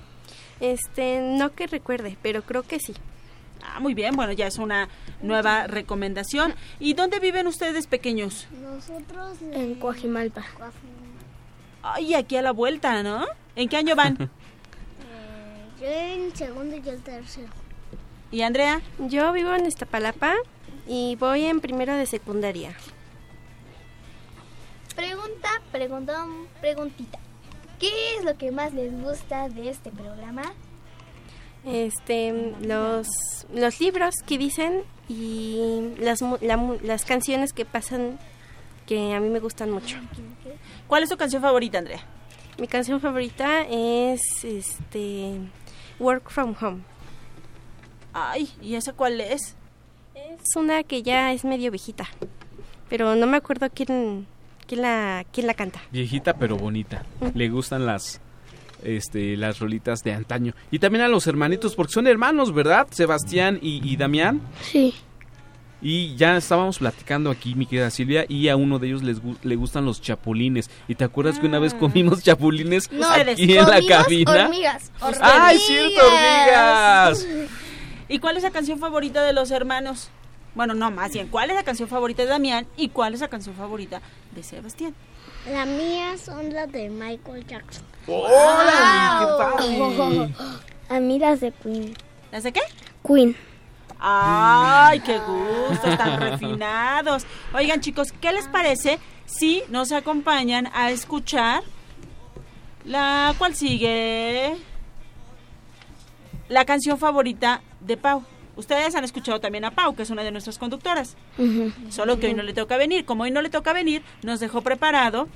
Este, 0.61 1.19
no 1.19 1.53
que 1.53 1.67
recuerde, 1.67 2.17
pero 2.21 2.43
creo 2.43 2.63
que 2.63 2.79
sí. 2.79 2.93
Ah, 3.63 3.79
muy 3.79 3.93
bien, 3.93 4.15
bueno, 4.15 4.31
ya 4.31 4.47
es 4.47 4.57
una 4.57 4.87
nueva 5.21 5.67
recomendación. 5.67 6.53
¿Y 6.79 6.93
dónde 6.93 7.19
viven 7.19 7.47
ustedes 7.47 7.87
pequeños? 7.87 8.47
Nosotros 8.61 9.37
En 9.51 9.75
Coajimalpa. 9.75 10.45
Ay, 11.83 12.13
aquí 12.13 12.37
a 12.37 12.41
la 12.41 12.51
vuelta, 12.51 13.03
¿no? 13.03 13.25
¿En 13.55 13.67
qué 13.67 13.77
año 13.77 13.95
van? 13.95 14.17
Yo 15.81 15.87
en 15.87 16.35
segundo 16.35 16.75
y 16.75 16.89
el 16.89 17.01
tercero. 17.01 17.49
¿Y 18.31 18.43
Andrea? 18.43 18.81
Yo 18.99 19.31
vivo 19.33 19.53
en 19.53 19.65
Iztapalapa 19.65 20.35
y 20.87 21.15
voy 21.15 21.45
en 21.45 21.59
primero 21.59 21.95
de 21.95 22.05
secundaria. 22.05 22.75
Pregunta, 24.95 25.49
preguntón, 25.71 26.47
preguntita. 26.59 27.17
¿Qué 27.81 28.15
es 28.17 28.23
lo 28.23 28.37
que 28.37 28.51
más 28.51 28.73
les 28.73 28.93
gusta 29.01 29.49
de 29.49 29.69
este 29.69 29.91
programa? 29.91 30.43
este, 31.65 32.55
los, 32.61 33.07
los 33.53 33.79
libros 33.79 34.15
que 34.25 34.37
dicen 34.37 34.83
y 35.07 35.93
las, 35.99 36.21
la 36.41 36.57
las 36.83 37.05
canciones 37.05 37.53
que 37.53 37.65
pasan 37.65 38.19
que 38.87 39.13
a 39.13 39.19
mí 39.19 39.29
me 39.29 39.39
gustan 39.39 39.71
mucho. 39.71 39.97
¿Cuál 40.87 41.03
es 41.03 41.09
tu 41.09 41.17
canción 41.17 41.41
favorita, 41.41 41.77
Andrea? 41.77 42.01
Mi 42.57 42.67
canción 42.67 42.99
favorita 42.99 43.61
es 43.69 44.21
este 44.43 45.37
Work 45.99 46.29
from 46.29 46.55
Home. 46.61 46.81
Ay, 48.13 48.49
¿y 48.61 48.75
esa 48.75 48.93
cuál 48.93 49.21
es? 49.21 49.55
Es 50.15 50.55
una 50.55 50.83
que 50.83 51.03
ya 51.03 51.31
es 51.31 51.45
medio 51.45 51.71
viejita, 51.71 52.07
pero 52.89 53.15
no 53.15 53.25
me 53.27 53.37
acuerdo 53.37 53.69
quién, 53.73 54.27
quién, 54.71 54.81
la, 54.83 55.25
quién 55.33 55.47
la 55.47 55.53
canta. 55.53 55.81
Viejita 55.91 56.33
pero 56.35 56.55
bonita. 56.55 57.03
Le 57.33 57.49
gustan 57.49 57.85
las 57.85 58.21
este 58.83 59.35
las 59.35 59.59
rolitas 59.59 59.99
de 59.99 60.13
antaño. 60.13 60.53
Y 60.71 60.79
también 60.79 61.03
a 61.03 61.09
los 61.09 61.27
hermanitos, 61.27 61.75
porque 61.75 61.91
son 61.91 62.07
hermanos, 62.07 62.53
¿verdad? 62.53 62.87
Sebastián 62.91 63.59
y, 63.61 63.81
y 63.83 63.97
Damián. 63.97 64.39
Sí. 64.61 64.93
Y 65.81 66.15
ya 66.15 66.37
estábamos 66.37 66.77
platicando 66.79 67.29
aquí, 67.31 67.53
mi 67.55 67.65
querida 67.65 67.89
Silvia, 67.89 68.25
y 68.29 68.47
a 68.49 68.55
uno 68.55 68.79
de 68.79 68.87
ellos 68.87 69.03
les 69.03 69.21
gu- 69.21 69.37
le 69.43 69.55
gustan 69.55 69.83
los 69.83 69.99
chapulines. 69.99 70.69
¿Y 70.87 70.95
te 70.95 71.03
acuerdas 71.03 71.37
que 71.39 71.47
una 71.47 71.59
vez 71.59 71.73
comimos 71.73 72.23
chapulines 72.23 72.89
No, 72.91 73.09
aquí 73.09 73.57
en 73.57 73.67
la 73.67 73.81
cabina? 73.87 74.45
hormigas. 74.45 74.91
¡Ay, 75.19 75.57
cierto, 75.57 76.01
hormigas! 76.05 77.27
¿Y 78.07 78.19
cuál 78.19 78.37
es 78.37 78.43
la 78.43 78.51
canción 78.51 78.77
favorita 78.79 79.23
de 79.23 79.33
los 79.33 79.51
hermanos? 79.51 80.11
Bueno, 80.53 80.73
no, 80.73 80.91
más 80.91 81.13
bien, 81.13 81.27
¿cuál 81.27 81.49
es 81.49 81.55
la 81.55 81.63
canción 81.63 81.87
favorita 81.87 82.23
de 82.23 82.29
Damián 82.29 82.67
y 82.75 82.89
cuál 82.89 83.13
es 83.13 83.21
la 83.21 83.29
canción 83.29 83.55
favorita 83.55 84.01
de 84.31 84.43
Sebastián? 84.43 84.93
La 85.49 85.65
mía 85.65 86.17
son 86.17 86.53
las 86.53 86.71
de 86.71 86.89
Michael 86.89 87.47
Jackson. 87.47 87.83
¡Órale, 88.07 89.25
qué 89.25 89.79
padre! 89.87 90.33
A 90.89 90.99
mí 90.99 91.19
las 91.19 91.39
de 91.39 91.51
Queen. 91.51 91.93
¿Las 92.31 92.43
de 92.43 92.51
qué? 92.51 92.61
Queen. 93.07 93.35
¡Ay, 93.97 94.99
qué 94.99 95.19
gusto! 95.19 95.97
Tan 95.97 96.19
refinados. 96.19 97.25
Oigan, 97.53 97.79
chicos, 97.79 98.11
¿qué 98.19 98.33
les 98.33 98.47
parece 98.47 98.99
si 99.25 99.63
nos 99.69 99.91
acompañan 99.91 100.69
a 100.73 100.91
escuchar 100.91 101.63
la 102.83 103.33
cual 103.37 103.55
sigue? 103.55 104.57
La 106.49 106.65
canción 106.65 106.97
favorita 106.97 107.61
de 107.79 107.95
Pau. 107.95 108.23
Ustedes 108.61 108.93
han 108.93 109.03
escuchado 109.03 109.39
también 109.39 109.65
a 109.65 109.71
Pau, 109.71 109.95
que 109.95 110.03
es 110.03 110.11
una 110.11 110.23
de 110.23 110.31
nuestras 110.31 110.59
conductoras. 110.59 111.17
Solo 111.89 112.19
que 112.19 112.27
hoy 112.27 112.35
no 112.35 112.43
le 112.43 112.53
toca 112.53 112.77
venir. 112.77 113.05
Como 113.05 113.23
hoy 113.23 113.31
no 113.31 113.41
le 113.41 113.49
toca 113.49 113.73
venir, 113.73 114.03
nos 114.21 114.39
dejó 114.39 114.61
preparado. 114.61 115.27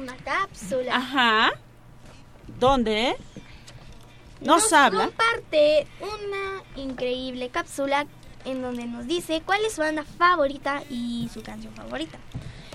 Una 0.00 0.16
cápsula. 0.18 0.94
Ajá. 0.94 1.50
¿Dónde? 2.60 3.16
Nos 4.40 4.72
habla. 4.72 5.06
comparte 5.06 5.88
una 6.00 6.62
increíble 6.80 7.48
cápsula 7.48 8.06
en 8.44 8.62
donde 8.62 8.86
nos 8.86 9.08
dice 9.08 9.42
cuál 9.44 9.64
es 9.64 9.72
su 9.72 9.80
banda 9.80 10.04
favorita 10.04 10.84
y 10.88 11.28
su 11.34 11.42
canción 11.42 11.74
favorita. 11.74 12.18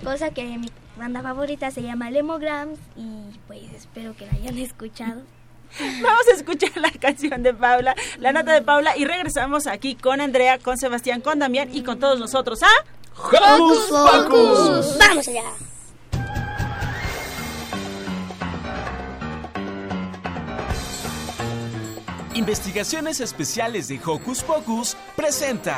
Cosa 0.03 0.31
que 0.31 0.43
mi 0.57 0.69
banda 0.97 1.21
favorita 1.21 1.71
se 1.71 1.81
llama 1.81 2.11
Lemograms 2.11 2.77
y 2.97 3.39
pues 3.47 3.71
espero 3.71 4.17
que 4.17 4.25
la 4.25 4.33
hayan 4.33 4.57
escuchado. 4.67 5.21
Vamos 5.79 6.27
a 6.31 6.35
escuchar 6.35 6.71
la 6.75 6.91
canción 6.91 7.41
de 7.43 7.53
Paula, 7.53 7.95
la 8.19 8.31
nota 8.31 8.53
de 8.53 8.61
Paula 8.61 8.95
y 8.97 9.05
regresamos 9.05 9.67
aquí 9.67 9.95
con 9.95 10.21
Andrea, 10.21 10.59
con 10.59 10.77
Sebastián, 10.77 11.21
con 11.21 11.39
Damián 11.39 11.69
y 11.73 11.83
con 11.83 11.99
todos 11.99 12.19
nosotros 12.19 12.61
¿ah? 12.63 12.67
a 13.41 13.55
¡Hocus 13.55 13.85
Pocus! 13.89 14.97
¡Vamos 14.99 15.27
allá! 15.27 15.43
Investigaciones 22.35 23.19
Especiales 23.19 23.87
de 23.87 23.99
Hocus 24.03 24.41
Pocus 24.41 24.97
presenta. 25.15 25.77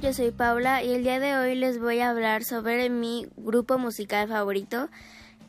Yo 0.00 0.12
soy 0.12 0.30
Paula 0.30 0.84
y 0.84 0.92
el 0.94 1.02
día 1.02 1.18
de 1.18 1.36
hoy 1.36 1.56
les 1.56 1.80
voy 1.80 1.98
a 1.98 2.10
hablar 2.10 2.44
sobre 2.44 2.88
mi 2.88 3.26
grupo 3.36 3.78
musical 3.78 4.28
favorito 4.28 4.88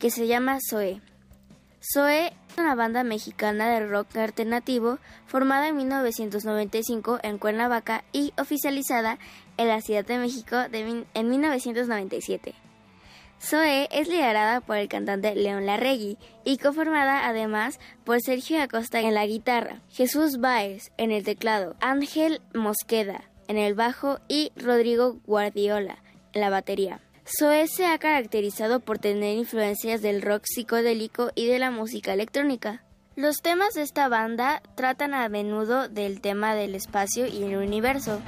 que 0.00 0.10
se 0.10 0.26
llama 0.26 0.58
Zoe. 0.68 1.00
Zoe 1.80 2.26
es 2.48 2.58
una 2.58 2.74
banda 2.74 3.04
mexicana 3.04 3.70
de 3.70 3.86
rock 3.86 4.16
alternativo 4.16 4.98
formada 5.26 5.68
en 5.68 5.76
1995 5.76 7.20
en 7.22 7.38
Cuernavaca 7.38 8.02
y 8.12 8.32
oficializada 8.38 9.18
en 9.56 9.68
la 9.68 9.80
Ciudad 9.82 10.04
de 10.04 10.18
México 10.18 10.56
en 10.72 11.28
1997. 11.28 12.54
Zoe 13.40 13.88
es 13.92 14.08
liderada 14.08 14.60
por 14.60 14.78
el 14.78 14.88
cantante 14.88 15.34
León 15.36 15.64
Larregui 15.64 16.18
y 16.44 16.58
conformada 16.58 17.28
además 17.28 17.78
por 18.04 18.20
Sergio 18.20 18.60
Acosta 18.60 19.00
en 19.00 19.14
la 19.14 19.26
guitarra, 19.26 19.80
Jesús 19.90 20.38
Báez 20.38 20.90
en 20.96 21.12
el 21.12 21.22
teclado, 21.22 21.76
Ángel 21.80 22.42
Mosqueda 22.52 23.29
en 23.50 23.58
el 23.58 23.74
bajo 23.74 24.20
y 24.28 24.52
Rodrigo 24.54 25.18
Guardiola 25.26 25.98
en 26.32 26.40
la 26.40 26.50
batería. 26.50 27.00
Zoe 27.26 27.66
se 27.66 27.84
ha 27.84 27.98
caracterizado 27.98 28.78
por 28.78 29.00
tener 29.00 29.36
influencias 29.36 30.02
del 30.02 30.22
rock 30.22 30.44
psicodélico 30.44 31.32
y 31.34 31.48
de 31.48 31.58
la 31.58 31.72
música 31.72 32.12
electrónica. 32.12 32.84
Los 33.16 33.38
temas 33.42 33.74
de 33.74 33.82
esta 33.82 34.08
banda 34.08 34.62
tratan 34.76 35.14
a 35.14 35.28
menudo 35.28 35.88
del 35.88 36.20
tema 36.20 36.54
del 36.54 36.76
espacio 36.76 37.26
y 37.26 37.42
el 37.42 37.56
universo. 37.56 38.20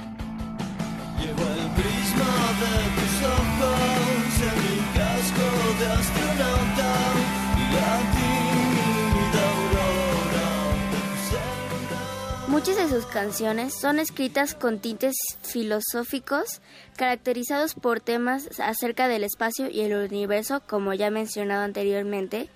Muchas 12.65 12.89
de 12.89 12.95
sus 12.95 13.05
canciones 13.07 13.73
son 13.73 13.99
escritas 13.99 14.55
con 14.55 14.79
tintes 14.79 15.15
filosóficos, 15.41 16.61
caracterizados 16.95 17.73
por 17.73 17.99
temas 17.99 18.57
acerca 18.57 19.09
del 19.09 19.25
espacio 19.25 19.69
y 19.69 19.81
el 19.81 19.93
universo, 19.93 20.61
como 20.65 20.93
ya 20.93 21.09
mencionado 21.09 21.63
anteriormente, 21.63 22.47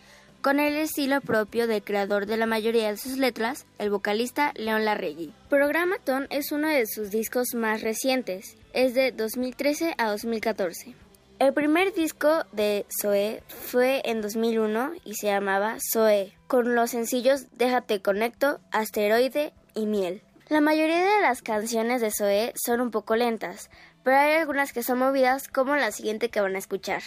con 0.41 0.61
el 0.61 0.77
estilo 0.77 1.19
propio 1.19 1.67
del 1.67 1.83
creador 1.83 2.25
de 2.25 2.37
la 2.37 2.45
mayoría 2.45 2.89
de 2.89 2.95
sus 2.95 3.17
letras, 3.17 3.65
el 3.79 3.89
vocalista 3.89 4.53
León 4.55 4.85
Larregui. 4.85 5.33
Programaton 5.49 6.27
es 6.29 6.53
uno 6.53 6.69
de 6.69 6.85
sus 6.87 7.11
discos 7.11 7.47
más 7.53 7.81
recientes, 7.81 8.55
es 8.71 8.93
de 8.93 9.11
2013 9.11 9.93
a 9.97 10.09
2014. 10.09 10.95
El 11.39 11.53
primer 11.53 11.93
disco 11.93 12.45
de 12.53 12.85
Zoe 13.01 13.43
fue 13.49 14.01
en 14.05 14.21
2001 14.21 14.93
y 15.03 15.15
se 15.15 15.27
llamaba 15.27 15.75
Zoe, 15.91 16.33
con 16.47 16.75
los 16.75 16.91
sencillos 16.91 17.47
Déjate 17.57 18.01
Conecto, 18.01 18.61
Asteroide 18.71 19.51
y 19.77 19.85
Miel. 19.85 20.21
La 20.49 20.61
mayoría 20.61 21.03
de 21.03 21.21
las 21.21 21.41
canciones 21.41 22.01
de 22.01 22.11
Zoe 22.11 22.53
son 22.55 22.81
un 22.81 22.91
poco 22.91 23.15
lentas, 23.15 23.69
pero 24.03 24.17
hay 24.17 24.35
algunas 24.35 24.73
que 24.73 24.83
son 24.83 24.99
movidas 24.99 25.47
como 25.47 25.75
la 25.75 25.91
siguiente 25.91 26.29
que 26.29 26.41
van 26.41 26.55
a 26.55 26.59
escuchar. 26.59 27.01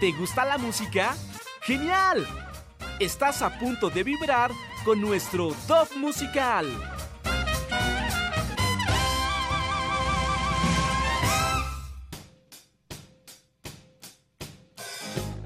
¿Te 0.00 0.12
gusta 0.12 0.44
la 0.46 0.58
música? 0.58 1.14
¡Genial! 1.62 2.26
Estás 2.98 3.42
a 3.42 3.58
punto 3.58 3.90
de 3.90 4.02
vibrar 4.02 4.50
con 4.84 5.00
nuestro 5.00 5.54
top 5.68 5.88
musical. 5.96 6.66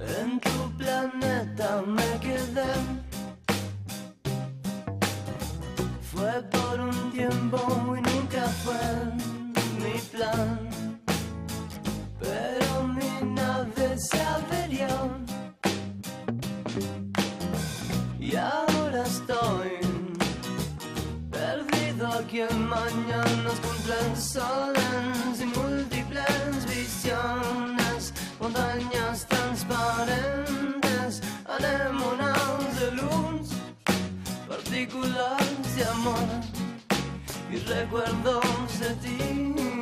En 0.01 0.41
tu 0.41 0.77
planeta 0.79 1.83
me 1.87 2.21
quedé. 2.21 3.04
Un 6.85 7.13
tiempo 7.13 7.59
y 7.97 8.01
nunca 8.01 8.43
fue 8.65 8.83
mi 9.83 9.99
plan. 10.13 10.69
Pero 12.21 12.89
mi 12.97 13.13
nave 13.35 13.99
se 13.99 14.21
averió. 14.21 14.89
Y 18.19 18.37
ahora 18.37 19.03
estoy 19.05 19.73
perdido 21.31 22.07
aquí 22.09 22.41
en 22.41 22.69
mañanas 22.69 23.61
contra 23.61 23.95
el 24.07 24.17
sol 24.17 24.73
en 24.77 25.37
sin 25.37 25.51
múltiples 25.53 26.67
visiones, 26.67 28.15
montañas 28.41 29.27
transparentes, 29.29 31.23
anémonas 31.47 32.81
de 32.81 32.91
luz, 32.93 33.49
partículas 34.49 35.77
de 35.77 35.85
amor 35.85 36.54
y 37.55 37.59
recuerdos 37.59 38.81
de 38.81 38.95
ti. 38.97 39.74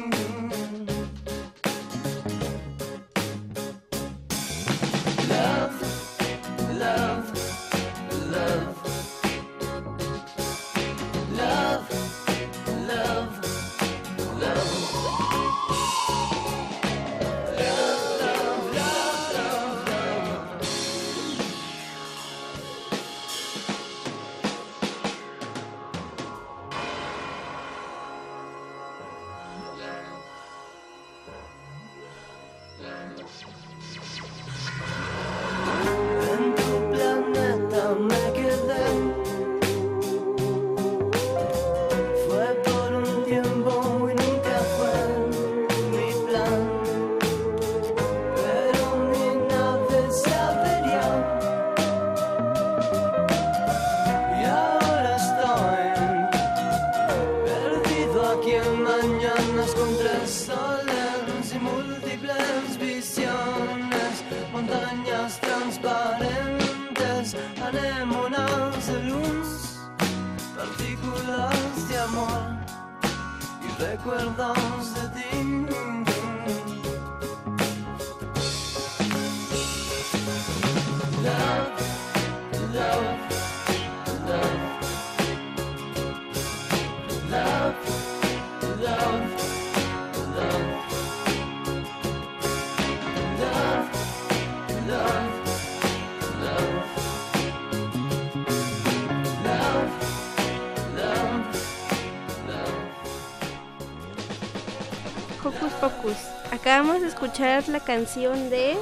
Acabamos 106.62 107.00
de 107.00 107.08
escuchar 107.08 107.68
la 107.68 107.80
canción 107.80 108.48
de 108.48 108.76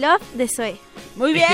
Love 0.00 0.22
de 0.32 0.48
Zoe. 0.48 0.80
Muy 1.14 1.34
bien, 1.34 1.46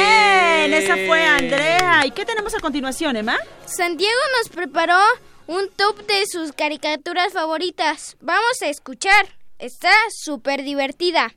esa 0.73 0.95
fue 0.95 1.27
Andrea. 1.27 2.07
¿Y 2.07 2.13
qué 2.13 2.25
tenemos 2.25 2.55
a 2.55 2.61
continuación, 2.61 3.17
Emma? 3.17 3.37
Santiago 3.67 4.21
nos 4.39 4.49
preparó 4.51 5.01
un 5.49 5.69
top 5.71 6.07
de 6.07 6.27
sus 6.29 6.53
caricaturas 6.53 7.33
favoritas. 7.33 8.17
Vamos 8.21 8.63
a 8.63 8.69
escuchar. 8.69 9.31
Está 9.59 9.91
súper 10.17 10.63
divertida. 10.63 11.35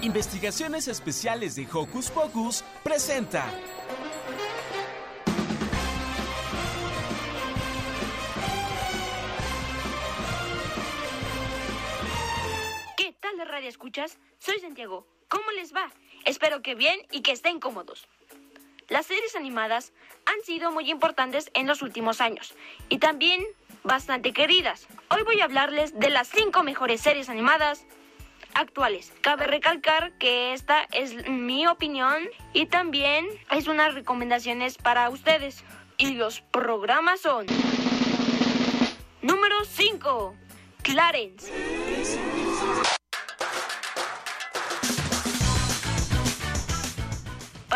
Investigaciones 0.00 0.88
Especiales 0.88 1.54
de 1.54 1.68
Hocus 1.70 2.08
Pocus 2.08 2.64
presenta. 2.82 3.44
Escuchas? 13.98 14.18
Soy 14.38 14.60
Santiago. 14.60 15.06
¿Cómo 15.28 15.50
les 15.52 15.74
va? 15.74 15.90
Espero 16.24 16.62
que 16.62 16.74
bien 16.74 17.00
y 17.10 17.22
que 17.22 17.32
estén 17.32 17.60
cómodos. 17.60 18.06
Las 18.88 19.06
series 19.06 19.36
animadas 19.36 19.92
han 20.24 20.40
sido 20.42 20.70
muy 20.70 20.90
importantes 20.90 21.50
en 21.54 21.66
los 21.66 21.82
últimos 21.82 22.20
años 22.20 22.54
y 22.88 22.98
también 22.98 23.44
bastante 23.82 24.32
queridas. 24.32 24.86
Hoy 25.10 25.22
voy 25.24 25.40
a 25.40 25.44
hablarles 25.44 25.98
de 25.98 26.10
las 26.10 26.28
5 26.28 26.62
mejores 26.62 27.00
series 27.00 27.28
animadas 27.28 27.84
actuales. 28.54 29.12
Cabe 29.20 29.46
recalcar 29.46 30.16
que 30.18 30.52
esta 30.52 30.86
es 30.92 31.28
mi 31.28 31.66
opinión 31.66 32.28
y 32.54 32.66
también 32.66 33.26
es 33.50 33.66
unas 33.66 33.94
recomendaciones 33.94 34.78
para 34.78 35.10
ustedes. 35.10 35.64
Y 35.98 36.14
los 36.14 36.40
programas 36.40 37.20
son... 37.20 37.46
Número 39.20 39.64
5. 39.64 40.34
Clarence. 40.82 41.52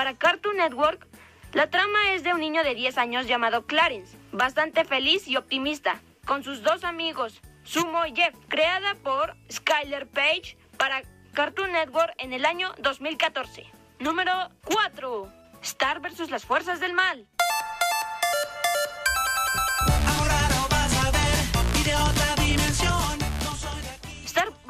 Para 0.02 0.16
Cartoon 0.16 0.56
Network, 0.56 1.06
la 1.52 1.70
trama 1.70 2.14
es 2.14 2.24
de 2.24 2.34
un 2.34 2.40
niño 2.40 2.64
de 2.64 2.74
10 2.74 2.98
años 2.98 3.28
llamado 3.28 3.66
Clarence, 3.66 4.18
bastante 4.32 4.84
feliz 4.84 5.28
y 5.28 5.36
optimista, 5.36 6.00
con 6.26 6.42
sus 6.42 6.64
dos 6.64 6.82
amigos, 6.82 7.40
Sumo 7.62 8.04
y 8.06 8.12
Jeff, 8.12 8.34
creada 8.48 8.96
por 8.96 9.36
Skyler 9.48 10.08
Page 10.08 10.58
para 10.76 11.02
Cartoon 11.34 11.70
Network 11.70 12.14
en 12.18 12.32
el 12.32 12.46
año 12.46 12.74
2014. 12.78 13.64
Número 14.00 14.32
4. 14.64 15.32
Star 15.62 16.00
vs. 16.00 16.30
las 16.30 16.44
fuerzas 16.44 16.80
del 16.80 16.94
mal. 16.94 17.28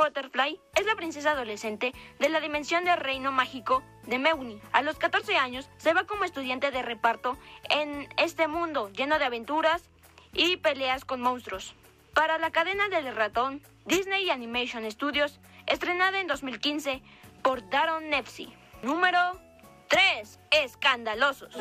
Butterfly 0.03 0.59
es 0.75 0.85
la 0.85 0.97
princesa 0.97 1.31
adolescente 1.31 1.93
de 2.19 2.29
la 2.29 2.41
dimensión 2.41 2.85
del 2.85 2.97
reino 2.97 3.31
mágico 3.31 3.85
de 4.05 4.19
Meuni. 4.19 4.61
A 4.73 4.83
los 4.83 4.99
14 4.99 5.37
años 5.37 5.71
se 5.77 5.95
va 5.95 6.05
como 6.05 6.25
estudiante 6.25 6.73
de 6.73 6.83
reparto 6.83 7.39
en 7.71 8.09
este 8.17 8.49
mundo 8.49 8.91
lleno 8.91 9.21
de 9.21 9.27
aventuras 9.27 9.85
y 10.33 10.57
peleas 10.57 11.05
con 11.05 11.21
monstruos. 11.21 11.77
Para 12.15 12.39
la 12.39 12.51
cadena 12.51 12.89
del 12.89 13.15
ratón, 13.15 13.63
Disney 13.85 14.29
Animation 14.29 14.91
Studios, 14.91 15.39
estrenada 15.67 16.21
en 16.21 16.27
2015 16.27 17.01
por 17.41 17.71
Daron 17.71 18.11
Nepsi. 18.11 18.53
Número 18.83 19.41
3. 19.87 20.41
Escandalosos. 20.51 21.55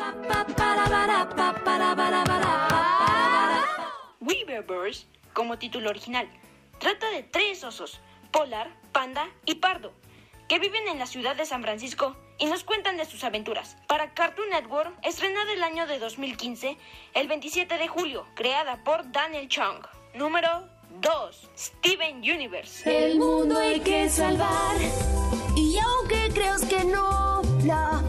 Weaververse, 4.20 5.06
como 5.32 5.58
título 5.58 5.90
original, 5.90 6.28
trata 6.80 7.08
de 7.10 7.22
tres 7.22 7.62
osos, 7.62 8.00
Polar, 8.32 8.70
Panda 8.92 9.28
y 9.44 9.56
Pardo, 9.56 9.92
que 10.48 10.58
viven 10.58 10.88
en 10.88 10.98
la 10.98 11.06
ciudad 11.06 11.36
de 11.36 11.46
San 11.46 11.62
Francisco 11.62 12.16
y 12.38 12.46
nos 12.46 12.64
cuentan 12.64 12.96
de 12.96 13.04
sus 13.04 13.22
aventuras. 13.24 13.76
Para 13.86 14.14
Cartoon 14.14 14.48
Network, 14.50 14.92
estrenada 15.02 15.52
el 15.52 15.62
año 15.62 15.86
de 15.86 15.98
2015, 15.98 16.76
el 17.14 17.28
27 17.28 17.78
de 17.78 17.88
julio, 17.88 18.26
creada 18.34 18.82
por 18.82 19.12
Daniel 19.12 19.48
Chung. 19.48 19.86
Número 20.14 20.68
2. 21.00 21.50
Steven 21.56 22.16
Universe. 22.16 23.06
El 23.06 23.18
mundo 23.18 23.58
hay 23.58 23.80
que 23.80 24.08
salvar. 24.08 24.76
Y 25.56 25.76
aunque 25.78 26.30
creas 26.34 26.64
que 26.64 26.84
no, 26.84 27.42
la 27.64 28.02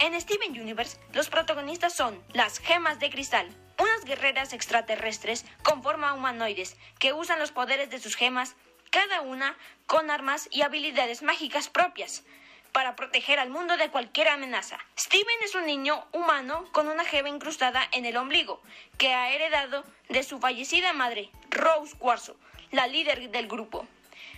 En 0.00 0.18
Steven 0.20 0.52
Universe, 0.52 0.98
los 1.12 1.28
protagonistas 1.28 1.92
son 1.94 2.22
las 2.32 2.58
gemas 2.58 2.98
de 3.00 3.10
cristal, 3.10 3.48
unas 3.78 4.04
guerreras 4.04 4.52
extraterrestres 4.52 5.44
con 5.62 5.82
forma 5.82 6.14
humanoides 6.14 6.76
que 6.98 7.12
usan 7.12 7.38
los 7.38 7.52
poderes 7.52 7.90
de 7.90 7.98
sus 7.98 8.16
gemas, 8.16 8.56
cada 8.90 9.20
una 9.20 9.56
con 9.86 10.10
armas 10.10 10.48
y 10.50 10.62
habilidades 10.62 11.22
mágicas 11.22 11.68
propias, 11.68 12.24
para 12.72 12.96
proteger 12.96 13.38
al 13.38 13.50
mundo 13.50 13.76
de 13.76 13.90
cualquier 13.90 14.28
amenaza. 14.28 14.78
Steven 14.96 15.42
es 15.42 15.54
un 15.54 15.66
niño 15.66 16.06
humano 16.12 16.64
con 16.72 16.88
una 16.88 17.04
gema 17.04 17.28
incrustada 17.28 17.82
en 17.92 18.06
el 18.06 18.16
ombligo, 18.16 18.62
que 18.98 19.14
ha 19.14 19.32
heredado 19.32 19.84
de 20.08 20.22
su 20.22 20.38
fallecida 20.38 20.92
madre, 20.92 21.30
Rose 21.50 21.96
Cuarzo, 21.96 22.36
la 22.70 22.86
líder 22.86 23.30
del 23.30 23.48
grupo. 23.48 23.86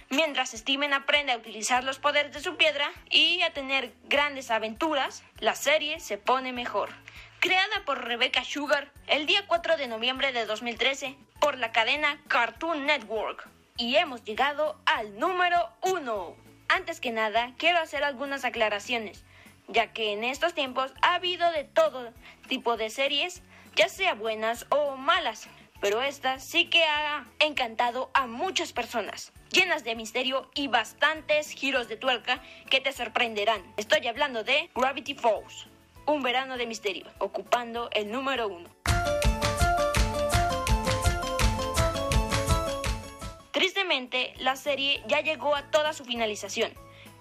Mientras 0.08 0.50
Steven 0.50 0.92
aprende 0.92 1.32
a 1.32 1.36
utilizar 1.36 1.84
los 1.84 1.98
poderes 1.98 2.32
de 2.32 2.40
su 2.40 2.56
piedra 2.56 2.90
y 3.10 3.42
a 3.42 3.52
tener 3.52 3.92
grandes 4.04 4.50
aventuras, 4.50 5.22
la 5.38 5.54
serie 5.54 6.00
se 6.00 6.18
pone 6.18 6.52
mejor. 6.52 6.90
Creada 7.38 7.84
por 7.84 8.04
Rebecca 8.04 8.44
Sugar 8.44 8.90
el 9.06 9.26
día 9.26 9.46
4 9.46 9.76
de 9.76 9.86
noviembre 9.86 10.32
de 10.32 10.46
2013 10.46 11.16
por 11.40 11.58
la 11.58 11.72
cadena 11.72 12.20
Cartoon 12.28 12.86
Network. 12.86 13.48
Y 13.76 13.96
hemos 13.96 14.24
llegado 14.24 14.78
al 14.86 15.18
número 15.18 15.70
1. 15.82 16.36
Antes 16.68 17.00
que 17.00 17.10
nada, 17.10 17.52
quiero 17.56 17.78
hacer 17.78 18.04
algunas 18.04 18.44
aclaraciones, 18.44 19.24
ya 19.68 19.92
que 19.92 20.12
en 20.12 20.24
estos 20.24 20.54
tiempos 20.54 20.92
ha 21.02 21.14
habido 21.14 21.50
de 21.52 21.64
todo 21.64 22.12
tipo 22.48 22.76
de 22.76 22.90
series, 22.90 23.42
ya 23.74 23.88
sea 23.88 24.14
buenas 24.14 24.66
o 24.70 24.96
malas, 24.96 25.48
pero 25.80 26.02
esta 26.02 26.38
sí 26.38 26.66
que 26.66 26.84
ha 26.84 27.26
encantado 27.38 28.10
a 28.14 28.26
muchas 28.26 28.72
personas, 28.72 29.32
llenas 29.50 29.82
de 29.82 29.96
misterio 29.96 30.50
y 30.54 30.68
bastantes 30.68 31.50
giros 31.50 31.88
de 31.88 31.96
tuerca 31.96 32.42
que 32.68 32.80
te 32.80 32.92
sorprenderán. 32.92 33.62
Estoy 33.76 34.06
hablando 34.06 34.44
de 34.44 34.70
Gravity 34.74 35.14
Falls, 35.14 35.66
un 36.06 36.22
verano 36.22 36.56
de 36.56 36.66
misterio, 36.66 37.06
ocupando 37.18 37.88
el 37.92 38.10
número 38.12 38.48
uno. 38.48 38.68
Tristemente, 43.52 44.34
la 44.38 44.56
serie 44.56 45.02
ya 45.08 45.20
llegó 45.20 45.56
a 45.56 45.70
toda 45.70 45.92
su 45.92 46.04
finalización, 46.04 46.72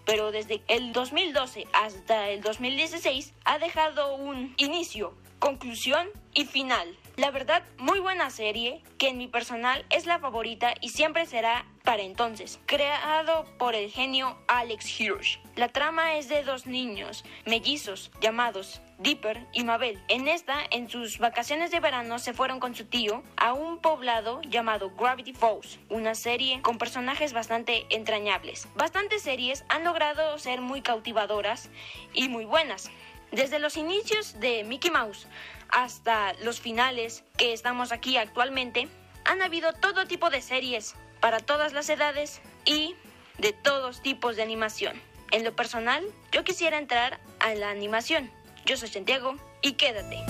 pero 0.05 0.31
desde 0.31 0.61
el 0.67 0.93
2012 0.93 1.67
hasta 1.73 2.29
el 2.29 2.41
2016 2.41 3.33
ha 3.45 3.57
dejado 3.57 4.15
un 4.15 4.53
inicio, 4.57 5.15
conclusión 5.39 6.07
y 6.33 6.45
final. 6.45 6.97
La 7.15 7.31
verdad, 7.31 7.63
muy 7.77 7.99
buena 7.99 8.29
serie, 8.29 8.81
que 8.97 9.09
en 9.09 9.17
mi 9.17 9.27
personal 9.27 9.85
es 9.89 10.05
la 10.05 10.19
favorita 10.19 10.73
y 10.79 10.89
siempre 10.89 11.25
será 11.25 11.65
para 11.83 12.03
entonces. 12.03 12.59
Creado 12.65 13.45
por 13.57 13.75
el 13.75 13.91
genio 13.91 14.37
Alex 14.47 14.99
Hirsch. 14.99 15.39
La 15.55 15.67
trama 15.67 16.15
es 16.15 16.29
de 16.29 16.43
dos 16.43 16.65
niños, 16.65 17.25
mellizos, 17.45 18.11
llamados 18.21 18.81
Dipper 18.99 19.47
y 19.53 19.63
Mabel. 19.63 19.97
En 20.09 20.27
esta, 20.27 20.57
en 20.71 20.89
sus 20.89 21.19
vacaciones 21.19 21.71
de 21.71 21.79
verano, 21.79 22.19
se 22.19 22.33
fueron 22.33 22.59
con 22.59 22.75
su 22.75 22.85
tío 22.85 23.23
a 23.37 23.53
un 23.53 23.79
poblado 23.79 24.41
llamado 24.41 24.91
Gravity 24.91 25.33
Falls, 25.33 25.79
una 25.87 26.15
serie 26.15 26.61
con 26.61 26.77
personajes 26.77 27.31
bastante 27.31 27.85
entrañables. 27.89 28.67
Bastantes 28.75 29.21
series 29.21 29.63
han 29.69 29.85
logrado 29.85 30.37
ser 30.37 30.59
muy 30.59 30.81
cautivadoras 30.81 31.69
y 32.13 32.27
muy 32.27 32.43
buenas. 32.43 32.91
Desde 33.31 33.59
los 33.59 33.77
inicios 33.77 34.37
de 34.41 34.65
Mickey 34.65 34.91
Mouse 34.91 35.27
hasta 35.69 36.33
los 36.43 36.59
finales 36.59 37.23
que 37.37 37.53
estamos 37.53 37.93
aquí 37.93 38.17
actualmente, 38.17 38.89
han 39.23 39.41
habido 39.41 39.71
todo 39.71 40.07
tipo 40.07 40.29
de 40.29 40.41
series 40.41 40.95
para 41.21 41.39
todas 41.39 41.71
las 41.71 41.87
edades 41.89 42.41
y 42.65 42.95
de 43.37 43.53
todos 43.53 44.01
tipos 44.01 44.35
de 44.35 44.43
animación. 44.43 45.01
En 45.31 45.43
lo 45.43 45.55
personal, 45.55 46.03
yo 46.31 46.43
quisiera 46.43 46.77
entrar 46.77 47.19
a 47.39 47.53
la 47.53 47.69
animación. 47.69 48.31
Yo 48.69 48.77
soy 48.77 48.89
Santiago 48.89 49.35
y 49.63 49.71
quédate. 49.71 50.23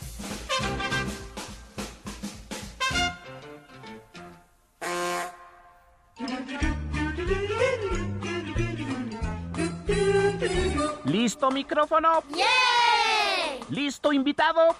¿Listo 11.05 11.51
micrófono? 11.51 12.23
¿Listo 13.69 14.13
invitado? 14.13 14.75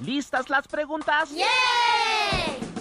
¿Listas 0.00 0.50
las 0.50 0.66
preguntas? 0.66 1.30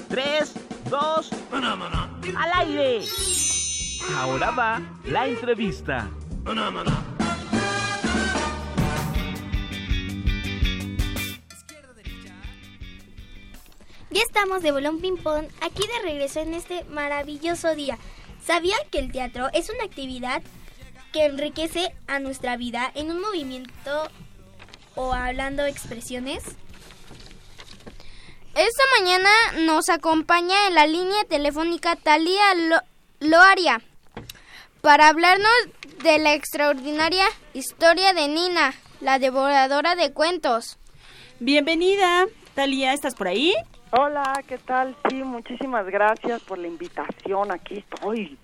Tres, 0.10 0.54
dos, 0.90 1.30
al 1.52 2.52
aire. 2.56 3.06
Ahora 4.18 4.52
va 4.52 4.82
la 5.06 5.28
entrevista. 5.28 6.10
Ya 14.12 14.22
estamos 14.22 14.62
de 14.62 14.72
bolón 14.72 15.00
ping 15.00 15.18
pong 15.18 15.46
aquí 15.62 15.88
de 15.88 16.00
regreso 16.04 16.42
en 16.42 16.54
este 16.54 16.84
maravilloso 16.86 17.76
día. 17.76 17.98
¿Sabía 18.46 18.76
que 18.92 19.00
el 19.00 19.12
teatro 19.12 19.48
es 19.54 19.70
una 19.70 19.84
actividad 19.86 20.42
que 21.14 21.26
enriquece 21.26 21.94
a 22.08 22.20
nuestra 22.20 22.58
vida 22.58 22.92
en 22.96 23.12
un 23.12 23.22
movimiento 23.22 24.10
o 24.96 25.14
hablando 25.14 25.66
expresiones? 25.66 26.44
Esta 28.54 28.84
mañana 29.00 29.30
nos 29.60 29.88
acompaña 29.88 30.68
en 30.68 30.76
la 30.76 30.88
línea 30.88 31.24
telefónica 31.30 31.96
Talía 31.96 32.54
Lo- 32.56 32.82
Loaria 33.22 33.82
para 34.82 35.08
hablarnos 35.08 35.52
de 36.04 36.18
la 36.20 36.34
extraordinaria 36.34 37.26
historia 37.54 38.14
de 38.14 38.28
Nina, 38.28 38.74
la 39.00 39.20
devoradora 39.20 39.96
de 39.96 40.12
cuentos. 40.12 40.78
Bienvenida, 41.40 42.26
Talía, 42.56 42.92
¿estás 42.94 43.16
por 43.16 43.28
ahí? 43.30 43.54
Hola, 43.94 44.42
¿qué 44.48 44.58
tal? 44.58 44.96
Sí, 45.10 45.16
muchísimas 45.16 45.86
gracias 45.86 46.42
por 46.44 46.58
la 46.58 46.68
invitación. 46.68 47.52
Aquí 47.52 47.80
estoy. 47.80 48.38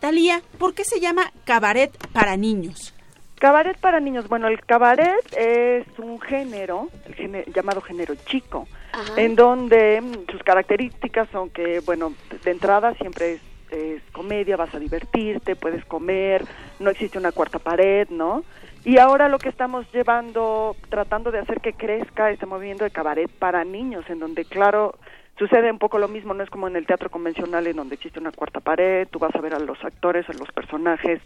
Talía, 0.00 0.42
¿por 0.58 0.74
qué 0.74 0.84
se 0.84 1.00
llama 1.00 1.32
cabaret 1.44 1.96
para 2.12 2.36
niños? 2.36 2.92
Cabaret 3.38 3.78
para 3.78 4.00
niños. 4.00 4.28
Bueno, 4.28 4.48
el 4.48 4.60
cabaret 4.60 5.24
es 5.34 5.86
un 5.98 6.20
género, 6.20 6.90
el 7.06 7.14
género 7.14 7.50
llamado 7.52 7.80
género 7.80 8.16
chico, 8.26 8.68
en 9.16 9.34
donde 9.34 10.02
mm, 10.02 10.30
sus 10.30 10.42
características 10.42 11.30
son 11.30 11.48
que, 11.48 11.80
bueno, 11.80 12.12
de 12.44 12.50
entrada 12.50 12.92
siempre 12.96 13.32
es, 13.32 13.40
es 13.70 14.02
comedia, 14.12 14.58
vas 14.58 14.74
a 14.74 14.78
divertirte, 14.78 15.56
puedes 15.56 15.86
comer, 15.86 16.44
no 16.80 16.90
existe 16.90 17.16
una 17.16 17.32
cuarta 17.32 17.58
pared, 17.58 18.08
¿no? 18.10 18.44
Y 18.86 18.98
ahora 18.98 19.28
lo 19.28 19.40
que 19.40 19.48
estamos 19.48 19.84
llevando, 19.92 20.76
tratando 20.90 21.32
de 21.32 21.40
hacer 21.40 21.60
que 21.60 21.72
crezca 21.72 22.30
este 22.30 22.46
movimiento 22.46 22.84
de 22.84 22.92
cabaret 22.92 23.28
para 23.28 23.64
niños, 23.64 24.08
en 24.08 24.20
donde, 24.20 24.44
claro, 24.44 24.94
sucede 25.36 25.72
un 25.72 25.80
poco 25.80 25.98
lo 25.98 26.06
mismo, 26.06 26.34
no 26.34 26.44
es 26.44 26.50
como 26.50 26.68
en 26.68 26.76
el 26.76 26.86
teatro 26.86 27.10
convencional 27.10 27.66
en 27.66 27.74
donde 27.74 27.96
existe 27.96 28.20
una 28.20 28.30
cuarta 28.30 28.60
pared, 28.60 29.08
tú 29.10 29.18
vas 29.18 29.34
a 29.34 29.40
ver 29.40 29.54
a 29.54 29.58
los 29.58 29.82
actores, 29.84 30.28
a 30.28 30.34
los 30.34 30.52
personajes 30.52 31.20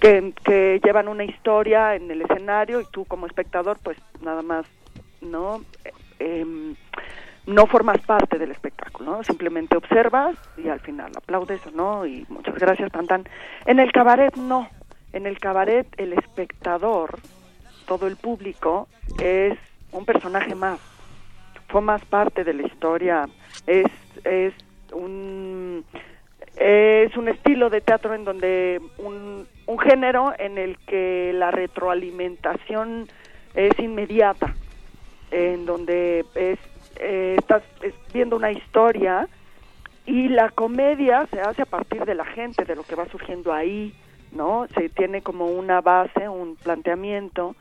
que, 0.00 0.80
llevan 0.84 1.08
una 1.08 1.24
historia 1.24 1.94
en 1.94 2.10
el 2.10 2.20
escenario 2.20 2.82
y 2.82 2.84
tú 2.92 3.06
como 3.06 3.26
espectador 3.26 3.78
pues 3.82 3.96
nada 4.20 4.42
más 4.42 4.66
no 5.22 5.62
Eh, 6.18 6.44
no 7.46 7.66
formas 7.66 7.98
parte 8.02 8.38
del 8.38 8.52
espectáculo, 8.52 9.16
¿no? 9.16 9.24
simplemente 9.24 9.76
observas 9.76 10.36
y 10.56 10.68
al 10.68 10.80
final 10.80 11.10
aplaudes 11.16 11.66
o 11.66 11.70
no 11.72 12.06
y 12.06 12.24
muchas 12.28 12.54
gracias 12.54 12.90
tan. 12.92 13.24
En 13.66 13.80
el 13.80 13.90
cabaret 13.90 14.34
no, 14.36 14.68
en 15.12 15.26
el 15.26 15.38
cabaret 15.38 15.86
el 15.96 16.12
espectador, 16.12 17.18
todo 17.86 18.06
el 18.06 18.16
público 18.16 18.88
es 19.20 19.58
un 19.92 20.04
personaje 20.04 20.54
más, 20.54 20.80
formas 21.68 22.04
parte 22.04 22.44
de 22.44 22.54
la 22.54 22.62
historia, 22.62 23.28
es 23.66 23.86
es 24.24 24.54
un 24.92 25.84
es 26.56 27.16
un 27.16 27.28
estilo 27.28 27.70
de 27.70 27.80
teatro 27.80 28.14
en 28.14 28.24
donde 28.24 28.80
un, 28.98 29.46
un 29.66 29.78
género 29.78 30.32
en 30.38 30.58
el 30.58 30.78
que 30.78 31.32
la 31.34 31.50
retroalimentación 31.50 33.08
es 33.54 33.78
inmediata, 33.78 34.54
en 35.30 35.64
donde 35.66 36.24
es, 36.34 36.58
eh, 36.96 37.36
estás 37.38 37.62
es 37.80 37.94
viendo 38.12 38.36
una 38.36 38.52
historia 38.52 39.28
y 40.04 40.28
la 40.28 40.50
comedia 40.50 41.26
se 41.30 41.40
hace 41.40 41.62
a 41.62 41.66
partir 41.66 42.04
de 42.04 42.14
la 42.14 42.24
gente, 42.24 42.64
de 42.64 42.76
lo 42.76 42.82
que 42.82 42.96
va 42.96 43.06
surgiendo 43.06 43.52
ahí, 43.52 43.94
¿no? 44.32 44.66
Se 44.74 44.88
tiene 44.88 45.22
como 45.22 45.46
una 45.46 45.80
base, 45.80 46.28
un 46.28 46.56
planteamiento, 46.56 47.54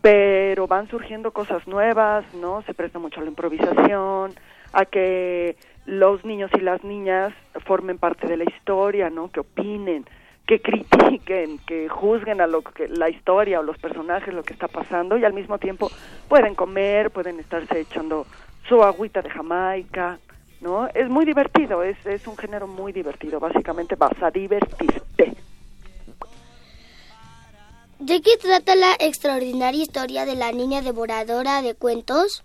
pero 0.00 0.66
van 0.66 0.88
surgiendo 0.88 1.32
cosas 1.32 1.66
nuevas, 1.66 2.24
¿no? 2.34 2.62
Se 2.62 2.74
presta 2.74 2.98
mucho 2.98 3.20
a 3.20 3.24
la 3.24 3.30
improvisación, 3.30 4.34
a 4.72 4.84
que 4.84 5.56
los 5.86 6.24
niños 6.24 6.50
y 6.54 6.60
las 6.60 6.82
niñas 6.84 7.32
formen 7.64 7.98
parte 7.98 8.26
de 8.26 8.36
la 8.36 8.44
historia, 8.44 9.10
¿no? 9.10 9.30
Que 9.30 9.40
opinen, 9.40 10.04
que 10.46 10.60
critiquen, 10.60 11.58
que 11.66 11.88
juzguen 11.88 12.40
a 12.40 12.46
lo 12.46 12.62
que 12.62 12.88
la 12.88 13.10
historia 13.10 13.60
o 13.60 13.62
los 13.62 13.78
personajes, 13.78 14.34
lo 14.34 14.42
que 14.42 14.54
está 14.54 14.68
pasando 14.68 15.16
y 15.16 15.24
al 15.24 15.32
mismo 15.32 15.58
tiempo 15.58 15.90
pueden 16.28 16.54
comer, 16.54 17.10
pueden 17.10 17.38
estarse 17.38 17.80
echando 17.80 18.26
su 18.68 18.82
agüita 18.82 19.22
de 19.22 19.30
Jamaica, 19.30 20.18
¿no? 20.60 20.88
Es 20.88 21.08
muy 21.08 21.24
divertido, 21.24 21.82
es, 21.82 22.04
es 22.06 22.26
un 22.26 22.36
género 22.36 22.66
muy 22.66 22.92
divertido, 22.92 23.38
básicamente 23.40 23.96
vas 23.96 24.20
a 24.22 24.30
divertirte. 24.30 25.34
¿De 28.02 28.20
qué 28.20 28.36
trata 28.36 28.74
la 28.74 28.94
extraordinaria 28.98 29.80
historia 29.80 30.24
de 30.24 30.34
la 30.34 30.50
niña 30.50 30.82
devoradora 30.82 31.62
de 31.62 31.76
cuentos? 31.76 32.42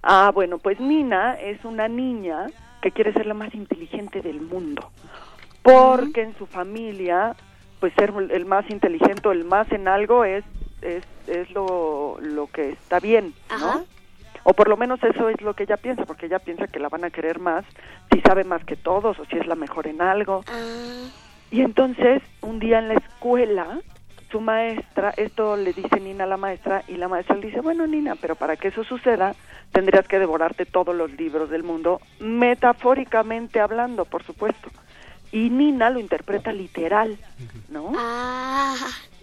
Ah, 0.00 0.30
bueno, 0.32 0.58
pues 0.58 0.78
Nina 0.78 1.34
es 1.34 1.64
una 1.64 1.88
niña 1.88 2.46
que 2.80 2.92
quiere 2.92 3.12
ser 3.12 3.26
la 3.26 3.34
más 3.34 3.52
inteligente 3.52 4.22
del 4.22 4.40
mundo, 4.40 4.92
porque 5.62 6.22
en 6.22 6.38
su 6.38 6.46
familia, 6.46 7.34
pues 7.80 7.92
ser 7.94 8.12
el 8.30 8.46
más 8.46 8.70
inteligente 8.70 9.26
o 9.26 9.32
el 9.32 9.44
más 9.44 9.72
en 9.72 9.88
algo 9.88 10.24
es 10.24 10.44
es, 10.82 11.04
es 11.26 11.50
lo, 11.50 12.18
lo 12.20 12.46
que 12.46 12.70
está 12.70 13.00
bien, 13.00 13.34
¿no? 13.58 13.84
O 14.44 14.52
por 14.52 14.68
lo 14.68 14.76
menos 14.76 15.02
eso 15.02 15.28
es 15.28 15.40
lo 15.40 15.54
que 15.54 15.64
ella 15.64 15.78
piensa, 15.78 16.04
porque 16.04 16.26
ella 16.26 16.38
piensa 16.38 16.68
que 16.68 16.78
la 16.78 16.88
van 16.88 17.04
a 17.04 17.10
querer 17.10 17.40
más 17.40 17.64
si 18.12 18.20
sabe 18.20 18.44
más 18.44 18.64
que 18.64 18.76
todos 18.76 19.18
o 19.18 19.24
si 19.24 19.36
es 19.36 19.48
la 19.48 19.56
mejor 19.56 19.88
en 19.88 20.00
algo. 20.00 20.44
Y 21.50 21.62
entonces, 21.62 22.22
un 22.40 22.60
día 22.60 22.78
en 22.78 22.86
la 22.86 22.94
escuela, 22.94 23.80
su 24.32 24.40
maestra, 24.40 25.12
esto 25.16 25.56
le 25.56 25.72
dice 25.72 26.00
Nina 26.00 26.24
a 26.24 26.26
la 26.26 26.36
maestra, 26.36 26.82
y 26.88 26.96
la 26.96 27.06
maestra 27.06 27.36
le 27.36 27.46
dice, 27.48 27.60
bueno, 27.60 27.86
Nina, 27.86 28.16
pero 28.16 28.34
para 28.34 28.56
que 28.56 28.68
eso 28.68 28.82
suceda, 28.82 29.34
tendrías 29.70 30.08
que 30.08 30.18
devorarte 30.18 30.64
todos 30.66 30.96
los 30.96 31.12
libros 31.12 31.50
del 31.50 31.62
mundo, 31.62 32.00
metafóricamente 32.18 33.60
hablando, 33.60 34.04
por 34.06 34.24
supuesto. 34.24 34.70
Y 35.30 35.50
Nina 35.50 35.90
lo 35.90 36.00
interpreta 36.00 36.52
literal, 36.52 37.16
¿no? 37.68 37.92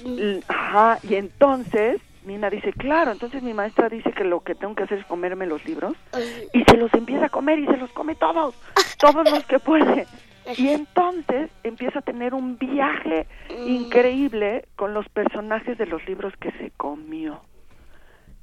L- 0.06 0.44
Ajá, 0.48 1.00
y 1.04 1.16
entonces 1.16 2.00
Nina 2.26 2.50
dice, 2.50 2.72
claro, 2.74 3.12
entonces 3.12 3.42
mi 3.44 3.54
maestra 3.54 3.90
dice 3.90 4.12
que 4.12 4.24
lo 4.24 4.42
que 4.42 4.54
tengo 4.56 4.76
que 4.76 4.84
hacer 4.84 5.00
es 5.00 5.06
comerme 5.06 5.46
los 5.48 5.66
libros, 5.66 5.94
y 6.54 6.64
se 6.66 6.78
los 6.78 6.94
empieza 6.94 7.26
a 7.26 7.30
comer 7.30 7.60
y 7.60 7.66
se 7.66 7.78
los 7.78 7.92
come 7.92 8.16
todos, 8.16 8.56
todos 8.98 9.30
los 9.30 9.44
que 9.46 9.60
puede. 9.60 10.06
Y 10.58 10.70
entonces 10.70 11.52
empieza 11.64 12.00
a 12.00 12.02
tener 12.02 12.34
un 12.34 12.58
viaje 12.58 13.28
increíble 13.66 14.66
con 14.76 14.94
los 14.94 15.08
personajes 15.10 15.78
de 15.78 15.86
los 15.86 16.06
libros 16.08 16.34
que 16.38 16.52
se 16.54 16.72
comió. 16.72 17.42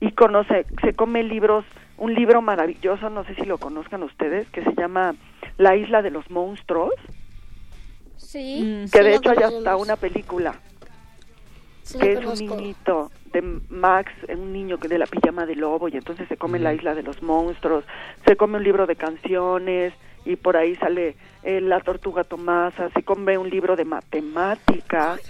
Y 0.00 0.12
conoce, 0.12 0.66
se 0.82 0.94
come 0.94 1.22
libros, 1.22 1.64
un 1.96 2.14
libro 2.14 2.42
maravilloso, 2.42 3.08
no 3.10 3.24
sé 3.24 3.34
si 3.34 3.44
lo 3.44 3.58
conozcan 3.58 4.02
ustedes, 4.02 4.46
que 4.50 4.62
se 4.62 4.74
llama 4.74 5.14
La 5.56 5.74
isla 5.74 6.02
de 6.02 6.10
los 6.10 6.30
monstruos, 6.30 6.92
Sí. 8.16 8.86
que 8.92 9.02
de 9.02 9.14
hecho 9.14 9.30
hay 9.30 9.38
hasta 9.38 9.76
una 9.76 9.96
película 9.96 10.54
Sí, 11.82 11.98
que 11.98 12.14
es 12.14 12.24
un 12.24 12.34
niñito 12.48 13.10
de 13.32 13.42
Max, 13.68 14.10
un 14.28 14.52
niño 14.52 14.78
que 14.78 14.88
de 14.88 14.98
la 14.98 15.06
pijama 15.06 15.46
de 15.46 15.54
lobo 15.54 15.88
y 15.88 15.92
entonces 15.92 16.26
se 16.28 16.36
come 16.36 16.58
la 16.58 16.74
isla 16.74 16.94
de 16.94 17.02
los 17.04 17.22
monstruos, 17.22 17.84
se 18.26 18.36
come 18.36 18.58
un 18.58 18.64
libro 18.64 18.86
de 18.86 18.96
canciones 18.96 19.92
y 20.26 20.36
por 20.36 20.56
ahí 20.56 20.74
sale 20.76 21.16
eh, 21.42 21.60
la 21.60 21.80
tortuga 21.80 22.24
Tomasa, 22.24 22.90
se 22.90 23.02
come 23.02 23.38
un 23.38 23.48
libro 23.48 23.76
de 23.76 23.84
matemáticas, 23.84 25.20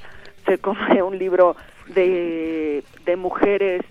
se 0.45 0.59
come 0.59 1.03
un 1.03 1.19
libro 1.19 1.55
de, 1.89 2.83
de 3.05 3.17
mujeres 3.17 3.83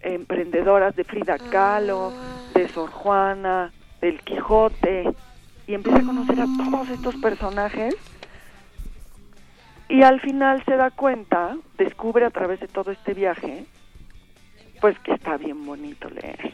emprendedoras, 0.00 0.96
de 0.96 1.04
Frida 1.04 1.38
Kahlo, 1.38 2.12
de 2.54 2.68
Sor 2.68 2.90
Juana, 2.90 3.72
del 4.00 4.20
Quijote, 4.20 5.12
y 5.66 5.74
empieza 5.74 5.98
a 5.98 6.04
conocer 6.04 6.40
a 6.40 6.46
todos 6.70 6.88
estos 6.88 7.16
personajes 7.16 7.94
y 9.92 10.02
al 10.02 10.20
final 10.20 10.64
se 10.64 10.76
da 10.76 10.90
cuenta, 10.90 11.56
descubre 11.76 12.24
a 12.24 12.30
través 12.30 12.60
de 12.60 12.66
todo 12.68 12.92
este 12.92 13.12
viaje, 13.12 13.66
pues 14.80 14.98
que 15.00 15.12
está 15.12 15.36
bien 15.36 15.66
bonito 15.66 16.08
leer. 16.08 16.52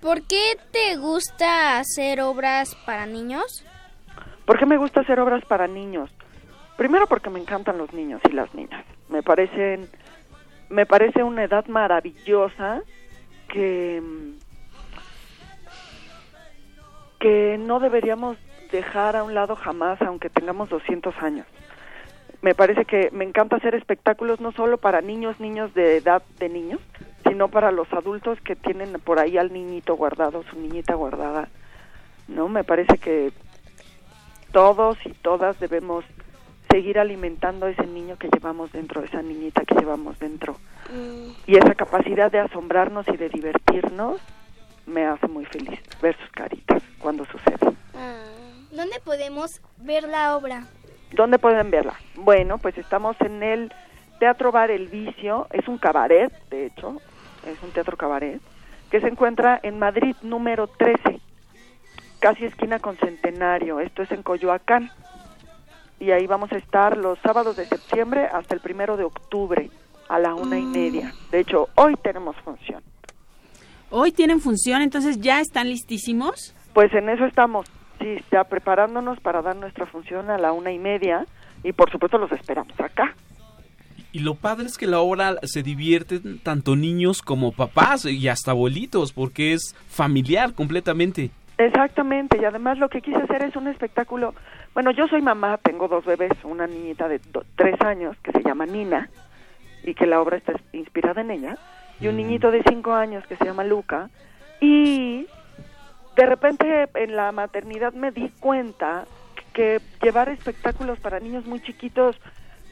¿Por 0.00 0.22
qué 0.22 0.56
te 0.70 0.96
gusta 0.96 1.78
hacer 1.78 2.20
obras 2.20 2.76
para 2.86 3.06
niños? 3.06 3.64
¿Por 4.44 4.58
qué 4.58 4.66
me 4.66 4.76
gusta 4.76 5.00
hacer 5.00 5.18
obras 5.18 5.44
para 5.44 5.66
niños? 5.66 6.10
Primero 6.76 7.08
porque 7.08 7.30
me 7.30 7.40
encantan 7.40 7.78
los 7.78 7.92
niños 7.92 8.20
y 8.28 8.32
las 8.32 8.54
niñas. 8.54 8.84
Me 9.08 9.22
parecen 9.22 9.88
me 10.70 10.86
parece 10.86 11.22
una 11.22 11.44
edad 11.44 11.66
maravillosa 11.66 12.82
que 13.48 14.02
que 17.18 17.58
no 17.58 17.80
deberíamos 17.80 18.36
dejar 18.70 19.16
a 19.16 19.24
un 19.24 19.34
lado 19.34 19.56
jamás 19.56 20.00
aunque 20.02 20.30
tengamos 20.30 20.68
200 20.68 21.16
años. 21.20 21.46
Me 22.40 22.54
parece 22.54 22.84
que 22.84 23.10
me 23.10 23.24
encanta 23.24 23.56
hacer 23.56 23.74
espectáculos 23.74 24.40
no 24.40 24.52
solo 24.52 24.78
para 24.78 25.00
niños, 25.00 25.40
niños 25.40 25.74
de 25.74 25.96
edad 25.96 26.22
de 26.38 26.48
niños, 26.48 26.80
sino 27.28 27.48
para 27.48 27.70
los 27.70 27.92
adultos 27.92 28.40
que 28.40 28.56
tienen 28.56 28.92
por 29.00 29.18
ahí 29.18 29.38
al 29.38 29.52
niñito 29.52 29.96
guardado, 29.96 30.42
su 30.50 30.58
niñita 30.58 30.94
guardada. 30.94 31.48
¿No? 32.26 32.48
Me 32.48 32.64
parece 32.64 32.98
que 32.98 33.32
todos 34.52 34.98
y 35.04 35.12
todas 35.12 35.58
debemos 35.60 36.04
seguir 36.70 36.98
alimentando 36.98 37.66
a 37.66 37.70
ese 37.70 37.86
niño 37.86 38.16
que 38.18 38.28
llevamos 38.28 38.72
dentro, 38.72 39.02
esa 39.02 39.22
niñita 39.22 39.62
que 39.64 39.74
llevamos 39.74 40.18
dentro. 40.18 40.56
Y 41.46 41.56
esa 41.56 41.74
capacidad 41.74 42.30
de 42.30 42.40
asombrarnos 42.40 43.06
y 43.08 43.16
de 43.16 43.28
divertirnos 43.28 44.20
me 44.86 45.06
hace 45.06 45.28
muy 45.28 45.44
feliz 45.46 45.80
ver 46.00 46.16
sus 46.18 46.30
caritas 46.30 46.82
cuando 46.98 47.24
sucede. 47.26 47.58
¿Dónde 48.70 49.00
podemos 49.04 49.60
ver 49.78 50.04
la 50.04 50.36
obra? 50.36 50.66
¿Dónde 51.12 51.38
pueden 51.38 51.70
verla? 51.70 51.94
Bueno, 52.16 52.58
pues 52.58 52.76
estamos 52.76 53.16
en 53.20 53.42
el 53.42 53.72
Teatro 54.18 54.52
Bar 54.52 54.70
El 54.70 54.88
Vicio, 54.88 55.46
es 55.52 55.66
un 55.68 55.78
cabaret, 55.78 56.32
de 56.50 56.66
hecho, 56.66 57.00
es 57.50 57.62
un 57.62 57.70
teatro 57.70 57.96
cabaret, 57.96 58.40
que 58.90 59.00
se 59.00 59.08
encuentra 59.08 59.58
en 59.62 59.78
Madrid 59.78 60.16
número 60.22 60.66
13, 60.66 61.20
casi 62.20 62.44
esquina 62.44 62.78
con 62.78 62.96
Centenario, 62.96 63.80
esto 63.80 64.02
es 64.02 64.10
en 64.12 64.22
Coyoacán. 64.22 64.90
Y 66.00 66.12
ahí 66.12 66.26
vamos 66.26 66.52
a 66.52 66.56
estar 66.56 66.96
los 66.96 67.18
sábados 67.20 67.56
de 67.56 67.66
septiembre 67.66 68.26
hasta 68.32 68.54
el 68.54 68.60
primero 68.60 68.96
de 68.96 69.04
octubre 69.04 69.70
a 70.08 70.18
la 70.18 70.34
una 70.34 70.58
y 70.58 70.64
media. 70.64 71.12
De 71.30 71.40
hecho, 71.40 71.68
hoy 71.74 71.94
tenemos 71.96 72.36
función. 72.36 72.82
Hoy 73.90 74.12
tienen 74.12 74.40
función, 74.40 74.82
entonces 74.82 75.20
ya 75.20 75.40
están 75.40 75.68
listísimos. 75.68 76.54
Pues 76.72 76.92
en 76.94 77.08
eso 77.08 77.24
estamos, 77.24 77.66
sí, 77.98 78.18
ya 78.30 78.44
preparándonos 78.44 79.18
para 79.20 79.42
dar 79.42 79.56
nuestra 79.56 79.86
función 79.86 80.30
a 80.30 80.38
la 80.38 80.52
una 80.52 80.70
y 80.70 80.78
media 80.78 81.26
y 81.64 81.72
por 81.72 81.90
supuesto 81.90 82.18
los 82.18 82.30
esperamos 82.32 82.78
acá. 82.78 83.14
Y 84.12 84.20
lo 84.20 84.34
padre 84.34 84.66
es 84.66 84.78
que 84.78 84.86
la 84.86 85.00
obra 85.00 85.36
se 85.42 85.62
divierten 85.62 86.38
tanto 86.38 86.76
niños 86.76 87.20
como 87.22 87.52
papás 87.52 88.06
y 88.06 88.28
hasta 88.28 88.52
abuelitos, 88.52 89.12
porque 89.12 89.52
es 89.52 89.74
familiar 89.88 90.54
completamente. 90.54 91.30
Exactamente, 91.58 92.38
y 92.40 92.44
además 92.44 92.78
lo 92.78 92.88
que 92.88 93.02
quise 93.02 93.18
hacer 93.18 93.42
es 93.42 93.54
un 93.56 93.66
espectáculo. 93.68 94.34
Bueno, 94.74 94.92
yo 94.92 95.08
soy 95.08 95.20
mamá, 95.20 95.58
tengo 95.58 95.88
dos 95.88 96.04
bebés, 96.04 96.32
una 96.44 96.66
niñita 96.66 97.08
de 97.08 97.18
do- 97.32 97.44
tres 97.56 97.80
años 97.82 98.16
que 98.22 98.32
se 98.32 98.42
llama 98.42 98.64
Nina 98.64 99.10
y 99.84 99.94
que 99.94 100.06
la 100.06 100.20
obra 100.20 100.36
está 100.36 100.54
inspirada 100.72 101.20
en 101.20 101.30
ella, 101.32 101.58
y 102.00 102.06
un 102.08 102.16
niñito 102.16 102.50
de 102.50 102.62
cinco 102.68 102.94
años 102.94 103.26
que 103.26 103.36
se 103.36 103.44
llama 103.44 103.64
Luca. 103.64 104.08
Y 104.60 105.26
de 106.16 106.26
repente 106.26 106.88
en 106.94 107.16
la 107.16 107.32
maternidad 107.32 107.92
me 107.92 108.10
di 108.12 108.28
cuenta 108.40 109.04
que 109.52 109.80
llevar 110.02 110.28
espectáculos 110.28 110.98
para 111.00 111.20
niños 111.20 111.44
muy 111.44 111.60
chiquitos 111.60 112.16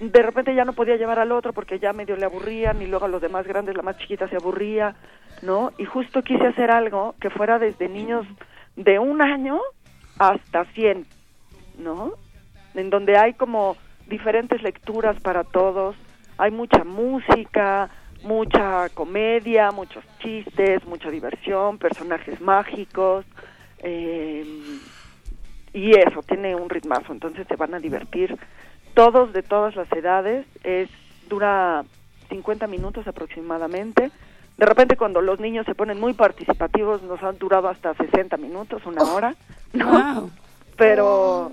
de 0.01 0.22
repente 0.22 0.55
ya 0.55 0.64
no 0.64 0.74
podía 0.74 0.97
llevar 0.97 1.18
al 1.18 1.32
otro 1.32 1.53
porque 1.53 1.78
ya 1.78 1.92
medio 1.92 2.16
le 2.16 2.26
aburrían 2.26 2.82
y 2.82 2.86
luego 2.86 3.07
a 3.07 3.09
los 3.09 3.22
demás 3.22 3.47
grandes 3.47 3.76
la 3.76 3.82
más 3.82 3.99
chiquita 3.99 4.28
se 4.28 4.36
aburría, 4.36 4.94
¿no? 5.42 5.72
Y 5.78 5.84
justo 5.84 6.22
quise 6.22 6.47
hacer 6.47 6.70
algo 6.70 7.14
que 7.20 7.30
fuera 7.30 7.59
desde 7.59 7.88
niños 7.88 8.26
de 8.76 8.99
un 8.99 9.22
año 9.22 9.61
hasta 10.18 10.64
100, 10.66 11.07
¿no? 11.78 12.12
En 12.74 12.90
donde 12.90 13.16
hay 13.16 13.34
como 13.34 13.76
diferentes 14.07 14.62
lecturas 14.62 15.18
para 15.20 15.44
todos, 15.44 15.97
hay 16.36 16.51
mucha 16.51 16.84
música, 16.84 17.88
mucha 18.22 18.88
comedia, 18.90 19.70
muchos 19.70 20.05
chistes, 20.18 20.84
mucha 20.84 21.11
diversión, 21.11 21.78
personajes 21.78 22.40
mágicos, 22.40 23.24
eh, 23.78 24.44
y 25.72 25.90
eso, 25.90 26.22
tiene 26.22 26.55
un 26.55 26.70
ritmazo, 26.70 27.12
entonces 27.12 27.47
se 27.47 27.57
van 27.57 27.74
a 27.74 27.78
divertir 27.78 28.36
todos 28.97 29.32
de 29.34 29.42
todas 29.42 29.76
las 29.76 29.92
edades, 29.92 30.47
es 30.64 30.88
dura 31.28 31.84
50 32.30 32.66
minutos 32.66 33.07
aproximadamente. 33.07 34.11
De 34.57 34.64
repente 34.64 34.97
cuando 34.97 35.20
los 35.20 35.38
niños 35.38 35.66
se 35.66 35.74
ponen 35.74 36.01
muy 36.01 36.14
participativos 36.14 37.03
nos 37.03 37.22
han 37.22 37.36
durado 37.38 37.68
hasta 37.68 37.92
60 37.94 38.38
minutos, 38.38 38.82
una 38.86 39.03
hora, 39.05 39.36
¿no? 39.74 40.30
Pero 40.78 41.53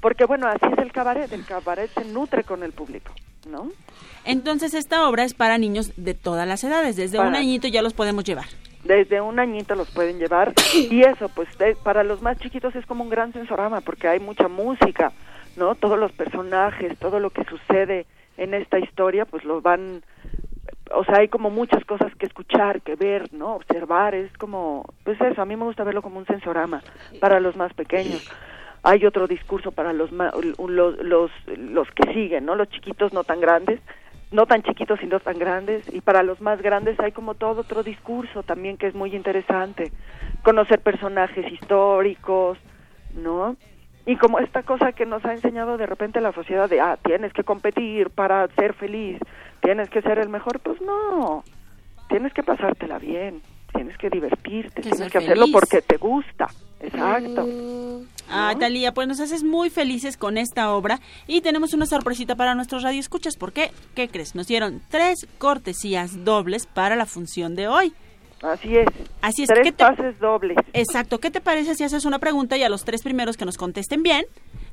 porque 0.00 0.24
bueno, 0.24 0.48
así 0.48 0.66
es 0.72 0.78
el 0.78 0.90
cabaret, 0.92 1.32
el 1.32 1.44
cabaret 1.44 1.90
se 1.94 2.04
nutre 2.04 2.42
con 2.42 2.64
el 2.64 2.72
público, 2.72 3.12
¿no? 3.48 3.70
Entonces 4.24 4.74
esta 4.74 5.08
obra 5.08 5.22
es 5.24 5.34
para 5.34 5.58
niños 5.58 5.92
de 5.96 6.14
todas 6.14 6.46
las 6.46 6.62
edades, 6.64 6.96
desde 6.96 7.18
Para- 7.18 7.30
un 7.30 7.36
añito 7.36 7.68
ya 7.68 7.82
los 7.82 7.94
podemos 7.94 8.24
llevar. 8.24 8.46
Desde 8.84 9.20
un 9.20 9.38
añito 9.38 9.74
los 9.76 9.88
pueden 9.90 10.18
llevar 10.18 10.54
y 10.74 11.02
eso, 11.02 11.28
pues 11.28 11.48
de- 11.58 11.76
para 11.76 12.02
los 12.02 12.20
más 12.20 12.36
chiquitos 12.38 12.74
es 12.74 12.84
como 12.86 13.04
un 13.04 13.10
gran 13.10 13.32
sensorama 13.32 13.80
porque 13.80 14.08
hay 14.08 14.18
mucha 14.20 14.48
música, 14.48 15.12
¿no? 15.58 15.74
Todos 15.74 15.98
los 15.98 16.12
personajes, 16.12 16.96
todo 16.98 17.20
lo 17.20 17.30
que 17.30 17.44
sucede 17.44 18.06
en 18.36 18.54
esta 18.54 18.78
historia, 18.78 19.24
pues 19.26 19.44
lo 19.44 19.60
van, 19.60 20.02
o 20.94 21.04
sea, 21.04 21.18
hay 21.18 21.28
como 21.28 21.50
muchas 21.50 21.84
cosas 21.84 22.14
que 22.14 22.26
escuchar, 22.26 22.80
que 22.82 22.94
ver, 22.94 23.32
¿no? 23.34 23.56
Observar, 23.56 24.14
es 24.14 24.32
como, 24.38 24.84
pues 25.04 25.20
eso, 25.20 25.42
a 25.42 25.44
mí 25.44 25.56
me 25.56 25.64
gusta 25.64 25.84
verlo 25.84 26.02
como 26.02 26.18
un 26.18 26.26
sensorama 26.26 26.82
para 27.20 27.40
los 27.40 27.56
más 27.56 27.74
pequeños. 27.74 28.30
Hay 28.84 29.04
otro 29.04 29.26
discurso 29.26 29.72
para 29.72 29.92
los, 29.92 30.10
los, 30.12 30.98
los, 31.02 31.30
los 31.56 31.90
que 31.90 32.12
siguen, 32.14 32.46
¿no? 32.46 32.54
Los 32.54 32.70
chiquitos 32.70 33.12
no 33.12 33.24
tan 33.24 33.40
grandes, 33.40 33.80
no 34.30 34.46
tan 34.46 34.62
chiquitos 34.62 35.02
y 35.02 35.06
no 35.06 35.18
tan 35.18 35.38
grandes, 35.38 35.82
y 35.92 36.00
para 36.00 36.22
los 36.22 36.40
más 36.40 36.62
grandes 36.62 36.98
hay 37.00 37.12
como 37.12 37.34
todo 37.34 37.62
otro 37.62 37.82
discurso 37.82 38.44
también 38.44 38.76
que 38.76 38.86
es 38.86 38.94
muy 38.94 39.16
interesante, 39.16 39.90
conocer 40.44 40.80
personajes 40.80 41.50
históricos, 41.52 42.56
¿no? 43.14 43.56
Y 44.08 44.16
como 44.16 44.38
esta 44.38 44.62
cosa 44.62 44.92
que 44.92 45.04
nos 45.04 45.22
ha 45.26 45.34
enseñado 45.34 45.76
de 45.76 45.84
repente 45.84 46.22
la 46.22 46.32
sociedad 46.32 46.66
de, 46.66 46.80
ah, 46.80 46.98
tienes 47.04 47.30
que 47.34 47.44
competir 47.44 48.08
para 48.08 48.48
ser 48.54 48.72
feliz, 48.72 49.20
tienes 49.60 49.90
que 49.90 50.00
ser 50.00 50.18
el 50.18 50.30
mejor, 50.30 50.60
pues 50.60 50.80
no, 50.80 51.44
tienes 52.08 52.32
que 52.32 52.42
pasártela 52.42 52.98
bien, 52.98 53.42
tienes 53.74 53.98
que 53.98 54.08
divertirte, 54.08 54.80
tienes 54.80 55.12
que 55.12 55.18
hacerlo 55.18 55.44
porque 55.52 55.82
te 55.82 55.98
gusta, 55.98 56.46
exacto. 56.80 57.46
Ah, 58.30 58.54
Talía, 58.58 58.94
pues 58.94 59.08
nos 59.08 59.20
haces 59.20 59.44
muy 59.44 59.68
felices 59.68 60.16
con 60.16 60.38
esta 60.38 60.72
obra 60.72 61.00
y 61.26 61.42
tenemos 61.42 61.74
una 61.74 61.84
sorpresita 61.84 62.34
para 62.34 62.54
nuestros 62.54 62.84
radioescuchas. 62.84 63.36
¿Por 63.36 63.52
qué? 63.52 63.72
¿Qué 63.94 64.08
crees? 64.08 64.34
Nos 64.34 64.46
dieron 64.46 64.80
tres 64.88 65.28
cortesías 65.36 66.24
dobles 66.24 66.64
para 66.64 66.96
la 66.96 67.04
función 67.04 67.54
de 67.54 67.68
hoy. 67.68 67.92
Así 68.42 68.76
es. 68.76 68.86
Así 69.20 69.42
es. 69.42 69.48
Tres 69.48 69.64
¿qué 69.64 69.72
te- 69.72 69.84
pases 69.84 70.18
dobles. 70.20 70.56
Exacto. 70.72 71.18
¿Qué 71.18 71.30
te 71.30 71.40
parece 71.40 71.74
si 71.74 71.84
haces 71.84 72.04
una 72.04 72.18
pregunta 72.18 72.56
y 72.56 72.62
a 72.62 72.68
los 72.68 72.84
tres 72.84 73.02
primeros 73.02 73.36
que 73.36 73.44
nos 73.44 73.56
contesten 73.56 74.02
bien, 74.02 74.24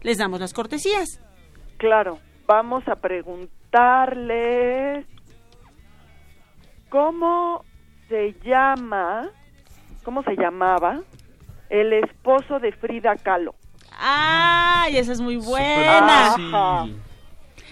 les 0.01 0.18
damos 0.18 0.39
las 0.39 0.53
cortesías? 0.53 1.20
Claro, 1.78 2.20
vamos 2.47 2.88
a 2.88 2.95
preguntarles 2.97 5.05
cómo 6.89 7.63
se 8.09 8.36
llama, 8.43 9.30
cómo 10.03 10.24
se 10.24 10.36
llamaba 10.36 11.01
el 11.70 11.93
esposo 11.93 12.59
de 12.59 12.72
Frida 12.74 13.16
Kahlo. 13.16 13.55
¡Ay, 13.97 14.97
esa 14.97 15.13
es 15.13 15.22
muy 15.22 15.38
buena! 15.38 16.34
Ajá. 16.36 16.86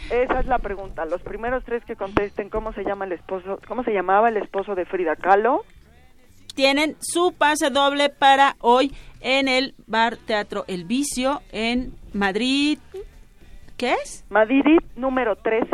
Esa 0.10 0.40
es 0.40 0.46
la 0.48 0.60
pregunta. 0.60 1.06
Los 1.06 1.22
primeros 1.22 1.64
tres 1.64 1.84
que 1.86 1.96
contesten 1.96 2.50
cómo 2.50 2.74
se 2.74 2.84
llama 2.84 3.06
el 3.06 3.14
esposo, 3.14 3.60
cómo 3.68 3.84
se 3.84 3.92
llamaba 3.94 4.30
el 4.30 4.38
esposo 4.38 4.76
de 4.76 4.86
Frida 4.86 5.16
Kahlo. 5.16 5.64
Tienen 6.56 6.96
su 7.00 7.34
pase 7.34 7.70
doble 7.70 8.10
para 8.10 8.56
hoy 8.60 8.94
en 9.22 9.48
el 9.48 9.74
Bar 9.88 10.18
Teatro 10.18 10.66
El 10.68 10.86
Vicio 10.86 11.42
en 11.52 11.94
Madrid. 12.14 12.78
¿Qué 13.78 13.94
es? 14.04 14.24
Madrid 14.30 14.62
número 14.96 15.36
13, 15.36 15.66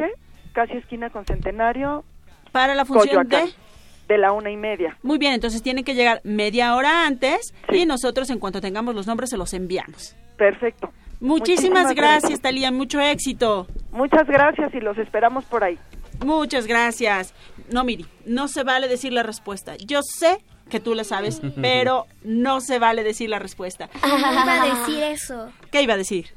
casi 0.54 0.74
esquina 0.78 1.10
con 1.10 1.26
Centenario. 1.26 2.04
Para 2.52 2.76
la 2.76 2.86
función 2.86 3.24
Coyoacán. 3.26 3.48
de 3.48 3.70
de 4.10 4.18
la 4.18 4.34
una 4.34 4.50
y 4.50 4.58
media. 4.58 4.98
Muy 5.04 5.20
bien, 5.20 5.34
entonces 5.34 5.62
tienen 5.62 5.84
que 5.86 5.94
llegar 5.94 6.20
media 6.24 6.76
hora 6.76 7.06
antes 7.06 7.54
y 7.72 7.86
nosotros 7.86 8.30
en 8.32 8.40
cuanto 8.40 8.60
tengamos 8.60 8.96
los 8.96 9.06
nombres 9.06 9.30
se 9.30 9.38
los 9.38 9.54
enviamos. 9.54 10.16
Perfecto. 10.36 10.90
Muchísimas, 11.20 11.22
Muchísimas 11.22 11.96
gracias, 11.96 12.22
gracias. 12.22 12.42
Talía, 12.42 12.72
mucho 12.72 13.00
éxito. 13.00 13.68
Muchas 13.92 14.26
gracias 14.28 14.74
y 14.74 14.80
los 14.80 14.98
esperamos 14.98 15.46
por 15.46 15.64
ahí. 15.64 15.78
Muchas 16.26 16.66
gracias. 16.66 17.34
No, 17.72 17.84
Miri, 17.84 18.08
no 18.26 18.48
se 18.48 18.64
vale 18.64 18.88
decir 18.88 19.14
la 19.14 19.22
respuesta. 19.22 19.76
Yo 19.78 20.00
sé 20.02 20.44
que 20.70 20.80
tú 20.80 20.94
la 20.94 21.04
sabes, 21.04 21.42
pero 21.62 22.06
no 22.24 22.62
se 22.62 22.80
vale 22.80 23.04
decir 23.04 23.30
la 23.30 23.40
respuesta. 23.40 23.90
Iba 24.06 24.62
a 24.64 24.76
decir 24.86 25.04
eso. 25.04 25.50
¿Qué 25.72 25.82
iba 25.82 25.96
a 25.96 25.98
decir? 25.98 26.28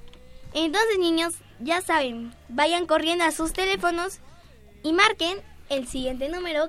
Entonces, 0.55 0.99
niños, 0.99 1.35
ya 1.61 1.81
saben, 1.81 2.35
vayan 2.49 2.87
corriendo 2.87 3.25
a 3.25 3.31
sus 3.33 3.53
teléfonos 3.53 4.19
y 4.83 4.93
marquen 4.93 5.39
el 5.71 5.87
siguiente 5.87 6.29
número 6.29 6.69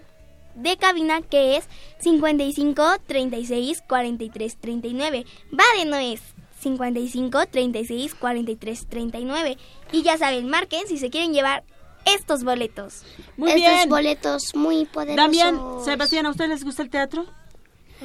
de 0.56 0.78
cabina 0.78 1.22
que 1.22 1.58
es 1.58 1.68
55 2.00 2.84
36 3.08 3.84
43 3.88 4.58
39. 4.58 5.26
Va 5.52 5.64
de 5.78 5.86
nuez. 5.86 6.22
55 6.62 7.46
36 7.48 8.16
43 8.16 8.88
39. 8.88 9.58
Y 9.92 10.04
ya 10.04 10.18
saben, 10.18 10.48
marquen 10.50 10.88
si 10.88 10.98
se 10.98 11.10
quieren 11.10 11.34
llevar 11.34 11.64
estos 12.06 12.44
boletos. 12.44 13.04
Muy 13.38 13.52
Estos 13.52 13.74
bien. 13.74 13.90
boletos 13.90 14.56
muy 14.56 14.86
poderosos. 14.86 15.18
Damián, 15.18 15.60
Sebastián, 15.84 16.26
¿a 16.26 16.30
ustedes 16.30 16.50
les 16.50 16.64
gusta 16.64 16.84
el 16.84 16.90
teatro? 16.90 17.26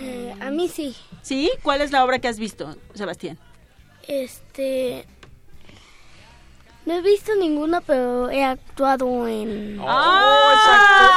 Eh, 0.00 0.34
a 0.40 0.50
mí 0.50 0.68
sí. 0.68 0.94
¿Sí? 1.22 1.50
¿Cuál 1.62 1.80
es 1.80 1.90
la 1.90 2.04
obra 2.04 2.20
que 2.20 2.28
has 2.28 2.38
visto, 2.38 2.76
Sebastián? 2.94 3.38
Este. 4.06 5.06
No 6.86 6.94
he 6.94 7.02
visto 7.02 7.34
ninguna, 7.34 7.80
pero 7.80 8.30
he 8.30 8.44
actuado 8.44 9.26
en. 9.28 9.78
¡Ay! 9.86 11.08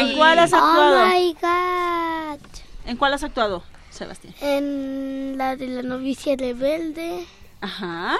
¿En 0.00 0.16
cuál 0.16 0.38
has 0.38 0.52
actuado? 0.52 1.02
Oh 1.02 1.06
my 1.06 1.32
god. 1.40 2.40
¿En 2.84 2.96
cuál 2.96 3.14
has 3.14 3.22
actuado, 3.22 3.62
Sebastián? 3.90 4.34
En 4.40 5.38
la 5.38 5.56
de 5.56 5.68
la 5.68 5.82
novicia 5.82 6.36
rebelde. 6.36 7.24
Ajá. 7.60 8.18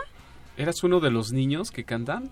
¿Eras 0.57 0.83
uno 0.83 1.01
de 1.01 1.11
los 1.11 1.33
niños 1.33 1.71
que 1.71 1.85
cantan? 1.85 2.31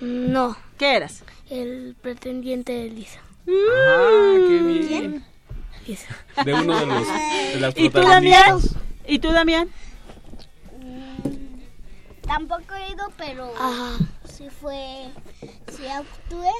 No. 0.00 0.56
¿Qué 0.78 0.94
eras? 0.94 1.24
El 1.50 1.96
pretendiente 2.00 2.72
de 2.72 2.90
Lisa. 2.90 3.20
Ah, 3.48 4.34
qué 4.46 4.58
bien. 4.58 5.24
De 6.44 6.54
uno 6.54 6.80
de 6.80 6.86
los 6.86 7.06
de 7.06 7.60
las 7.60 7.74
¿Y 7.78 7.90
tú, 7.90 8.00
Damián? 8.00 8.58
¿Y 9.06 9.18
tú, 9.18 9.32
Damián? 9.32 9.68
Tampoco 12.26 12.74
he 12.74 12.92
ido, 12.92 13.12
pero 13.16 13.52
Ajá. 13.58 13.98
sí 14.24 14.48
fue, 14.48 15.08
sí 15.76 15.86
actué 15.86 16.50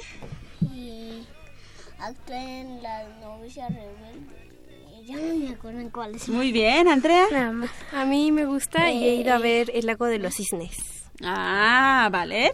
y 0.73 1.25
actué 1.99 2.61
en 2.61 2.83
la 2.83 3.07
novicia 3.21 3.67
rebelde. 3.67 4.45
Y 5.01 5.07
Ya 5.07 5.15
no 5.17 5.35
me 5.35 5.49
acuerdo 5.49 5.79
en 5.79 5.89
cuál 5.89 6.15
es. 6.15 6.29
Muy 6.29 6.51
bien, 6.51 6.87
Andrea. 6.87 7.25
Nada 7.31 7.51
más. 7.51 7.71
A 7.91 8.05
mí 8.05 8.31
me 8.31 8.45
gusta 8.45 8.91
y 8.91 9.07
he 9.07 9.15
ido 9.15 9.33
a 9.33 9.39
ver 9.39 9.71
El 9.73 9.87
lago 9.87 10.05
de 10.05 10.19
los 10.19 10.35
cisnes. 10.35 10.77
Ah, 11.23 12.09
vale. 12.11 12.53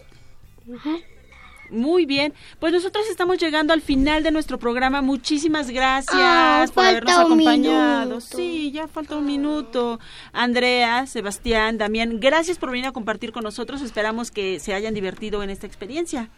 Muy 1.72 2.06
bien. 2.06 2.32
Pues 2.60 2.72
nosotros 2.72 3.04
estamos 3.10 3.38
llegando 3.38 3.72
al 3.72 3.80
final 3.80 4.22
de 4.22 4.30
nuestro 4.30 4.58
programa. 4.58 5.02
Muchísimas 5.02 5.70
gracias 5.70 6.14
Ah, 6.14 6.64
por 6.74 6.84
habernos 6.84 7.16
acompañado. 7.18 8.06
minuto. 8.06 8.36
Sí, 8.36 8.70
ya 8.72 8.86
falta 8.88 9.16
un 9.16 9.24
minuto. 9.26 9.98
Andrea, 10.32 11.06
Sebastián, 11.06 11.78
Damián, 11.78 12.20
gracias 12.20 12.58
por 12.58 12.70
venir 12.70 12.86
a 12.86 12.92
compartir 12.92 13.32
con 13.32 13.42
nosotros. 13.42 13.80
Esperamos 13.82 14.30
que 14.30 14.60
se 14.60 14.74
hayan 14.74 14.94
divertido 14.94 15.42
en 15.42 15.50
esta 15.50 15.66
experiencia. 15.66 16.28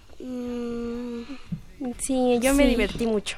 Sí, 1.99 2.39
yo 2.41 2.55
me 2.55 2.67
divertí 2.67 3.07
mucho. 3.07 3.37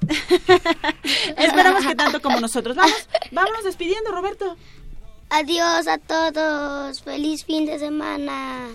Esperamos 1.36 1.84
que 1.86 1.94
tanto 1.94 2.20
como 2.22 2.40
nosotros. 2.40 2.76
Vamos, 2.76 3.08
vámonos 3.32 3.64
despidiendo, 3.64 4.10
Roberto. 4.12 4.56
Adiós 5.28 5.86
a 5.86 5.98
todos. 5.98 7.02
Feliz 7.02 7.44
fin 7.44 7.66
de 7.66 7.78
semana. 7.78 8.68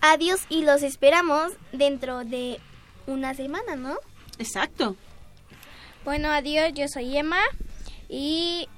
Adiós 0.00 0.40
y 0.48 0.62
los 0.62 0.82
esperamos 0.82 1.52
dentro 1.72 2.24
de 2.24 2.60
una 3.06 3.34
semana, 3.34 3.76
¿no? 3.76 3.96
Exacto. 4.38 4.96
Bueno, 6.04 6.30
adiós, 6.30 6.72
yo 6.74 6.86
soy 6.88 7.16
Emma 7.16 7.40
y 8.08 8.68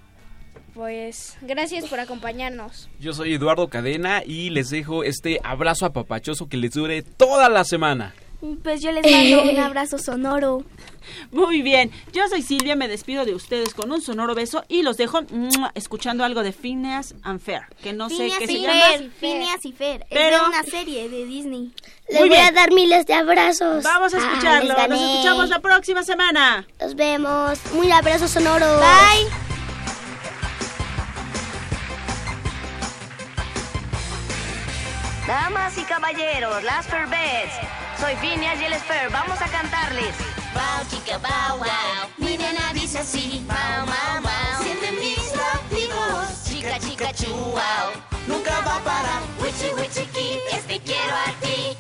pues 0.74 1.36
gracias 1.42 1.86
por 1.88 2.00
acompañarnos. 2.00 2.88
Yo 2.98 3.12
soy 3.12 3.34
Eduardo 3.34 3.68
Cadena 3.68 4.22
y 4.24 4.50
les 4.50 4.70
dejo 4.70 5.04
este 5.04 5.40
abrazo 5.44 5.86
apapachoso 5.86 6.48
que 6.48 6.56
les 6.56 6.72
dure 6.72 7.02
toda 7.02 7.48
la 7.48 7.64
semana. 7.64 8.14
Pues 8.62 8.80
yo 8.80 8.91
les 8.93 9.05
mando 9.11 9.43
un 9.51 9.59
abrazo 9.59 9.99
sonoro. 9.99 10.64
Muy 11.32 11.61
bien, 11.62 11.91
yo 12.12 12.26
soy 12.28 12.43
Silvia, 12.43 12.76
me 12.76 12.86
despido 12.88 13.24
de 13.24 13.34
ustedes 13.34 13.74
con 13.74 13.91
un 13.91 14.01
sonoro 14.01 14.34
beso 14.34 14.64
y 14.68 14.82
los 14.82 14.97
dejo 14.97 15.22
¡mua! 15.30 15.72
escuchando 15.74 16.24
algo 16.24 16.43
de 16.43 16.53
Phineas 16.53 17.14
and 17.22 17.41
Fair, 17.41 17.62
que 17.82 17.93
no 17.93 18.09
sé 18.09 18.30
qué 18.38 18.47
se 18.47 18.61
llama. 18.61 18.74
Phineas 19.18 19.64
y 19.64 19.72
Fer. 19.72 20.07
Pero- 20.09 20.36
Es 20.36 20.43
de 20.43 20.49
una 20.49 20.62
serie 20.62 21.09
de 21.09 21.24
Disney. 21.26 21.72
Les 22.09 22.20
voy 22.20 22.36
a 22.36 22.51
dar 22.53 22.72
miles 22.72 23.07
de 23.07 23.14
abrazos. 23.14 23.82
Vamos 23.82 24.14
a 24.14 24.18
Ah, 24.18 24.20
escucharlo, 24.30 24.74
nos 24.88 25.01
escuchamos 25.01 25.49
la 25.49 25.59
próxima 25.61 26.03
semana. 26.03 26.66
Nos 26.80 26.95
vemos. 26.95 27.59
Un 27.74 27.91
abrazo 27.93 28.28
sonoro. 28.28 28.66
Bye. 28.78 29.28
Damas 35.26 35.76
y 35.78 35.82
caballeros, 35.84 36.62
las 36.64 36.86
Ferbets. 36.86 37.55
Soy 38.01 38.16
Phineas 38.16 38.59
y 38.59 38.64
él 38.64 38.72
es 38.72 38.82
Fer. 38.82 39.11
Vamos 39.11 39.40
a 39.42 39.46
cantarles. 39.48 40.14
Wow, 40.55 40.88
chica, 40.88 41.18
wow, 41.18 41.59
wow. 41.59 42.09
Mi 42.16 42.38
nena 42.38 42.72
dice 42.72 43.01
así. 43.01 43.44
Wow, 43.46 43.84
wow, 43.84 44.22
wow. 44.22 44.62
Siente 44.62 44.90
mis 44.92 45.32
latidos. 45.36 46.42
Chica, 46.44 46.78
chica, 46.78 47.12
chu. 47.12 47.55
Nunca 48.26 48.61
va 48.61 48.76
a 48.76 48.80
parar. 48.80 49.20
Wichi, 49.38 49.74
wichiki, 49.74 50.38
es 50.51 50.66
te 50.66 50.80
quiero 50.80 51.14
a 51.14 51.32
ti. 51.42 51.80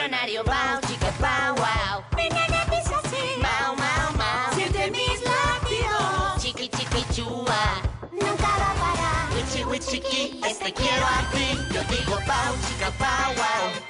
Diccionario. 0.00 0.42
Wow, 0.44 0.80
chica, 0.86 1.12
wow, 1.20 1.54
wow. 1.56 2.04
Nena 2.16 2.64
dice 2.70 2.94
así. 2.94 3.40
Mau, 3.40 3.76
mau, 3.76 4.12
mau. 4.16 4.54
Siente 4.54 4.90
mis 4.90 5.20
latidos. 5.22 6.42
Chiqui, 6.42 6.68
chiqui, 6.68 7.04
chua. 7.14 7.82
Nunca 8.12 8.48
va 8.58 8.70
a 8.70 8.74
parar. 8.74 9.28
Wichi, 9.34 9.64
wichiki, 9.64 10.40
este 10.44 10.72
quiero 10.72 11.06
a 11.06 11.30
ti. 11.32 11.58
Yo 11.74 11.82
digo 11.84 12.18
pau, 12.26 12.54
chica, 12.66 12.90
pau, 12.98 13.34
wow. 13.34 13.89